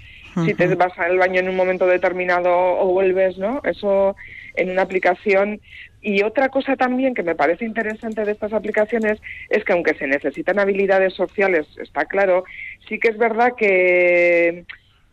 [0.46, 3.60] si te vas al baño en un momento determinado o vuelves, ¿no?
[3.64, 4.16] Eso
[4.56, 5.60] en una aplicación.
[6.00, 9.20] Y otra cosa también que me parece interesante de estas aplicaciones
[9.50, 12.44] es que aunque se necesitan habilidades sociales, está claro,
[12.88, 14.64] sí que es verdad que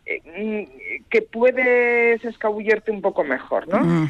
[0.05, 0.67] eh,
[1.09, 4.07] que puedes escabullerte un poco mejor, ¿no?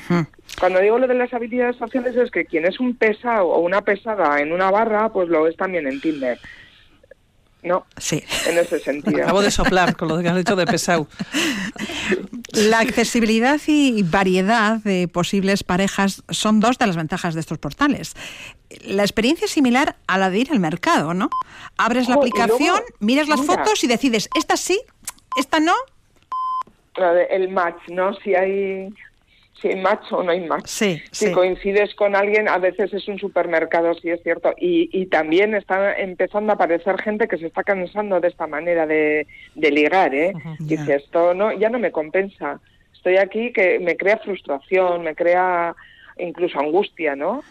[0.60, 3.82] Cuando digo lo de las habilidades sociales es que quien es un pesado o una
[3.82, 6.40] pesada en una barra, pues lo es también en Tinder.
[7.66, 8.24] No, sí.
[8.48, 9.24] en ese sentido.
[9.24, 11.08] Acabo de soplar con lo que has dicho de pesado.
[12.54, 18.14] La accesibilidad y variedad de posibles parejas son dos de las ventajas de estos portales.
[18.82, 21.32] La experiencia es similar a la de ir al mercado, ¿no?
[21.76, 23.56] Abres la aplicación, luego, miras las mira.
[23.56, 24.80] fotos y decides, esta sí,
[25.36, 25.74] esta no.
[27.32, 28.14] El match, ¿no?
[28.18, 28.94] Si hay,
[29.66, 30.68] si hay match o no hay match.
[30.68, 31.32] Sí, si sí.
[31.32, 34.54] coincides con alguien, a veces es un supermercado, sí es cierto.
[34.58, 38.86] Y, y también está empezando a aparecer gente que se está cansando de esta manera
[38.86, 39.26] de,
[39.56, 40.34] de ligar, ¿eh?
[40.60, 42.60] Dice, esto no, ya no me compensa.
[42.94, 45.76] Estoy aquí que me crea frustración, me crea
[46.18, 47.44] incluso angustia, ¿no?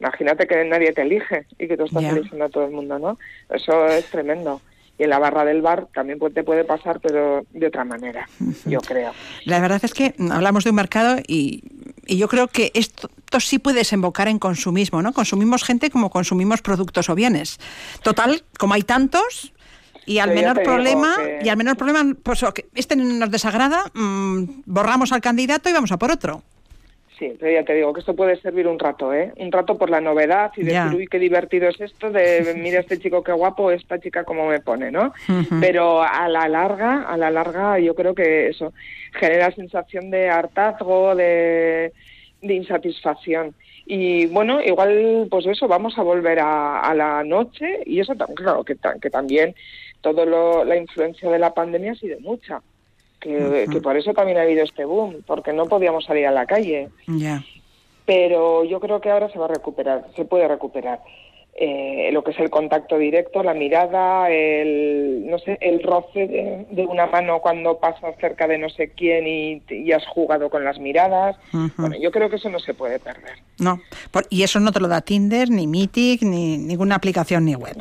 [0.00, 3.18] Imagínate que nadie te elige y que tú estás eligiendo a todo el mundo, ¿no?
[3.48, 4.60] Eso es tremendo.
[5.00, 8.28] Y en la barra del bar también te puede pasar, pero de otra manera,
[8.66, 9.12] yo creo.
[9.46, 11.62] La verdad es que hablamos de un mercado y,
[12.06, 15.14] y yo creo que esto, esto sí puede desembocar en consumismo, ¿no?
[15.14, 17.58] Consumimos gente como consumimos productos o bienes.
[18.02, 19.54] Total, como hay tantos
[20.04, 22.44] y al Pero menor problema, que- y al menor problema, pues
[22.74, 26.42] este nos desagrada, mm, borramos al candidato y vamos a por otro.
[27.20, 29.30] Sí, pero ya te digo que esto puede servir un rato, ¿eh?
[29.36, 32.98] Un rato por la novedad y decir, uy, qué divertido es esto, de mira este
[32.98, 35.12] chico qué guapo, esta chica cómo me pone, ¿no?
[35.60, 38.72] Pero a la larga, a la larga yo creo que eso
[39.12, 41.92] genera sensación de hartazgo, de,
[42.40, 43.54] de insatisfacción.
[43.84, 48.64] Y bueno, igual, pues eso, vamos a volver a, a la noche y eso, claro,
[48.64, 49.54] que, que también
[50.00, 52.62] todo lo, la influencia de la pandemia ha sido mucha.
[53.20, 56.88] Que, por eso también ha habido este boom, porque no podíamos salir a la calle
[57.06, 57.42] Ya.
[58.06, 61.00] pero yo creo que ahora se va a recuperar, se puede recuperar.
[61.62, 66.66] Eh, lo que es el contacto directo, la mirada, el, no sé, el roce de,
[66.70, 70.64] de una mano cuando pasas cerca de no sé quién y, y has jugado con
[70.64, 71.36] las miradas.
[71.76, 73.34] Bueno, yo creo que eso no se puede perder.
[73.58, 73.78] No,
[74.10, 77.76] por- y eso no te lo da Tinder, ni Mythic, ni ninguna aplicación ni web.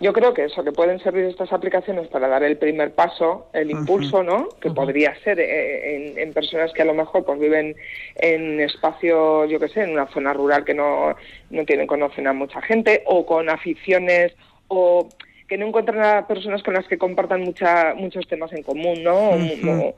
[0.00, 3.70] Yo creo que eso, que pueden servir estas aplicaciones para dar el primer paso, el
[3.70, 4.48] impulso, ¿no?
[4.60, 7.76] Que podría ser eh, en, en personas que a lo mejor pues viven
[8.16, 11.14] en espacios, yo qué sé, en una zona rural que no,
[11.50, 14.32] no tienen, conocen a mucha gente, o con aficiones,
[14.68, 15.12] o
[15.48, 19.30] que no encuentran a personas con las que compartan mucha, muchos temas en común, ¿no?
[19.30, 19.96] O-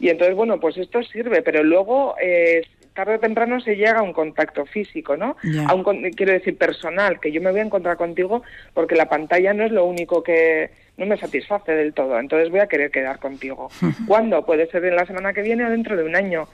[0.00, 2.62] y entonces, bueno, pues esto sirve, pero luego, eh,
[2.94, 5.36] tarde o temprano se llega a un contacto físico, ¿no?
[5.68, 8.42] A un, quiero decir, personal, que yo me voy a encontrar contigo
[8.72, 12.60] porque la pantalla no es lo único que no me satisface del todo, entonces voy
[12.60, 13.68] a querer quedar contigo.
[14.06, 14.46] ¿Cuándo?
[14.46, 16.46] Puede ser en la semana que viene o dentro de un año.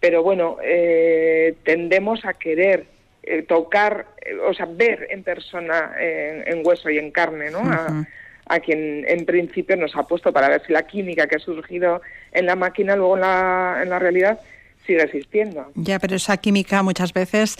[0.00, 2.84] Pero bueno, eh, tendemos a querer
[3.22, 7.58] eh, tocar, eh, o sea, ver en persona, en, en hueso y en carne, ¿no?
[7.60, 8.06] A-
[8.50, 12.00] a quien en principio nos ha puesto para ver si la química que ha surgido
[12.32, 14.40] en la máquina luego en la, en la realidad
[14.88, 15.66] sigue existiendo.
[15.74, 17.56] Ya, pero esa química muchas veces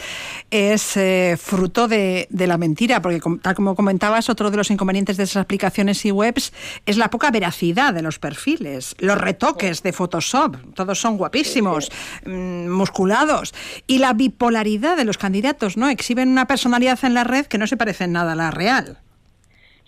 [0.49, 5.15] es eh, fruto de, de la mentira, porque tal como comentabas, otro de los inconvenientes
[5.15, 6.51] de esas aplicaciones y webs
[6.87, 11.91] es la poca veracidad de los perfiles, los retoques de Photoshop, todos son guapísimos,
[12.25, 13.53] mm, musculados,
[13.85, 15.87] y la bipolaridad de los candidatos, ¿no?
[15.87, 18.97] Exhiben una personalidad en la red que no se parece en nada a la real.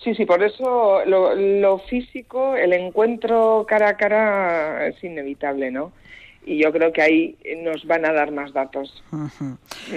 [0.03, 5.91] Sí, sí, por eso lo, lo físico, el encuentro cara a cara es inevitable, ¿no?
[6.43, 9.03] Y yo creo que ahí nos van a dar más datos,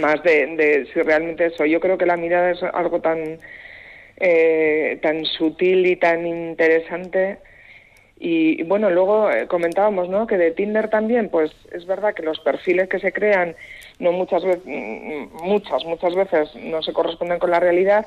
[0.01, 1.65] más de, de si realmente eso.
[1.65, 3.39] Yo creo que la mirada es algo tan,
[4.19, 7.39] eh, tan sutil y tan interesante.
[8.21, 10.27] Y, y bueno, luego eh, comentábamos, ¿no?
[10.27, 13.57] Que de Tinder también, pues es verdad que los perfiles que se crean
[13.99, 14.65] no muchas veces,
[15.43, 18.07] muchas, muchas veces no se corresponden con la realidad,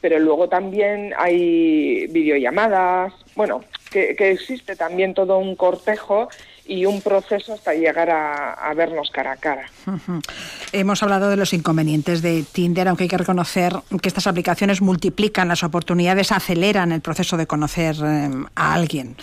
[0.00, 6.28] pero luego también hay videollamadas, bueno, que, que existe también todo un cortejo
[6.66, 9.66] y un proceso hasta llegar a, a vernos cara a cara.
[10.72, 15.48] Hemos hablado de los inconvenientes de Tinder, aunque hay que reconocer que estas aplicaciones multiplican
[15.48, 19.16] las oportunidades, aceleran el proceso de conocer eh, a alguien.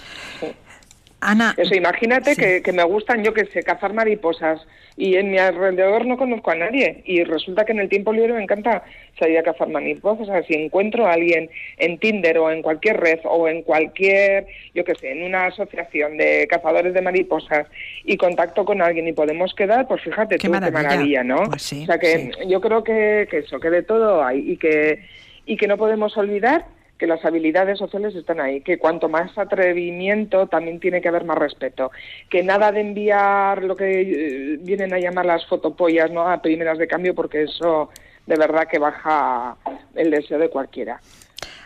[1.21, 1.53] Ana.
[1.55, 4.65] Eso, imagínate que, que me gustan, yo que sé, cazar mariposas
[4.97, 8.33] y en mi alrededor no conozco a nadie y resulta que en el tiempo libre
[8.33, 8.83] me encanta
[9.17, 10.27] salir a cazar mariposas.
[10.27, 14.47] O sea, si encuentro a alguien en Tinder o en cualquier red o en cualquier,
[14.73, 17.67] yo que sé, en una asociación de cazadores de mariposas
[18.03, 20.79] y contacto con alguien y podemos quedar, pues fíjate Qué tú maravilla.
[20.81, 21.43] qué maravilla, ¿no?
[21.45, 22.47] Pues sí, o sea que sí.
[22.49, 25.03] yo creo que, que eso, que de todo hay y que,
[25.45, 26.65] y que no podemos olvidar
[27.01, 31.35] que las habilidades sociales están ahí, que cuanto más atrevimiento también tiene que haber más
[31.35, 31.89] respeto,
[32.29, 36.29] que nada de enviar lo que eh, vienen a llamar las fotopollas ¿no?
[36.29, 37.89] a primeras de cambio, porque eso
[38.27, 39.57] de verdad que baja
[39.95, 41.01] el deseo de cualquiera.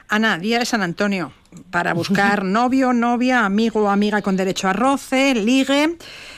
[0.07, 1.33] Ana, día de San Antonio,
[1.71, 5.97] para buscar novio, novia, amigo o amiga con derecho a roce, ligue.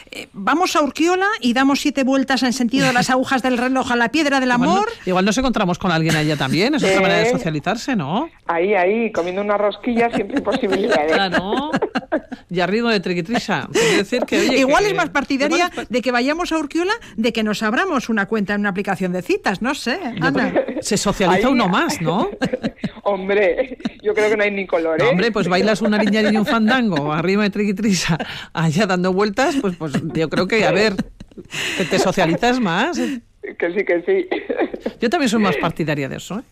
[0.10, 3.92] Eh, vamos a Urquiola y damos siete vueltas en sentido de las agujas del reloj
[3.92, 4.90] a la piedra del Igual, no- amor.
[5.06, 7.02] igual nos encontramos con alguien allá también, es otra Eh.
[7.02, 8.30] manera de socializarse, ¿no?
[8.46, 11.12] Ahí, ahí, comiendo una rosquilla siempre hay posibilidades.
[11.12, 11.72] Claro.
[12.50, 13.68] Y al ritmo de triquitrisa.
[13.98, 17.44] Decir que, oye, Igual que- es más partidaria de que vayamos a Urquiola de que
[17.44, 20.00] nos abramos una cuenta en una aplicación de citas, no sé.
[20.22, 20.54] Ana.
[20.80, 22.30] Se socializa Ahí- uno más, ¿no?
[23.04, 25.12] Hombre, yo creo que no hay ni color, ¿eh?
[25.12, 28.18] Hombre, pues bailas una niña y un fandango arriba de triquitrisa,
[28.54, 30.94] allá dando vueltas, pues, pues yo creo que, a ver,
[31.78, 32.98] que te socializas más.
[32.98, 34.28] Que sí, que sí.
[35.00, 36.40] Yo también soy más partidaria de eso.
[36.40, 36.44] ¿eh?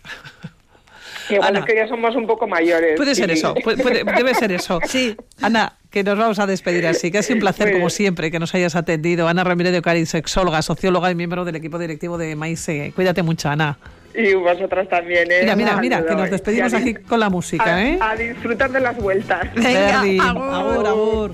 [1.32, 1.60] Igual Ana.
[1.60, 2.96] es que ya somos un poco mayores.
[2.98, 4.80] Puede ser y- eso, puede- puede- debe ser eso.
[4.88, 5.16] Sí.
[5.42, 8.38] Ana, que nos vamos a despedir así, que ha sido un placer, como siempre, que
[8.38, 9.28] nos hayas atendido.
[9.28, 12.92] Ana Ramírez de Ocariz, sexóloga, socióloga y miembro del equipo directivo de Maíse.
[12.96, 13.78] Cuídate mucho, Ana.
[14.18, 15.40] Y vosotras también, ¿eh?
[15.42, 18.00] Mira, mira, mira, que nos despedimos a aquí con la música, a, ¿eh?
[18.00, 19.54] a disfrutar de las vueltas.
[19.54, 21.32] Verdi, agur, agur.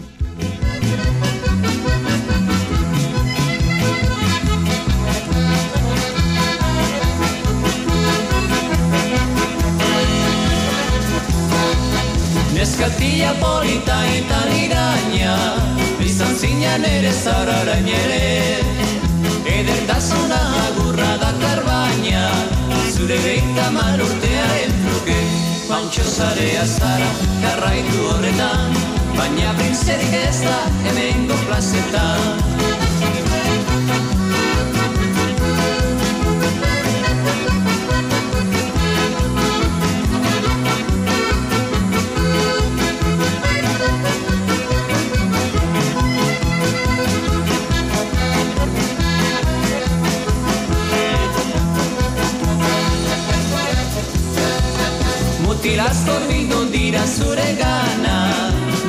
[12.61, 15.33] Neskatila polita eta liraina
[16.05, 18.61] Izan zinan ere zararain ere
[19.49, 22.50] Edertasuna agurra dakar baina
[23.11, 25.15] Zure beita mar urtearen truke
[25.67, 27.09] Pauntxo zarea zara
[27.41, 28.77] garraitu horretan
[29.17, 32.90] Baina printzerik ez da hemengo plazetan
[55.71, 58.15] Mutilazko bildu dira zure gana.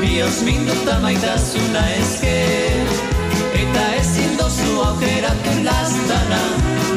[0.00, 2.32] Bioz minduta maitasuna eske
[3.60, 6.40] Eta ezin dozu aukeratu lastana.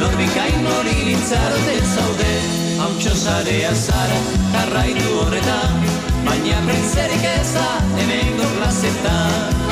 [0.02, 2.32] Norbikain hori litzaroten zaude
[2.80, 4.18] Hauntxo zarea zara,
[4.56, 5.86] jarraitu horretan.
[6.26, 9.65] Baina printzerik ez da, hemengo plazetan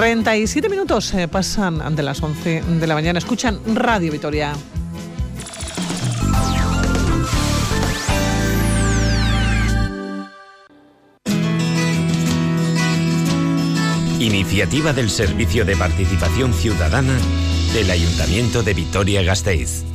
[0.00, 3.18] 37 minutos eh, pasan de las 11 de la mañana.
[3.18, 4.54] Escuchan Radio Vitoria.
[14.18, 17.18] Iniciativa del Servicio de Participación Ciudadana
[17.74, 19.89] del Ayuntamiento de Vitoria-Gasteiz.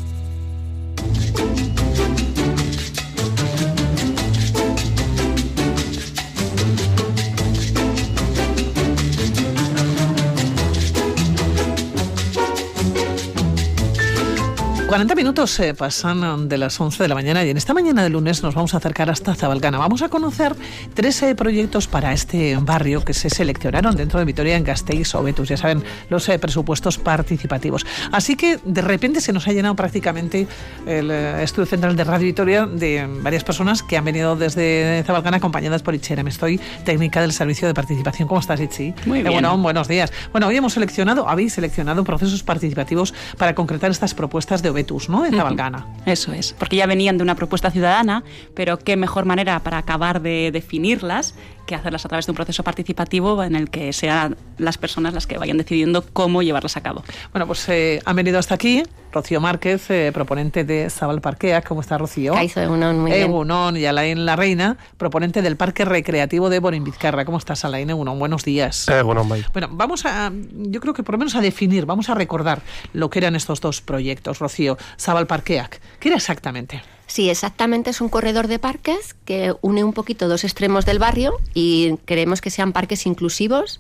[14.88, 18.10] 40 minutos eh, pasan de las 11 de la mañana y en esta mañana de
[18.10, 19.80] lunes nos vamos a acercar hasta Zabalcana.
[19.80, 20.56] Vamos a conocer
[20.94, 25.24] tres eh, proyectos para este barrio que se seleccionaron dentro de Vitoria en Gasteiz o
[25.24, 27.84] Betus, ya saben, los eh, presupuestos participativos.
[28.12, 30.48] Así que de repente se nos ha llenado prácticamente
[30.86, 35.38] el eh, estudio central de Radio Vitoria de varias personas que han venido desde Zabalcana
[35.38, 36.22] acompañadas por Itxera.
[36.28, 38.28] estoy técnica del Servicio de Participación.
[38.28, 38.94] ¿Cómo estás, Itzi?
[39.08, 39.34] Muy Eh, bien.
[39.34, 40.14] bueno, buenos días.
[40.32, 44.75] Bueno, hoy hemos seleccionado, habéis seleccionado procesos participativos para concretar estas propuestas de
[45.10, 45.22] ¿no?
[45.24, 45.38] De Ujú.
[45.38, 45.88] Zabalcana.
[46.06, 48.24] Eso es, porque ya venían de una propuesta ciudadana,
[48.54, 51.36] pero qué mejor manera para acabar de definirlas
[51.66, 55.28] que hacerlas a través de un proceso participativo en el que sean las personas las
[55.28, 57.04] que vayan decidiendo cómo llevarlas a cabo.
[57.32, 61.62] Bueno, pues eh, han venido hasta aquí Rocío Márquez, eh, proponente de Zabal Parquea.
[61.62, 62.34] ¿Cómo está Rocío?
[62.34, 63.24] Kaixo, egunon, muy bien.
[63.24, 67.24] Egunon, y Alain La Reina, proponente del Parque Recreativo de Borin Vizcarra.
[67.24, 67.90] ¿Cómo estás, Alain?
[67.90, 68.88] Egunon, buenos días.
[68.90, 69.46] Egunon, bai.
[69.54, 72.62] Bueno, vamos a, yo creo que por lo menos a definir, vamos a recordar
[72.94, 75.80] lo que eran estos dos proyectos, Rocío, Zabal Parqueac.
[76.00, 76.82] ¿Qué era exactamente?
[77.08, 81.34] Sí, exactamente es un corredor de parques que une un poquito dos extremos del barrio
[81.54, 83.80] y queremos que sean parques inclusivos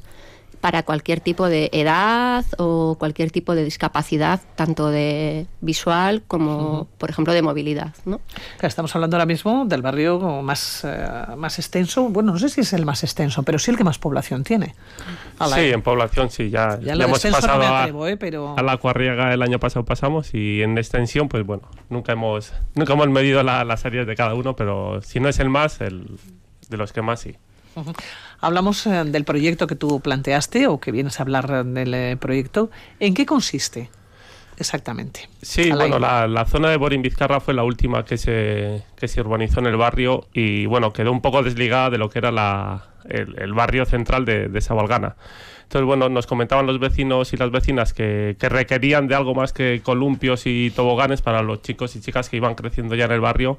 [0.65, 7.11] para cualquier tipo de edad o cualquier tipo de discapacidad, tanto de visual como, por
[7.11, 7.93] ejemplo, de movilidad.
[8.05, 8.19] ¿no?
[8.63, 12.09] Estamos hablando ahora mismo del barrio más, eh, más extenso.
[12.09, 14.73] Bueno, no sé si es el más extenso, pero sí el que más población tiene.
[15.53, 18.17] Sí, en población sí, ya, Ya ya hemos extenso no pasado me a- atrevo, ¿eh?
[18.17, 21.61] pero- a, la Cuarriaga el año pasado pasamos y en extensión, pues bueno,
[21.91, 25.37] nunca hemos nunca hemos medido la- las áreas de cada uno, pero si no es
[25.37, 26.07] el más, el
[26.69, 27.35] de los que más sí.
[27.75, 27.91] Ujú.
[28.45, 32.15] Hablamos eh, del proyecto que tú planteaste o que vienes a hablar eh, del eh,
[32.15, 32.69] proyecto.
[32.99, 33.89] ¿En qué consiste
[34.59, 35.27] exactamente?
[35.41, 39.19] Sí, bueno, la, la zona de Borín Vizcarra fue la última que se, que se
[39.19, 42.89] urbanizó en el barrio y bueno, quedó un poco desligada de lo que era la,
[43.09, 45.15] el, el barrio central de, de Sabalgana.
[45.63, 49.51] Entonces, bueno, nos comentaban los vecinos y las vecinas que, que requerían de algo más
[49.53, 53.21] que columpios y toboganes para los chicos y chicas que iban creciendo ya en el
[53.21, 53.57] barrio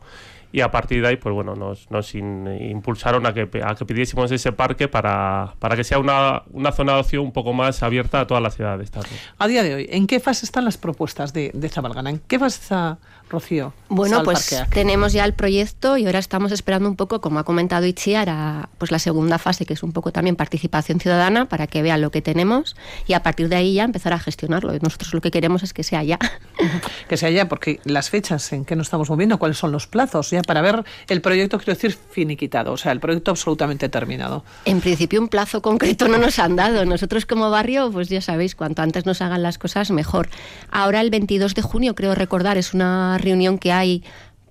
[0.57, 3.85] y a partir de ahí, pues bueno, nos, nos in- impulsaron a que, a que
[3.85, 7.83] pidiésemos ese parque para, para que sea una, una zona de ocio un poco más
[7.83, 9.01] abierta a toda la ciudad de esta
[9.37, 12.09] A día de hoy, ¿en qué fase están las propuestas de, de Zabalgana?
[12.09, 12.97] ¿En qué fase está
[13.29, 13.73] Rocío?
[13.89, 14.71] Bueno, pues Parqueac?
[14.73, 18.69] tenemos ya el proyecto y ahora estamos esperando un poco, como ha comentado Itziar, a,
[18.79, 22.11] pues la segunda fase, que es un poco también participación ciudadana, para que vean lo
[22.11, 22.77] que tenemos
[23.07, 24.73] y a partir de ahí ya empezar a gestionarlo.
[24.81, 26.19] Nosotros lo que queremos es que sea ya.
[27.09, 30.31] Que sea ya, porque las fechas en que nos estamos moviendo, cuáles son los plazos,
[30.31, 34.45] ya para ver el proyecto, quiero decir, finiquitado, o sea, el proyecto absolutamente terminado.
[34.65, 36.85] En principio un plazo concreto no nos han dado.
[36.85, 40.29] Nosotros como barrio, pues ya sabéis, cuanto antes nos hagan las cosas, mejor.
[40.71, 44.03] Ahora el 22 de junio, creo recordar, es una reunión que hay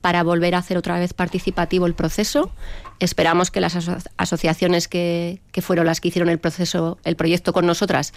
[0.01, 2.51] para volver a hacer otra vez participativo el proceso.
[2.99, 7.53] Esperamos que las aso- asociaciones que, que fueron las que hicieron el proceso, el proyecto
[7.53, 8.13] con nosotras,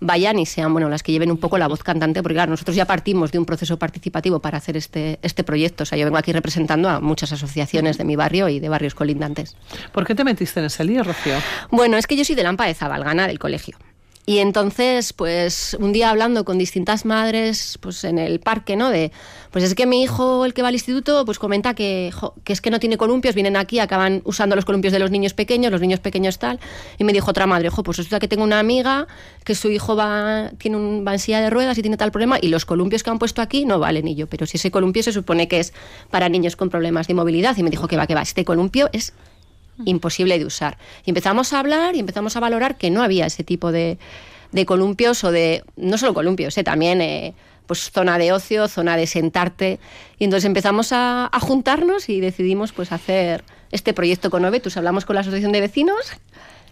[0.00, 2.76] vayan y sean bueno las que lleven un poco la voz cantante, porque claro, nosotros
[2.76, 5.84] ya partimos de un proceso participativo para hacer este, este proyecto.
[5.84, 8.94] O sea, yo vengo aquí representando a muchas asociaciones de mi barrio y de barrios
[8.94, 9.56] colindantes.
[9.92, 11.34] ¿Por qué te metiste en ese lío, Rocío?
[11.70, 13.76] Bueno, es que yo soy de Lampa de Zabalgana, del colegio.
[14.28, 18.90] Y entonces, pues un día hablando con distintas madres, pues en el parque, ¿no?
[18.90, 19.10] De,
[19.50, 22.12] pues es que mi hijo, el que va al instituto, pues comenta que,
[22.44, 25.32] que es que no tiene columpios, vienen aquí, acaban usando los columpios de los niños
[25.32, 26.60] pequeños, los niños pequeños tal.
[26.98, 29.06] Y me dijo otra madre, jo, pues resulta que tengo una amiga
[29.44, 32.66] que su hijo va, tiene un, va de ruedas y tiene tal problema, y los
[32.66, 34.08] columpios que han puesto aquí no valen.
[34.08, 35.72] Y yo, pero si ese columpio se supone que es
[36.10, 37.56] para niños con problemas de movilidad.
[37.56, 39.14] Y me dijo que va, que va, este columpio es
[39.84, 40.78] imposible de usar.
[41.04, 43.98] Y empezamos a hablar y empezamos a valorar que no había ese tipo de,
[44.52, 47.34] de columpios o de, no solo columpios, eh, también eh,
[47.66, 49.78] pues zona de ocio, zona de sentarte.
[50.18, 54.76] Y entonces empezamos a, a juntarnos y decidimos pues hacer este proyecto con Ovetus.
[54.76, 56.12] Hablamos con la asociación de vecinos.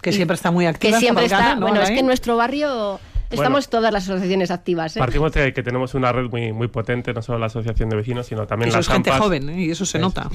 [0.01, 0.97] Que siempre está muy activa.
[0.97, 4.95] Que siempre está, ¿no, bueno, es que en nuestro barrio estamos todas las asociaciones activas.
[4.95, 4.99] ¿eh?
[4.99, 8.27] Partimos de que tenemos una red muy, muy potente, no solo la asociación de vecinos,
[8.27, 9.23] sino también Eso las es gente AMPAs.
[9.25, 9.61] joven ¿eh?
[9.65, 10.29] y eso se nota.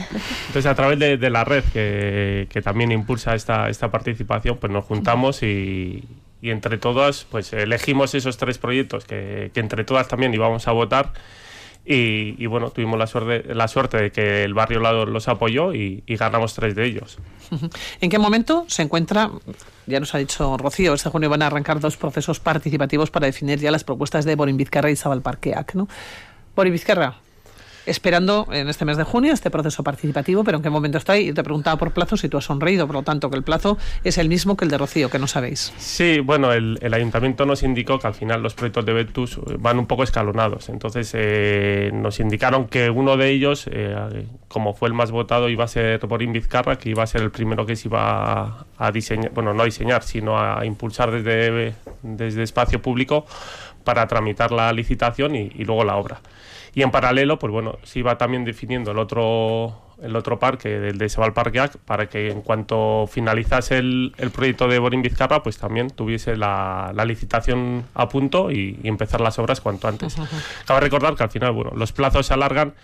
[0.46, 4.72] Entonces, a través de, de la red que, que también impulsa esta, esta participación, pues
[4.72, 6.04] nos juntamos y,
[6.40, 10.72] y entre todas, pues elegimos esos tres proyectos que, que entre todas también íbamos a
[10.72, 11.12] votar.
[11.84, 16.04] Y, bueno, tuvimos la suerte, la suerte de que el barrio lado los apoyó y,
[16.06, 17.18] ganamos tres de ellos.
[18.00, 19.30] ¿En qué momento se encuentra,
[19.86, 23.58] ya nos ha dicho Rocío, este junio van a arrancar dos procesos participativos para definir
[23.58, 25.88] ya las propuestas de Borin Vizcarra y Zabal Parqueac, ¿no?
[26.54, 27.16] Borin Vizcarra,
[27.86, 31.18] esperando en este mes de junio este proceso participativo, pero ¿en qué momento está?
[31.18, 33.78] Y te preguntaba por plazos y tú has sonreído, por lo tanto que el plazo
[34.04, 35.72] es el mismo que el de Rocío, que no sabéis.
[35.78, 39.78] Sí, bueno, el, el ayuntamiento nos indicó que al final los proyectos de Betus van
[39.78, 40.68] un poco escalonados.
[40.68, 45.64] Entonces eh, nos indicaron que uno de ellos, eh, como fue el más votado, iba
[45.64, 48.92] a ser Borín Vizcarra, que iba a ser el primero que se iba a, a
[48.92, 53.26] diseñar, bueno, no a diseñar, sino a impulsar desde, desde espacio público
[53.84, 56.20] para tramitar la licitación y luego la obra.
[56.74, 60.98] Y en paralelo, pues bueno, se iba también definiendo el otro el otro parque, del
[60.98, 65.58] de Sebal Parqueac, para que en cuanto finalizase el, el proyecto de Borín Vizcarra, pues
[65.58, 70.16] también tuviese la, la licitación a punto y, y empezar las obras cuanto antes.
[70.66, 72.74] Cabe recordar que al final, bueno, los plazos se alargan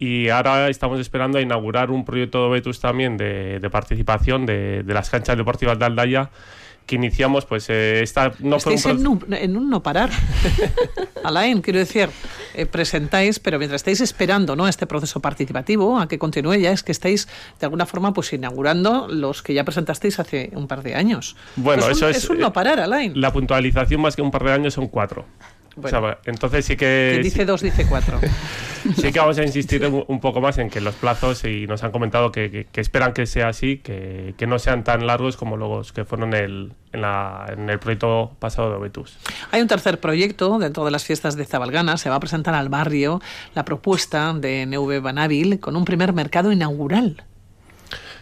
[0.00, 4.82] y ahora estamos esperando a inaugurar un proyecto de Betus también de, de participación de,
[4.82, 6.30] de las canchas deportivas de Aldaya
[6.86, 10.10] que iniciamos, pues eh, esta no fue un en un, en un no parar.
[11.24, 12.08] Alain, quiero decir,
[12.54, 14.68] eh, presentáis, pero mientras estáis esperando ¿no?
[14.68, 17.26] este proceso participativo a que continúe ya, es que estáis
[17.58, 21.36] de alguna forma pues inaugurando los que ya presentasteis hace un par de años.
[21.56, 22.18] Bueno, un, eso es.
[22.18, 23.20] Es un no eh, parar, Alain.
[23.20, 25.26] La puntualización más que un par de años son cuatro.
[25.82, 27.10] O sea, entonces sí que.
[27.12, 28.18] Quien dice dos dice cuatro.
[28.96, 31.82] Sí que vamos a insistir un, un poco más en que los plazos, y nos
[31.82, 35.36] han comentado que, que- que esperan que sea así, que, que no sean tan largos
[35.36, 39.18] como los que fueron el, en, la- en el proyecto pasado de Obetus.
[39.50, 41.96] Hay un tercer proyecto dentro de las fiestas de Zabalgana.
[41.96, 43.20] Se va a presentar al barrio
[43.56, 47.24] la propuesta de NV Banavil con un primer mercado inaugural.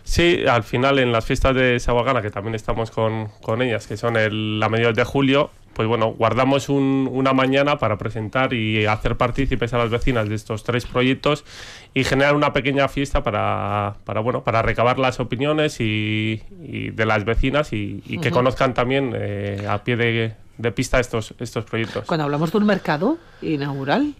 [0.02, 3.96] Sí, al final en las fiestas de Sahuagana, que también estamos con, con ellas, que
[3.98, 8.86] son el, a mediados de julio, pues bueno, guardamos un- una mañana para presentar y
[8.86, 11.44] hacer partícipes a las vecinas de estos tres proyectos
[11.92, 17.06] y generar una pequeña fiesta para, para bueno, para recabar las opiniones y, y de
[17.06, 21.64] las vecinas y, y que conozcan también eh, a pie de, de pista estos, estos
[21.64, 22.04] proyectos.
[22.06, 24.14] Cuando hablamos de un mercado inaugural,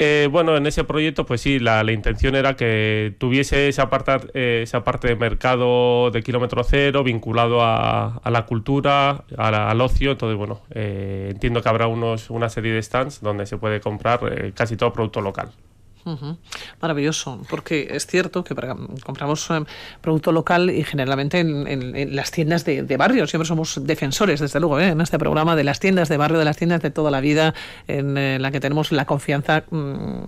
[0.00, 4.60] Eh, bueno, en ese proyecto, pues sí, la, intención era que tuviese esa parte, eh,
[4.62, 10.12] esa parte de mercado de kilómetro cero vinculado a, la cultura, al ocio.
[10.12, 14.20] Entonces, bueno, eh, entiendo que habrá unos, una serie de stands donde se puede comprar
[14.30, 15.50] eh, casi todo producto local.
[16.80, 18.54] Maravilloso, porque es cierto que
[19.04, 19.64] compramos eh,
[20.00, 24.40] producto local y generalmente en, en- en las tiendas de, de barrio, siempre somos defensores,
[24.40, 24.88] desde luego, ¿eh?
[24.88, 27.54] en este programa de las tiendas de barrio, de las tiendas de toda la vida,
[27.86, 30.18] en eh, la que tenemos la confianza mm,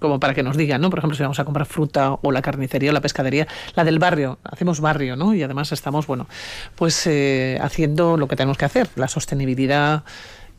[0.00, 0.90] como para que nos digan, ¿no?
[0.90, 3.98] Por ejemplo, si vamos a comprar fruta o la carnicería o la pescadería, la del
[3.98, 5.32] barrio, hacemos barrio, ¿no?
[5.34, 6.26] Y además estamos, bueno,
[6.76, 10.02] pues eh, haciendo lo que tenemos que hacer, la sostenibilidad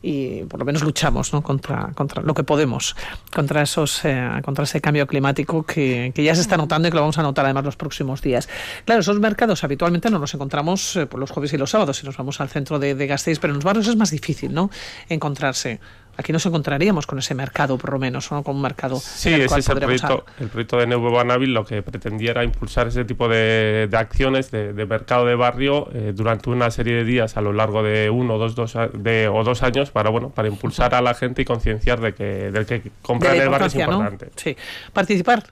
[0.06, 1.42] y por lo menos luchamos ¿no?
[1.42, 2.94] contra, contra lo que podemos,
[3.34, 6.94] contra, esos, eh, contra ese cambio climático que, que ya se está notando y que
[6.94, 8.48] lo vamos a notar además los próximos días.
[8.84, 12.06] Claro, esos mercados habitualmente no los encontramos eh, por los jueves y los sábados si
[12.06, 14.70] nos vamos al centro de, de Gasteiz, pero en los barrios es más difícil ¿no?
[15.08, 15.80] encontrarse.
[16.18, 18.42] Aquí nos encontraríamos con ese mercado, por lo menos, ¿no?
[18.42, 21.52] con un mercado Sí, en el ese es el proyecto, el proyecto de Nuevo Banavil
[21.52, 25.88] lo que pretendía era impulsar ese tipo de, de acciones de, de mercado de barrio
[25.92, 29.28] eh, durante una serie de días a lo largo de uno o dos, dos de,
[29.28, 32.64] o dos años para bueno para impulsar a la gente y concienciar de que del
[32.66, 34.30] que comprar en el barrio es importante.
[34.36, 34.56] Sí.
[34.92, 35.44] Participar.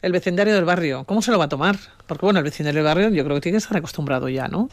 [0.00, 1.76] El vecindario del barrio, ¿cómo se lo va a tomar?
[2.06, 4.68] Porque bueno, el vecindario del barrio yo creo que tiene que estar acostumbrado ya, ¿no?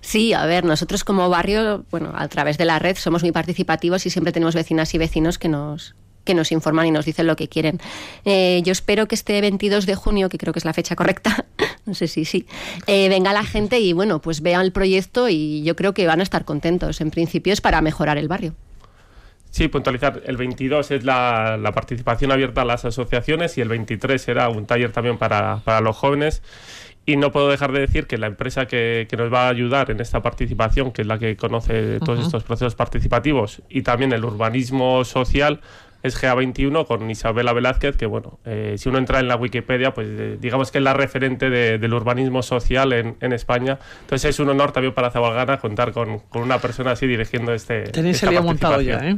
[0.00, 4.06] Sí, a ver, nosotros como barrio, bueno, a través de la red somos muy participativos
[4.06, 5.94] y siempre tenemos vecinas y vecinos que nos
[6.28, 7.80] que nos informan y nos dicen lo que quieren.
[8.26, 11.46] Eh, yo espero que este 22 de junio, que creo que es la fecha correcta,
[11.86, 12.46] no sé si sí,
[12.86, 16.20] eh, venga la gente y bueno, pues vean el proyecto y yo creo que van
[16.20, 17.00] a estar contentos.
[17.00, 18.54] En principio es para mejorar el barrio.
[19.50, 24.20] Sí, puntualizar, el 22 es la, la participación abierta a las asociaciones y el 23
[24.20, 26.42] será un taller también para, para los jóvenes.
[27.10, 29.90] Y no puedo dejar de decir que la empresa que, que nos va a ayudar
[29.90, 32.26] en esta participación, que es la que conoce todos Ujú.
[32.26, 35.60] estos procesos participativos y también el urbanismo social,
[36.02, 40.06] es GA21 con Isabela Velázquez, que bueno, eh, si uno entra en la Wikipedia, pues
[40.10, 43.78] eh, digamos que es la referente de- del urbanismo social en, en España.
[44.02, 47.84] Entonces es un honor también para Zabalgana contar con, con una persona así dirigiendo este.
[47.84, 48.98] Tenéis el día montado ya.
[48.98, 49.16] ¿eh?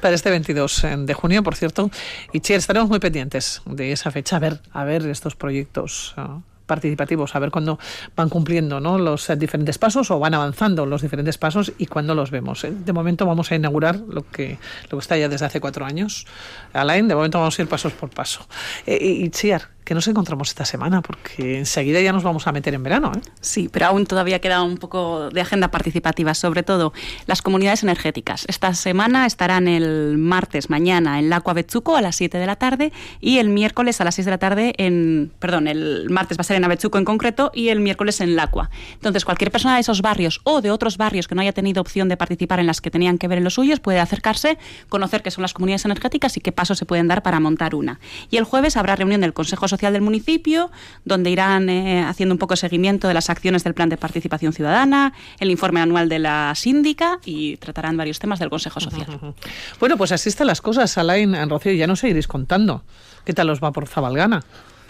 [0.00, 1.90] Para este 22 de junio, por cierto.
[2.32, 6.40] Y Chier, estaremos muy pendientes de esa fecha, a ver, a ver estos proyectos ah,
[6.72, 7.78] participativos, a ver cuándo
[8.16, 8.98] van cumpliendo ¿no?
[8.98, 12.64] los eh, diferentes pasos o van avanzando los diferentes pasos y cuándo los vemos.
[12.64, 12.72] ¿eh?
[12.72, 14.58] De momento vamos a inaugurar lo que,
[14.90, 16.26] lo que está ya desde hace cuatro años.
[16.72, 18.46] Alain, de momento vamos a ir pasos por paso.
[18.86, 22.74] Eh, y Chiar, que nos encontramos esta semana, porque enseguida ya nos vamos a meter
[22.74, 23.12] en verano.
[23.16, 23.20] ¿eh?
[23.40, 26.92] Sí, pero aún todavía queda un poco de agenda participativa, sobre todo
[27.26, 28.44] las comunidades energéticas.
[28.48, 32.92] Esta semana estarán el martes, mañana, en Lacua Betzuco a las 7 de la tarde
[33.20, 35.32] y el miércoles a las 6 de la tarde en.
[35.38, 38.70] Perdón, el martes va a ser en Abetzuco en concreto y el miércoles en Lacua.
[38.94, 42.08] Entonces, cualquier persona de esos barrios o de otros barrios que no haya tenido opción
[42.08, 45.30] de participar en las que tenían que ver en los suyos puede acercarse, conocer qué
[45.30, 48.00] son las comunidades energéticas y qué pasos se pueden dar para montar una.
[48.30, 50.70] Y el jueves habrá reunión del Consejo Social del municipio,
[51.04, 55.12] donde irán eh, haciendo un poco seguimiento de las acciones del Plan de Participación Ciudadana,
[55.40, 59.06] el informe anual de la síndica y tratarán varios temas del Consejo Social.
[59.80, 62.84] Bueno, pues así están las cosas, Alain, Rocío, ya nos seguiréis contando.
[63.24, 64.42] ¿Qué tal os va por Zabalgana?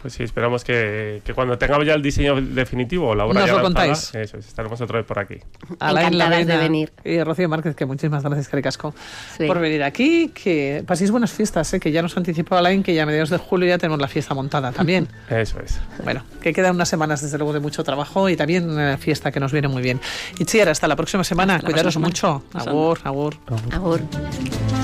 [0.03, 3.53] Pues sí, esperamos que, que cuando tengamos ya el diseño definitivo, la obra Nos ya
[3.53, 4.15] lo avanzada, contáis.
[4.15, 5.37] Eso es, estaremos otra vez por aquí.
[5.79, 6.93] Alain de venir.
[7.05, 8.95] Y Rocío Márquez, que muchísimas gracias, Caricasco,
[9.39, 9.47] Sí.
[9.47, 10.29] por venir aquí.
[10.35, 11.79] Que paséis buenas fiestas, ¿eh?
[11.81, 14.35] que ya nos anticipó Alain que ya a mediados de julio ya tenemos la fiesta
[14.35, 15.07] montada también.
[15.31, 15.79] Eso es.
[16.03, 19.39] Bueno, que quedan unas semanas desde luego de mucho trabajo y también una fiesta que
[19.39, 20.01] nos viene muy bien.
[20.39, 21.55] Y Chiar, hasta la próxima semana.
[21.57, 22.43] Hasta Cuidaros próxima mucho.
[22.51, 22.71] semana.
[22.71, 23.35] Agur, agur.
[23.71, 24.82] Agur.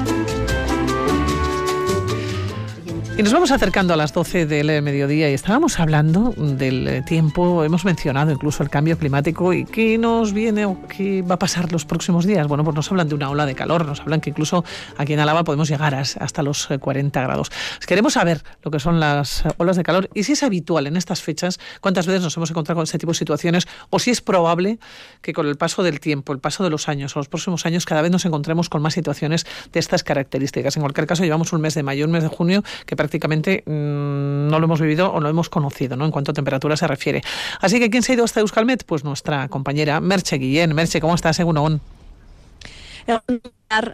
[3.19, 7.03] Y nos vamos acercando a las 12 del eh, mediodía y estábamos hablando del eh,
[7.03, 11.39] tiempo, hemos mencionado incluso el cambio climático y qué nos viene o qué va a
[11.41, 12.47] pasar los próximos días.
[12.47, 14.65] Bueno, pues nos hablan de una ola de calor, nos hablan que incluso
[14.99, 17.51] aquí en Álava podemos llegar hasta los eh, 40 grados.
[17.89, 20.97] Queremos saber lo que son las eh, olas de calor y si es habitual en
[20.97, 24.21] estas fechas, cuántas veces nos hemos encontrado con este tipo de situaciones o si es
[24.21, 24.79] probable
[25.23, 27.85] que con el paso del tiempo, el paso de los años o los próximos años
[27.85, 30.77] cada vez nos encontremos con más situaciones de estas características.
[30.77, 34.49] En cualquier caso, llevamos un mes de mayo, un mes de junio que prácticamente mm,
[34.49, 36.05] no lo hemos vivido o no lo hemos conocido, ¿no?
[36.05, 37.23] En cuanto a temperatura se refiere.
[37.61, 38.85] Así que, ¿quién se ha ido hasta Euskalmet?
[38.85, 40.75] Pues nuestra compañera Merche Guillén.
[40.75, 41.81] Merche, ¿cómo estás, Egunon?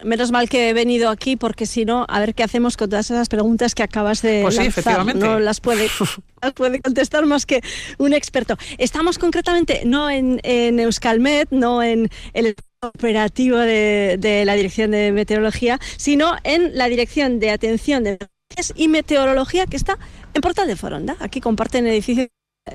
[0.03, 3.11] Menos mal que he venido aquí porque si no, a ver qué hacemos con todas
[3.11, 4.81] esas preguntas que acabas de Pues sí, lanzar.
[4.81, 5.25] efectivamente.
[5.25, 5.89] No las puede,
[6.43, 7.61] las puede contestar más que
[7.99, 8.57] un experto.
[8.79, 15.13] Estamos concretamente no en, en Euskalmet, no en el operativo de, de la Dirección de
[15.13, 18.19] Meteorología, sino en la Dirección de Atención de
[18.75, 19.99] y Meteorología que está
[20.35, 21.17] en Portal de Foronda.
[21.21, 22.29] Aquí comparten edificio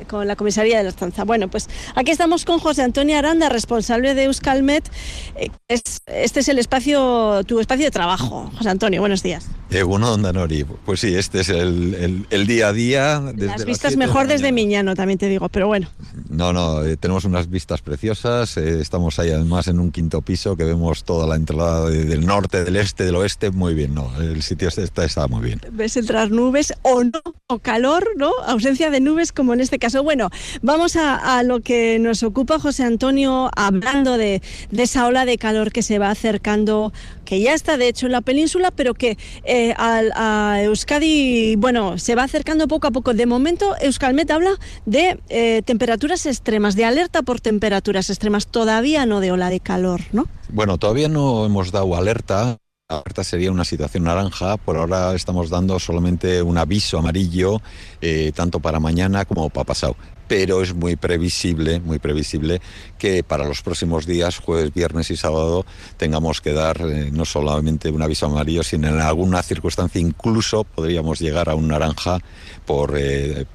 [0.07, 1.23] con la comisaría de la Estanza.
[1.23, 4.87] Bueno, pues aquí estamos con José Antonio Aranda, responsable de Euskalmet.
[5.35, 8.51] Eh, es- este es el espacio, tu espacio de trabajo.
[8.55, 9.47] José Antonio, buenos días.
[9.71, 13.19] Egunon Danori, pues sí, este es el, el- el día a día.
[13.33, 15.87] Desde Las las vistas de mejor la desde Miñano, también te digo, pero bueno.
[16.29, 18.57] No, no, eh, tenemos unas vistas preciosas.
[18.57, 22.25] eh, estamos ahí además en un quinto piso que vemos toda la entrada de- del
[22.27, 23.49] norte, del este, del oeste.
[23.49, 25.61] Muy bien, no, el sitio este está, está muy bien.
[25.71, 28.31] ves entrar nubes o no, o calor, ¿no?
[28.45, 30.03] Ausencia de nubes como en este caso.
[30.03, 30.29] Bueno,
[30.61, 34.41] vamos a, lo que nos ocupa José Antonio, hablando de,
[34.71, 36.93] esa ola de calor que se va acercando,
[37.25, 42.15] que ya está de hecho en la península, pero que eh, a Euskadi, bueno, se
[42.15, 43.13] va acercando poco a poco.
[43.13, 44.51] De momento, Euskalmet habla
[44.85, 50.01] de eh, temperaturas extremas, de alerta por temperaturas extremas, todavía no de ola de calor,
[50.11, 50.27] ¿no?
[50.49, 52.57] Bueno, todavía no hemos dado alerta.
[52.91, 54.57] Alerta sería una situación naranja.
[54.57, 57.61] Por ahora estamos dando solamente un aviso amarillo,
[58.01, 59.95] eh, tanto para mañana como para pasado.
[60.27, 62.59] Pero es muy previsible, muy previsible
[62.97, 65.67] que para los próximos días, jueves, viernes y sábado,
[65.97, 71.19] tengamos que dar eh, no solamente un aviso amarillo, sino en alguna circunstancia incluso podríamos
[71.19, 72.17] llegar a un naranja
[72.65, 73.45] por, eh,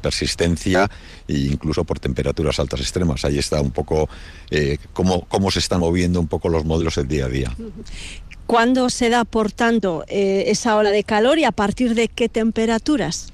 [0.00, 0.90] persistencia
[1.28, 3.24] e incluso por temperaturas altas extremas.
[3.24, 4.08] Ahí está un poco
[4.92, 7.56] cómo, cómo se están moviendo un poco los modelos el día a día.
[8.46, 12.28] ¿Cuándo se da, por tanto, eh, esa ola de calor y a partir de qué
[12.28, 13.32] temperaturas?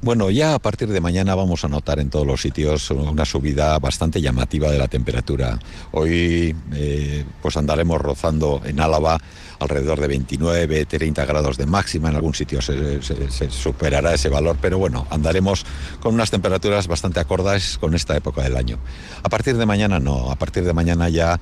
[0.00, 3.78] Bueno, ya a partir de mañana vamos a notar en todos los sitios una subida
[3.78, 5.58] bastante llamativa de la temperatura.
[5.92, 9.18] Hoy eh, pues andaremos rozando en Álava
[9.64, 12.08] alrededor de 29, 30 grados de máxima.
[12.08, 15.64] En algún sitio se, se- se superará ese valor, pero bueno, andaremos
[16.00, 18.78] con unas temperaturas bastante acordes con esta época del año.
[19.22, 21.40] A partir de mañana no, a partir de mañana ya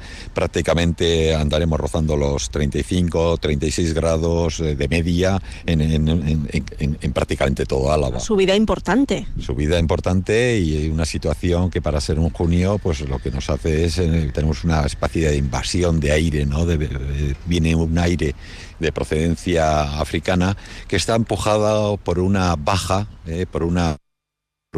[0.53, 7.13] prácticamente andaremos rozando los 35, 36 grados eh, de media en, en- en- en- en
[7.13, 9.27] prácticamente todo Álava Subida importante.
[9.41, 13.85] subida importante y una situación que para ser un junio pues lo que nos hace
[13.87, 18.12] es eh, tenemos una especie de invasión de aire no De- de- viene un aire
[18.17, 20.57] de procedencia africana
[20.89, 23.97] que está empujada por una baja eh, por una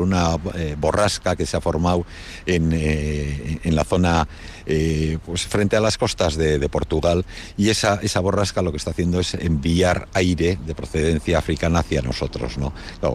[0.01, 2.05] una eh, borrasca que se ha formado
[2.47, 4.27] en, eh, en la zona
[4.67, 7.25] eh, pues frente a las costas de, Portugal
[7.57, 12.03] y esa, esa borrasca lo que está haciendo es enviar aire de procedencia africana hacia
[12.03, 12.59] nosotros.
[12.59, 12.73] ¿no?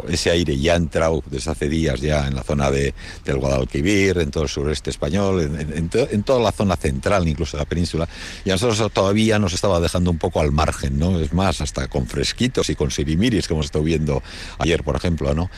[0.08, 2.94] Ese aire ya ha entrado desde hace días ya en la zona de,
[3.26, 6.78] del Guadalquivir, en todo el sureste español, en, en- en to- en toda la zona
[6.78, 8.08] central incluso de la península
[8.46, 11.20] y a nosotros todavía nos estaba dejando un poco al margen, ¿no?
[11.20, 14.24] Es más, hasta con fresquitos y con sirimiris que hemos estado viendo
[14.60, 15.50] ayer, por ejemplo, ¿no?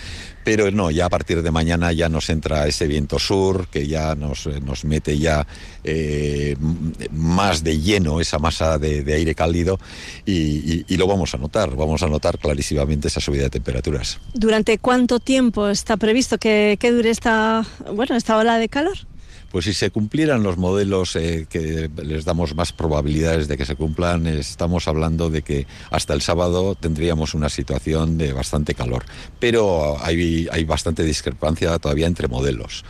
[0.43, 4.47] Pero no, ya partir de mañana ya nos entra ese viento sur que ya nos,
[4.47, 5.45] eh, nos mete ya
[5.83, 6.55] eh,
[7.11, 9.79] más de lleno esa masa de, aire cálido
[10.25, 10.33] y,
[10.73, 14.19] y- y lo vamos a notar, vamos a notar clarísimamente esa subida de temperaturas.
[14.33, 17.63] ¿Durante cuánto tiempo está previsto que, que dure esta,
[17.93, 18.97] bueno, esta ola de calor?
[19.51, 23.75] Pues si se cumplieran los modelos eh, que les damos más probabilidades de que se
[23.75, 29.03] cumplan, eh, estamos hablando de que hasta el sábado tendríamos una situación de bastante calor.
[29.39, 32.85] Pero hay, hay bastante discrepancia todavía entre modelos.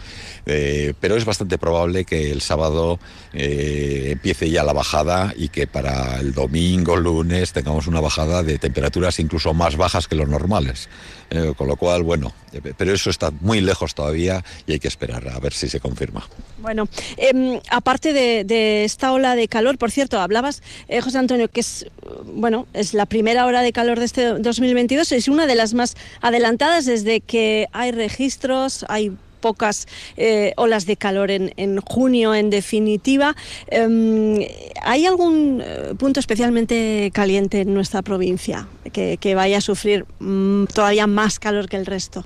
[0.46, 3.00] Eh, pero es bastante probable que el sábado
[3.34, 8.58] eh, empiece ya la bajada y que para el domingo, lunes, tengamos una bajada de
[8.58, 10.90] temperaturas incluso más bajas que los normales.
[11.34, 12.34] Eh, con lo cual, bueno,
[12.78, 16.28] pero eso está muy lejos todavía y hay que esperar a ver si se confirma.
[16.58, 20.62] Bueno, em, aparte de, de esta ola de calor, por cierto, hablabas,
[21.02, 21.86] José Antonio, que es,
[22.26, 25.96] bueno, es la primera hora de calor de este 2022, es una de las más
[26.20, 32.50] adelantadas desde que hay registros, hay pocas eh, olas de calor en, en junio, en
[32.50, 33.36] definitiva.
[33.68, 34.46] Em,
[34.82, 40.66] ¿Hay algún eh, punto especialmente caliente en nuestra provincia que, que vaya a sufrir mm,
[40.66, 42.26] todavía más calor que el resto?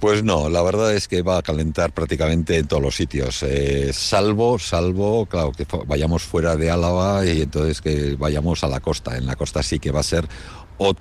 [0.00, 3.92] Pues no, la verdad es que va a calentar prácticamente en todos los sitios, eh,
[3.92, 9.18] salvo, salvo, claro, que vayamos fuera de Álava y entonces que vayamos a la costa.
[9.18, 10.26] En la costa sí que va a ser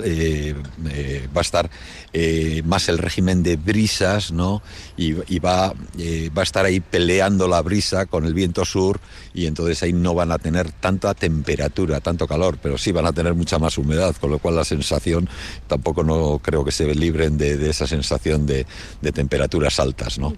[0.03, 0.55] eh,
[0.89, 1.69] eh, va a estar
[2.11, 4.61] eh, más el régimen de brisas, ¿no?
[4.97, 8.99] Y, y va, va a estar ahí peleando la brisa con el viento sur
[9.39, 13.13] y entonces ahí no van a tener tanta temperatura, tanto calor, pero sí van a
[13.13, 15.29] tener mucha más humedad, con lo cual la sensación
[15.67, 18.65] tampoco no creo que se libren de, esa sensación de,
[19.13, 20.33] temperaturas altas, ¿no?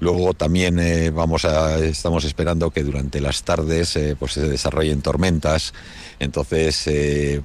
[0.00, 5.72] Luego también eh, vamos estamos esperando que durante las tardes eh, pues se desarrollen tormentas.
[6.18, 7.40] Entonces, eh,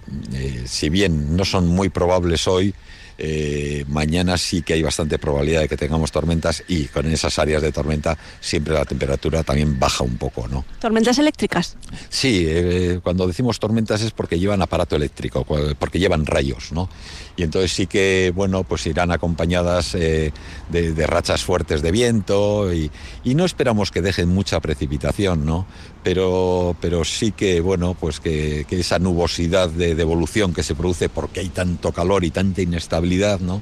[0.65, 2.73] si bien no son muy probables hoy,
[3.17, 7.61] eh, mañana sí que hay bastante probabilidad de que tengamos tormentas y con esas áreas
[7.61, 10.65] de tormenta siempre la temperatura también baja un poco, ¿no?
[10.79, 11.77] Tormentas eléctricas.
[12.09, 15.45] Sí, eh, cuando decimos tormentas es porque llevan aparato eléctrico,
[15.79, 16.89] porque llevan rayos, ¿no?
[17.35, 20.31] Y entonces sí que, bueno, pues irán acompañadas eh,
[20.69, 22.91] de, de rachas fuertes de viento y,
[23.23, 25.65] y no esperamos que dejen mucha precipitación, ¿no?
[26.07, 31.09] Pero, pero sí que, bueno, pues que, esa nubosidad de, de evolución que se produce
[31.09, 33.61] porque hay tanto calor y tanta inestabilidad, ¿no?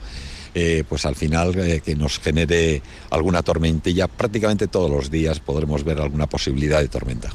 [0.53, 4.07] Eh, pues al final eh, que nos genere alguna tormentilla.
[4.07, 7.33] Prácticamente todos los días podremos ver alguna posibilidad de tormenta.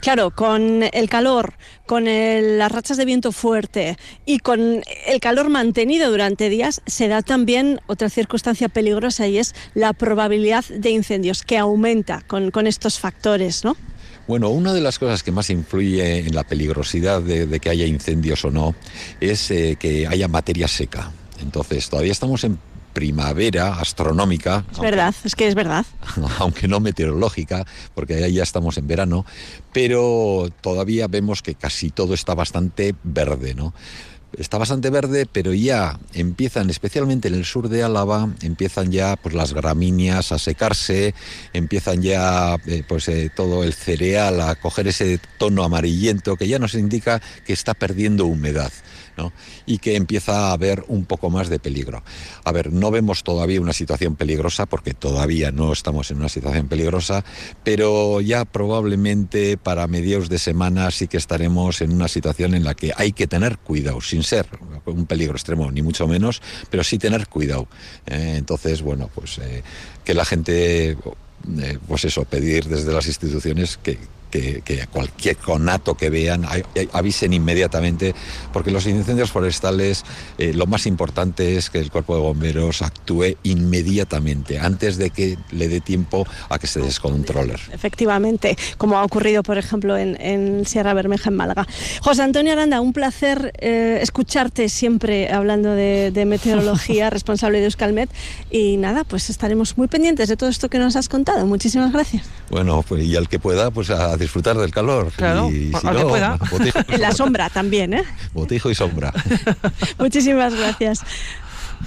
[0.00, 1.54] Claro, con el calor,
[1.86, 3.96] con las rachas de viento fuerte
[4.26, 9.54] y con el calor mantenido durante días, se da también otra circunstancia peligrosa y es
[9.74, 13.76] la probabilidad de incendios, que aumenta con, con estos factores, ¿no?
[14.26, 17.86] Bueno, una de las cosas que más influye en la peligrosidad de, de que haya
[17.86, 18.74] incendios o no
[19.20, 21.12] es eh, que haya materia seca.
[21.40, 22.58] Entonces, todavía estamos en
[22.94, 25.84] primavera astronómica, Es verdad, es que es verdad.
[26.38, 29.26] aunque no meteorológica, porque ahí ya estamos en verano,
[29.72, 33.74] pero todavía vemos que casi todo está bastante verde, ¿no?
[34.38, 39.34] Está bastante verde, pero ya empiezan, especialmente en el sur de Álava, empiezan ya pues
[39.34, 41.14] las gramíneas a secarse,
[41.52, 46.58] empiezan ya eh, pues eh, todo el cereal a coger ese tono amarillento que ya
[46.58, 48.72] nos indica que está perdiendo humedad.
[49.66, 52.02] Y que empieza a haber un poco más de peligro.
[52.44, 56.68] A ver, no vemos todavía una situación peligrosa porque todavía no estamos en una situación
[56.68, 57.24] peligrosa,
[57.62, 62.74] pero ya probablemente para mediados de semana sí que estaremos en una situación en la
[62.74, 64.46] que hay que tener cuidado, sin ser
[64.86, 67.68] un peligro extremo ni mucho menos, pero sí tener cuidado.
[68.06, 69.62] Eh, entonces, bueno, pues eh,
[70.04, 73.98] que la gente, eh, pues eso, pedir desde las instituciones que
[74.34, 76.44] que, que cualquier conato que vean
[76.92, 78.16] avisen inmediatamente,
[78.52, 80.04] porque los incendios forestales
[80.38, 85.38] eh, lo más importante es que el cuerpo de bomberos actúe inmediatamente, antes de que
[85.52, 87.54] le dé tiempo a que se descontrole.
[87.72, 91.68] Efectivamente, como ha ocurrido, por ejemplo, en, en Sierra Bermeja, en Málaga.
[92.00, 98.10] José Antonio Aranda, un placer eh, escucharte siempre hablando de, de meteorología, responsable de Euskalmet.
[98.50, 101.46] Y nada, pues estaremos muy pendientes de todo esto que nos has contado.
[101.46, 102.24] Muchísimas gracias.
[102.54, 105.10] Bueno, pues y al que pueda, pues a disfrutar del calor.
[105.16, 106.36] Claro, y, si al que no, pueda.
[106.52, 108.04] botijo, En la sombra también, ¿eh?
[108.32, 109.12] botijo y sombra.
[109.98, 111.00] Muchísimas gracias.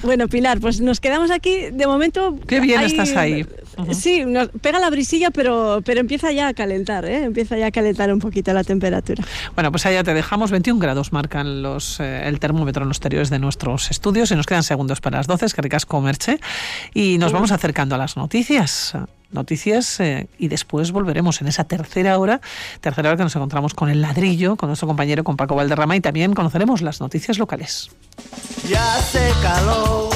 [0.03, 1.69] Bueno, Pilar, pues nos quedamos aquí.
[1.72, 2.38] De momento.
[2.48, 3.45] Qué bien estás ahí.
[3.94, 7.23] Sí, nos pega la brisilla, pero, pero empieza ya a calentar, ¿eh?
[7.23, 9.23] Empieza ya a calentar un poquito la temperatura.
[9.56, 10.52] Bueno, pues allá te dejamos.
[10.52, 14.45] 21 grados marcan los, eh, el termómetro en los exteriores de nuestros estudios y nos
[14.45, 16.41] quedan segundos para las 12, es que ricasco Merche.
[16.94, 18.98] Y nos vamos acercando a las noticias.
[19.31, 22.39] Noticias eh, y después volveremos en esa tercera hora,
[22.79, 26.01] tercera hora que nos encontramos con el ladrillo, con nuestro compañero, con Paco Valderrama y
[26.01, 27.89] también conoceremos las noticias locales.
[28.69, 28.99] Ya
[29.41, 30.09] calor,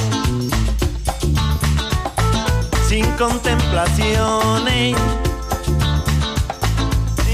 [2.88, 4.96] sin contemplaciones,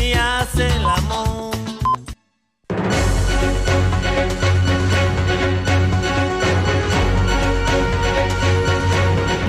[0.01, 1.49] y hace el amor.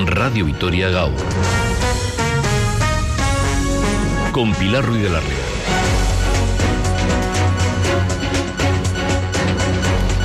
[0.05, 1.68] Radio Vitoria Gaur.
[4.39, 5.59] Con Pilar Ruiz de la Ría.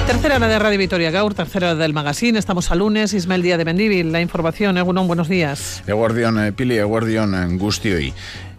[0.06, 2.38] Tercera hora de Radio Vitoria Gaur, tercera hora del magazine.
[2.38, 4.12] Estamos a lunes, Ismael Díaz de Mendívil.
[4.12, 5.82] La información, Egunon, buenos días.
[5.88, 8.14] Eguardión, eh, Pili, Eguardión, eh, Gustioy.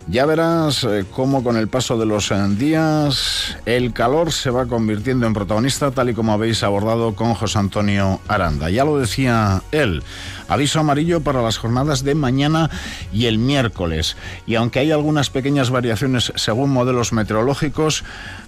[0.07, 4.67] Ya verás eh, cómo con el paso de los eh, días el calor se va
[4.67, 8.69] convirtiendo en protagonista, tal y como habéis abordado con José Antonio Aranda.
[8.69, 10.03] Ya lo decía él,
[10.47, 12.69] aviso amarillo para las jornadas de mañana
[13.11, 14.15] y el miércoles.
[14.45, 18.03] Y aunque hay algunas pequeñas variaciones según modelos meteorológicos,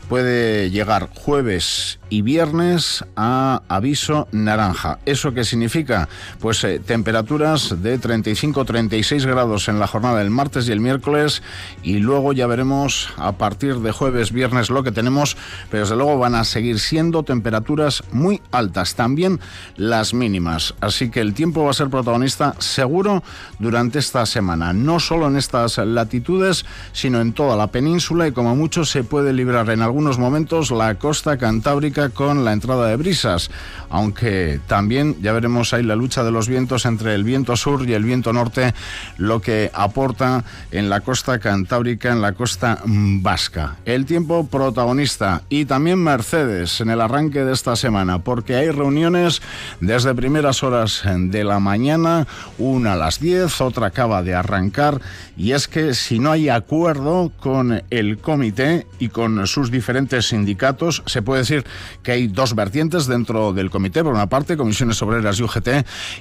[0.07, 4.99] puede llegar jueves y viernes a aviso naranja.
[5.05, 6.07] ¿Eso qué significa?
[6.39, 11.41] Pues eh, temperaturas de 35-36 grados en la jornada del martes y el miércoles
[11.83, 15.37] y luego ya veremos a partir de jueves, viernes lo que tenemos,
[15.69, 19.39] pero desde luego van a seguir siendo temperaturas muy altas, también
[19.75, 20.75] las mínimas.
[20.81, 23.23] Así que el tiempo va a ser protagonista seguro
[23.59, 28.55] durante esta semana, no solo en estas latitudes, sino en toda la península y como
[28.55, 33.49] mucho se puede librar en algunos momentos la costa cantábrica con la entrada de brisas,
[33.89, 37.93] aunque también ya veremos ahí la lucha de los vientos entre el viento sur y
[37.93, 38.73] el viento norte,
[39.17, 43.77] lo que aporta en la costa cantábrica, en la costa vasca.
[43.85, 49.41] El tiempo protagonista y también Mercedes en el arranque de esta semana, porque hay reuniones
[49.79, 55.01] desde primeras horas de la mañana, una a las 10, otra acaba de arrancar,
[55.35, 61.03] y es que si no hay acuerdo con el comité y con sus diferentes sindicatos,
[61.05, 61.65] se puede decir
[62.03, 65.69] que hay dos vertientes dentro del comité, por una parte, comisiones obreras y UGT,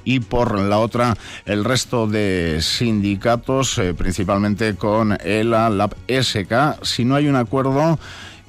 [0.04, 6.82] y por la otra, el resto de sindicatos, eh, principalmente con ELA, LAB, SK.
[6.82, 7.98] Si no hay un acuerdo,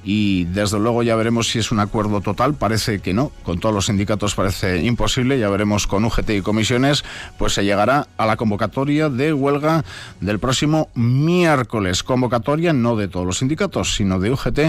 [0.10, 3.76] y desde luego ya veremos si es un acuerdo total, parece que no, con todos
[3.76, 7.04] los sindicatos parece imposible, ya veremos con UGT y comisiones,
[7.38, 9.84] pues se llegará a la convocatoria de huelga
[10.22, 14.60] del próximo miércoles, convocatoria no de todos los sindicatos, sino de UGT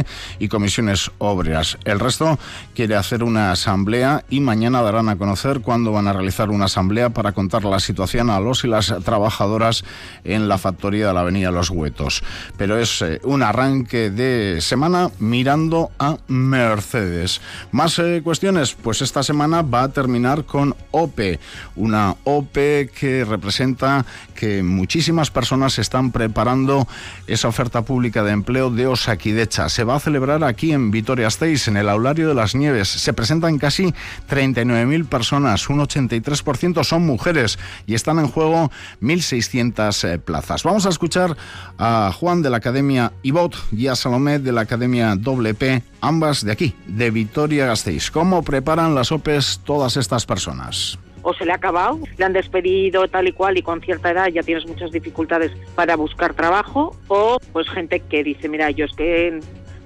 [0.41, 1.79] y comisiones obreras.
[1.85, 2.37] El resto
[2.75, 7.11] quiere hacer una asamblea y mañana darán a conocer cuándo van a realizar una asamblea
[7.11, 9.85] para contar la situación a los y las trabajadoras
[10.25, 12.25] en la factoría de la Avenida Los Huetos.
[12.57, 17.41] Pero es eh, un arranque de semana mirando a Mercedes.
[17.73, 21.39] Más eh, cuestiones, pues esta semana va a terminar con OPE,
[21.77, 26.87] una OPE que representa que muchísimas personas están preparando
[27.27, 29.69] esa oferta pública de empleo de Osakidecha.
[29.69, 32.89] Se va a celebrar aquí en Vitoria-Gasteiz, en el Aulario de las Nieves.
[32.89, 33.95] Se presentan casi
[34.31, 38.71] 39.000 personas, un 83% son mujeres y están en juego
[39.03, 40.63] 1.600 eh, plazas.
[40.63, 41.37] Vamos a escuchar
[41.79, 46.53] a Juan de la Academia IBOT y a Salomé de la Academia WP, ambas de
[46.53, 48.11] aquí, de Vitoria-Gasteiz.
[48.11, 50.99] ¿Cómo preparan las OPEs todas estas personas?
[51.23, 54.29] o se le ha acabado, le han despedido tal y cual y con cierta edad
[54.29, 58.93] ya tienes muchas dificultades para buscar trabajo, o pues gente que dice, mira, yo es
[58.95, 59.39] que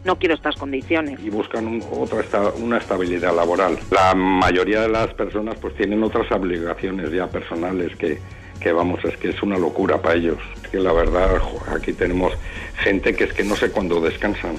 [0.04, 1.18] no quiero estas condiciones.
[1.24, 3.76] Y buscan un- otra esta- una estabilidad laboral.
[3.90, 8.20] La mayoría de las personas pues tienen otras obligaciones ya personales que,
[8.60, 10.38] que vamos, es que es una locura para ellos.
[10.62, 11.40] Es que la verdad,
[11.74, 12.34] aquí tenemos
[12.84, 14.56] gente que es que no sé cuándo descansan.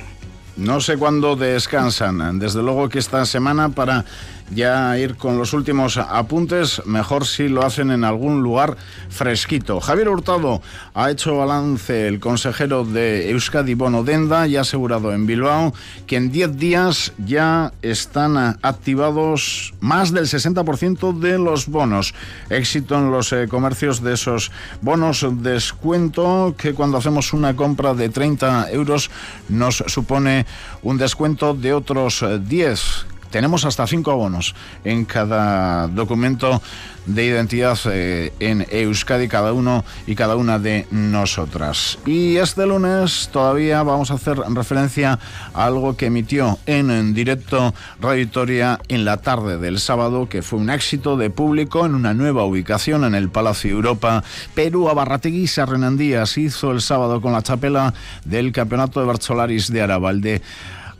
[0.55, 2.37] No sé cuándo descansan.
[2.37, 4.05] Desde luego que esta semana para
[4.51, 8.77] ya ir con los últimos apuntes, mejor si lo hacen en algún lugar
[9.09, 9.79] fresquito.
[9.79, 10.61] Javier Hurtado
[10.93, 15.73] ha hecho balance, el consejero de Euskadi Bono Denda, y ha asegurado en Bilbao
[16.07, 22.13] que en 10 días ya están activados más del 60% de los bonos.
[22.49, 24.51] Éxito en los eh, comercios de esos
[24.81, 29.09] bonos, descuento que cuando hacemos una compra de 30 euros
[29.49, 30.45] nos supone
[30.81, 34.53] un descuento de otros eh, 10 tenemos hasta cinco abonos
[34.83, 36.61] en cada documento
[37.07, 41.97] de identidad eh, en Euskadi, cada uno y cada una de nosotras.
[42.05, 45.17] Y este lunes todavía vamos a hacer referencia
[45.55, 50.59] a algo que emitió en, directo Radio Victoria en la tarde del sábado, que fue
[50.59, 54.23] un éxito de público en una nueva ubicación en el Palacio Europa.
[54.53, 57.95] Perú a Barrategui Sarrenandías hizo el sábado con la chapela
[58.25, 60.43] del Campeonato de Barcholaris de Arabalde.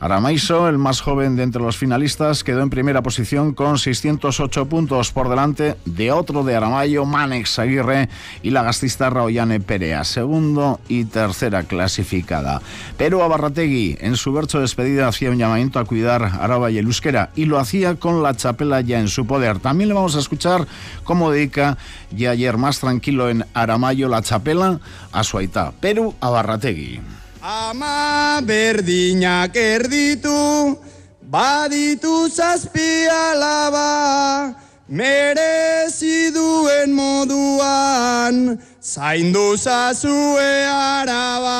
[0.03, 5.13] Aramaiso, el más joven de entre los finalistas, quedó en primera posición con 608 puntos
[5.13, 8.09] por delante de otro de Aramayo, Manex Aguirre
[8.41, 12.61] y la gastista Raoyane Perea, segundo y tercera clasificada.
[12.97, 16.79] Perú a Barrategui, en su verso de despedida, hacía un llamamiento a cuidar Araba y
[16.79, 19.59] el euskera y lo hacía con la chapela ya en su poder.
[19.59, 20.67] También le vamos a escuchar
[21.05, 21.77] cómo dedica
[22.11, 24.81] ya ayer más tranquilo en Aramayo la chapela
[25.13, 25.71] a su aitá.
[25.79, 27.22] Perú a Barrategui.
[27.43, 30.79] Ama berdinak erditu,
[31.27, 34.55] baditu zazpi alaba,
[34.87, 41.59] merezi duen moduan, zaindu zazue araba.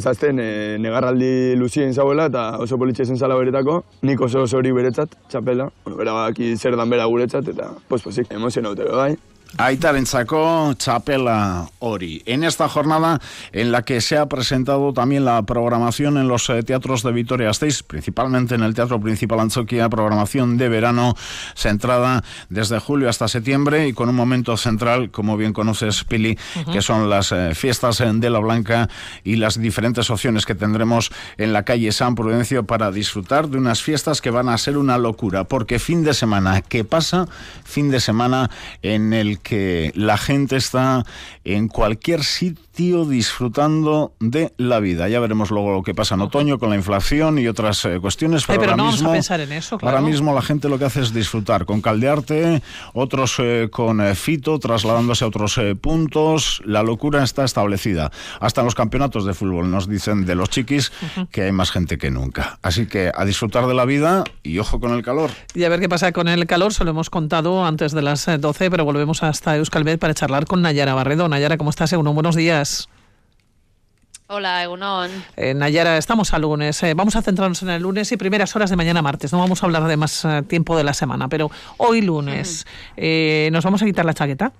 [0.00, 3.82] Zazten e, negarraldi luzien zauela eta oso politxe zen zala beretako.
[4.00, 5.68] Nik oso oso hori beretzat, txapela.
[5.84, 9.12] Bueno, bera baki zer dan bera guretzat eta pospozik, emozionaute be bai.
[9.58, 12.22] Aitarentzako chapela Ori.
[12.24, 13.20] En esta jornada
[13.52, 17.82] en la que se ha presentado también la programación en los eh, teatros de Vitoria-Gasteiz,
[17.82, 21.16] principalmente en el Teatro Principal Anchoquia, programación de verano
[21.54, 26.38] centrada desde julio hasta septiembre y con un momento central, como bien conoces, Pili,
[26.72, 28.88] que son las eh, fiestas de la Blanca
[29.24, 33.82] y las diferentes opciones que tendremos en la calle San Prudencio para disfrutar de unas
[33.82, 37.26] fiestas que van a ser una locura, porque fin de semana, ¿qué pasa?
[37.64, 38.50] Fin de semana
[38.82, 41.04] en el que la gente está
[41.44, 45.08] en cualquier sitio disfrutando de la vida.
[45.08, 48.44] Ya veremos luego lo que pasa en otoño con la inflación y otras eh, cuestiones.
[48.48, 49.98] Ay, Pero, ahora no vamos mismo, a pensar en eso, claro.
[49.98, 52.62] Ahora mismo la gente lo que hace es disfrutar con Caldearte,
[52.94, 56.62] otros eh, con eh, Fito, trasladándose a otros puntos.
[56.64, 58.10] La locura está establecida.
[58.40, 60.90] Hasta en los campeonatos de fútbol nos dicen de los chiquis
[61.30, 62.58] que hay más gente que nunca.
[62.62, 65.30] Así que a disfrutar de la vida y ojo con el calor.
[65.54, 68.26] Y a ver qué pasa con el calor, se lo hemos contado antes de las
[68.28, 71.28] eh, 12, pero volvemos hasta Euskalmet para charlar con Nayara Barredo.
[71.28, 71.92] Nayara, ¿cómo estás?
[71.92, 72.69] Uno, buenos días.
[74.32, 75.10] Hola, Egunon.
[75.36, 76.80] Eh, Nayara, estamos a lunes.
[76.84, 79.32] eh, vamos a centrarnos en el lunes y primeras horas de mañana martes.
[79.32, 82.64] No vamos a hablar de más eh, tiempo de la semana, pero hoy lunes.
[82.96, 84.52] eh, ¿Nos vamos a quitar la chaqueta?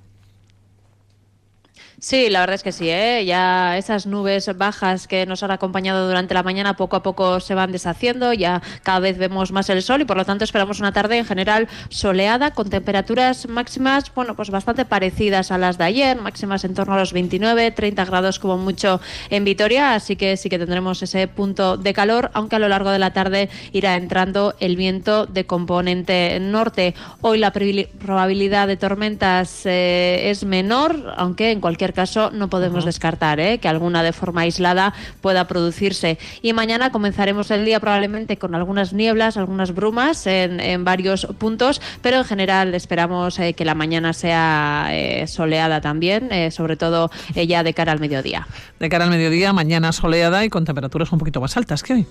[2.02, 3.26] Sí, la verdad es que sí, ¿eh?
[3.26, 7.54] ya esas nubes bajas que nos han acompañado durante la mañana poco a poco se
[7.54, 10.92] van deshaciendo, ya cada vez vemos más el sol y por lo tanto esperamos una
[10.92, 16.18] tarde en general soleada con temperaturas máximas, bueno, pues bastante parecidas a las de ayer,
[16.18, 18.98] máximas en torno a los 29, 30 grados como mucho
[19.28, 22.92] en Vitoria, así que sí que tendremos ese punto de calor, aunque a lo largo
[22.92, 26.94] de la tarde irá entrando el viento de componente norte.
[27.20, 33.40] Hoy la probabilidad de tormentas eh, es menor, aunque en cualquier caso no podemos descartar
[33.40, 33.58] ¿eh?
[33.58, 36.18] que alguna de forma aislada pueda producirse.
[36.42, 41.80] Y mañana comenzaremos el día probablemente con algunas nieblas, algunas brumas en, en varios puntos,
[42.02, 47.62] pero en general esperamos eh, que la mañana sea eh, soleada también, sobre todo ya
[47.62, 48.46] de cara al mediodía.
[48.78, 52.06] De cara al mediodía, mañana soleada y con temperaturas un poquito más altas que hoy.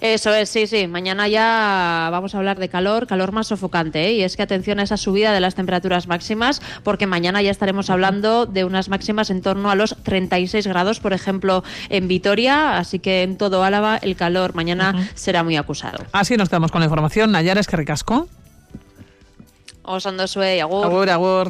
[0.00, 0.86] Eso es, sí, sí.
[0.86, 4.06] Mañana ya vamos a hablar de calor, calor más sofocante.
[4.06, 4.12] ¿eh?
[4.14, 7.90] Y es que atención a esa subida de las temperaturas máximas, porque mañana ya estaremos
[7.90, 12.78] hablando de unas máximas en torno a los 36 grados, por ejemplo, en Vitoria.
[12.78, 16.04] Así que en todo Álava el calor mañana será muy acusado.
[16.12, 17.32] Así nos quedamos con la información.
[17.32, 18.28] Nayara, es que ricasco.
[19.86, 20.86] Os ando sue, agur.
[20.86, 21.42] Agur, agur.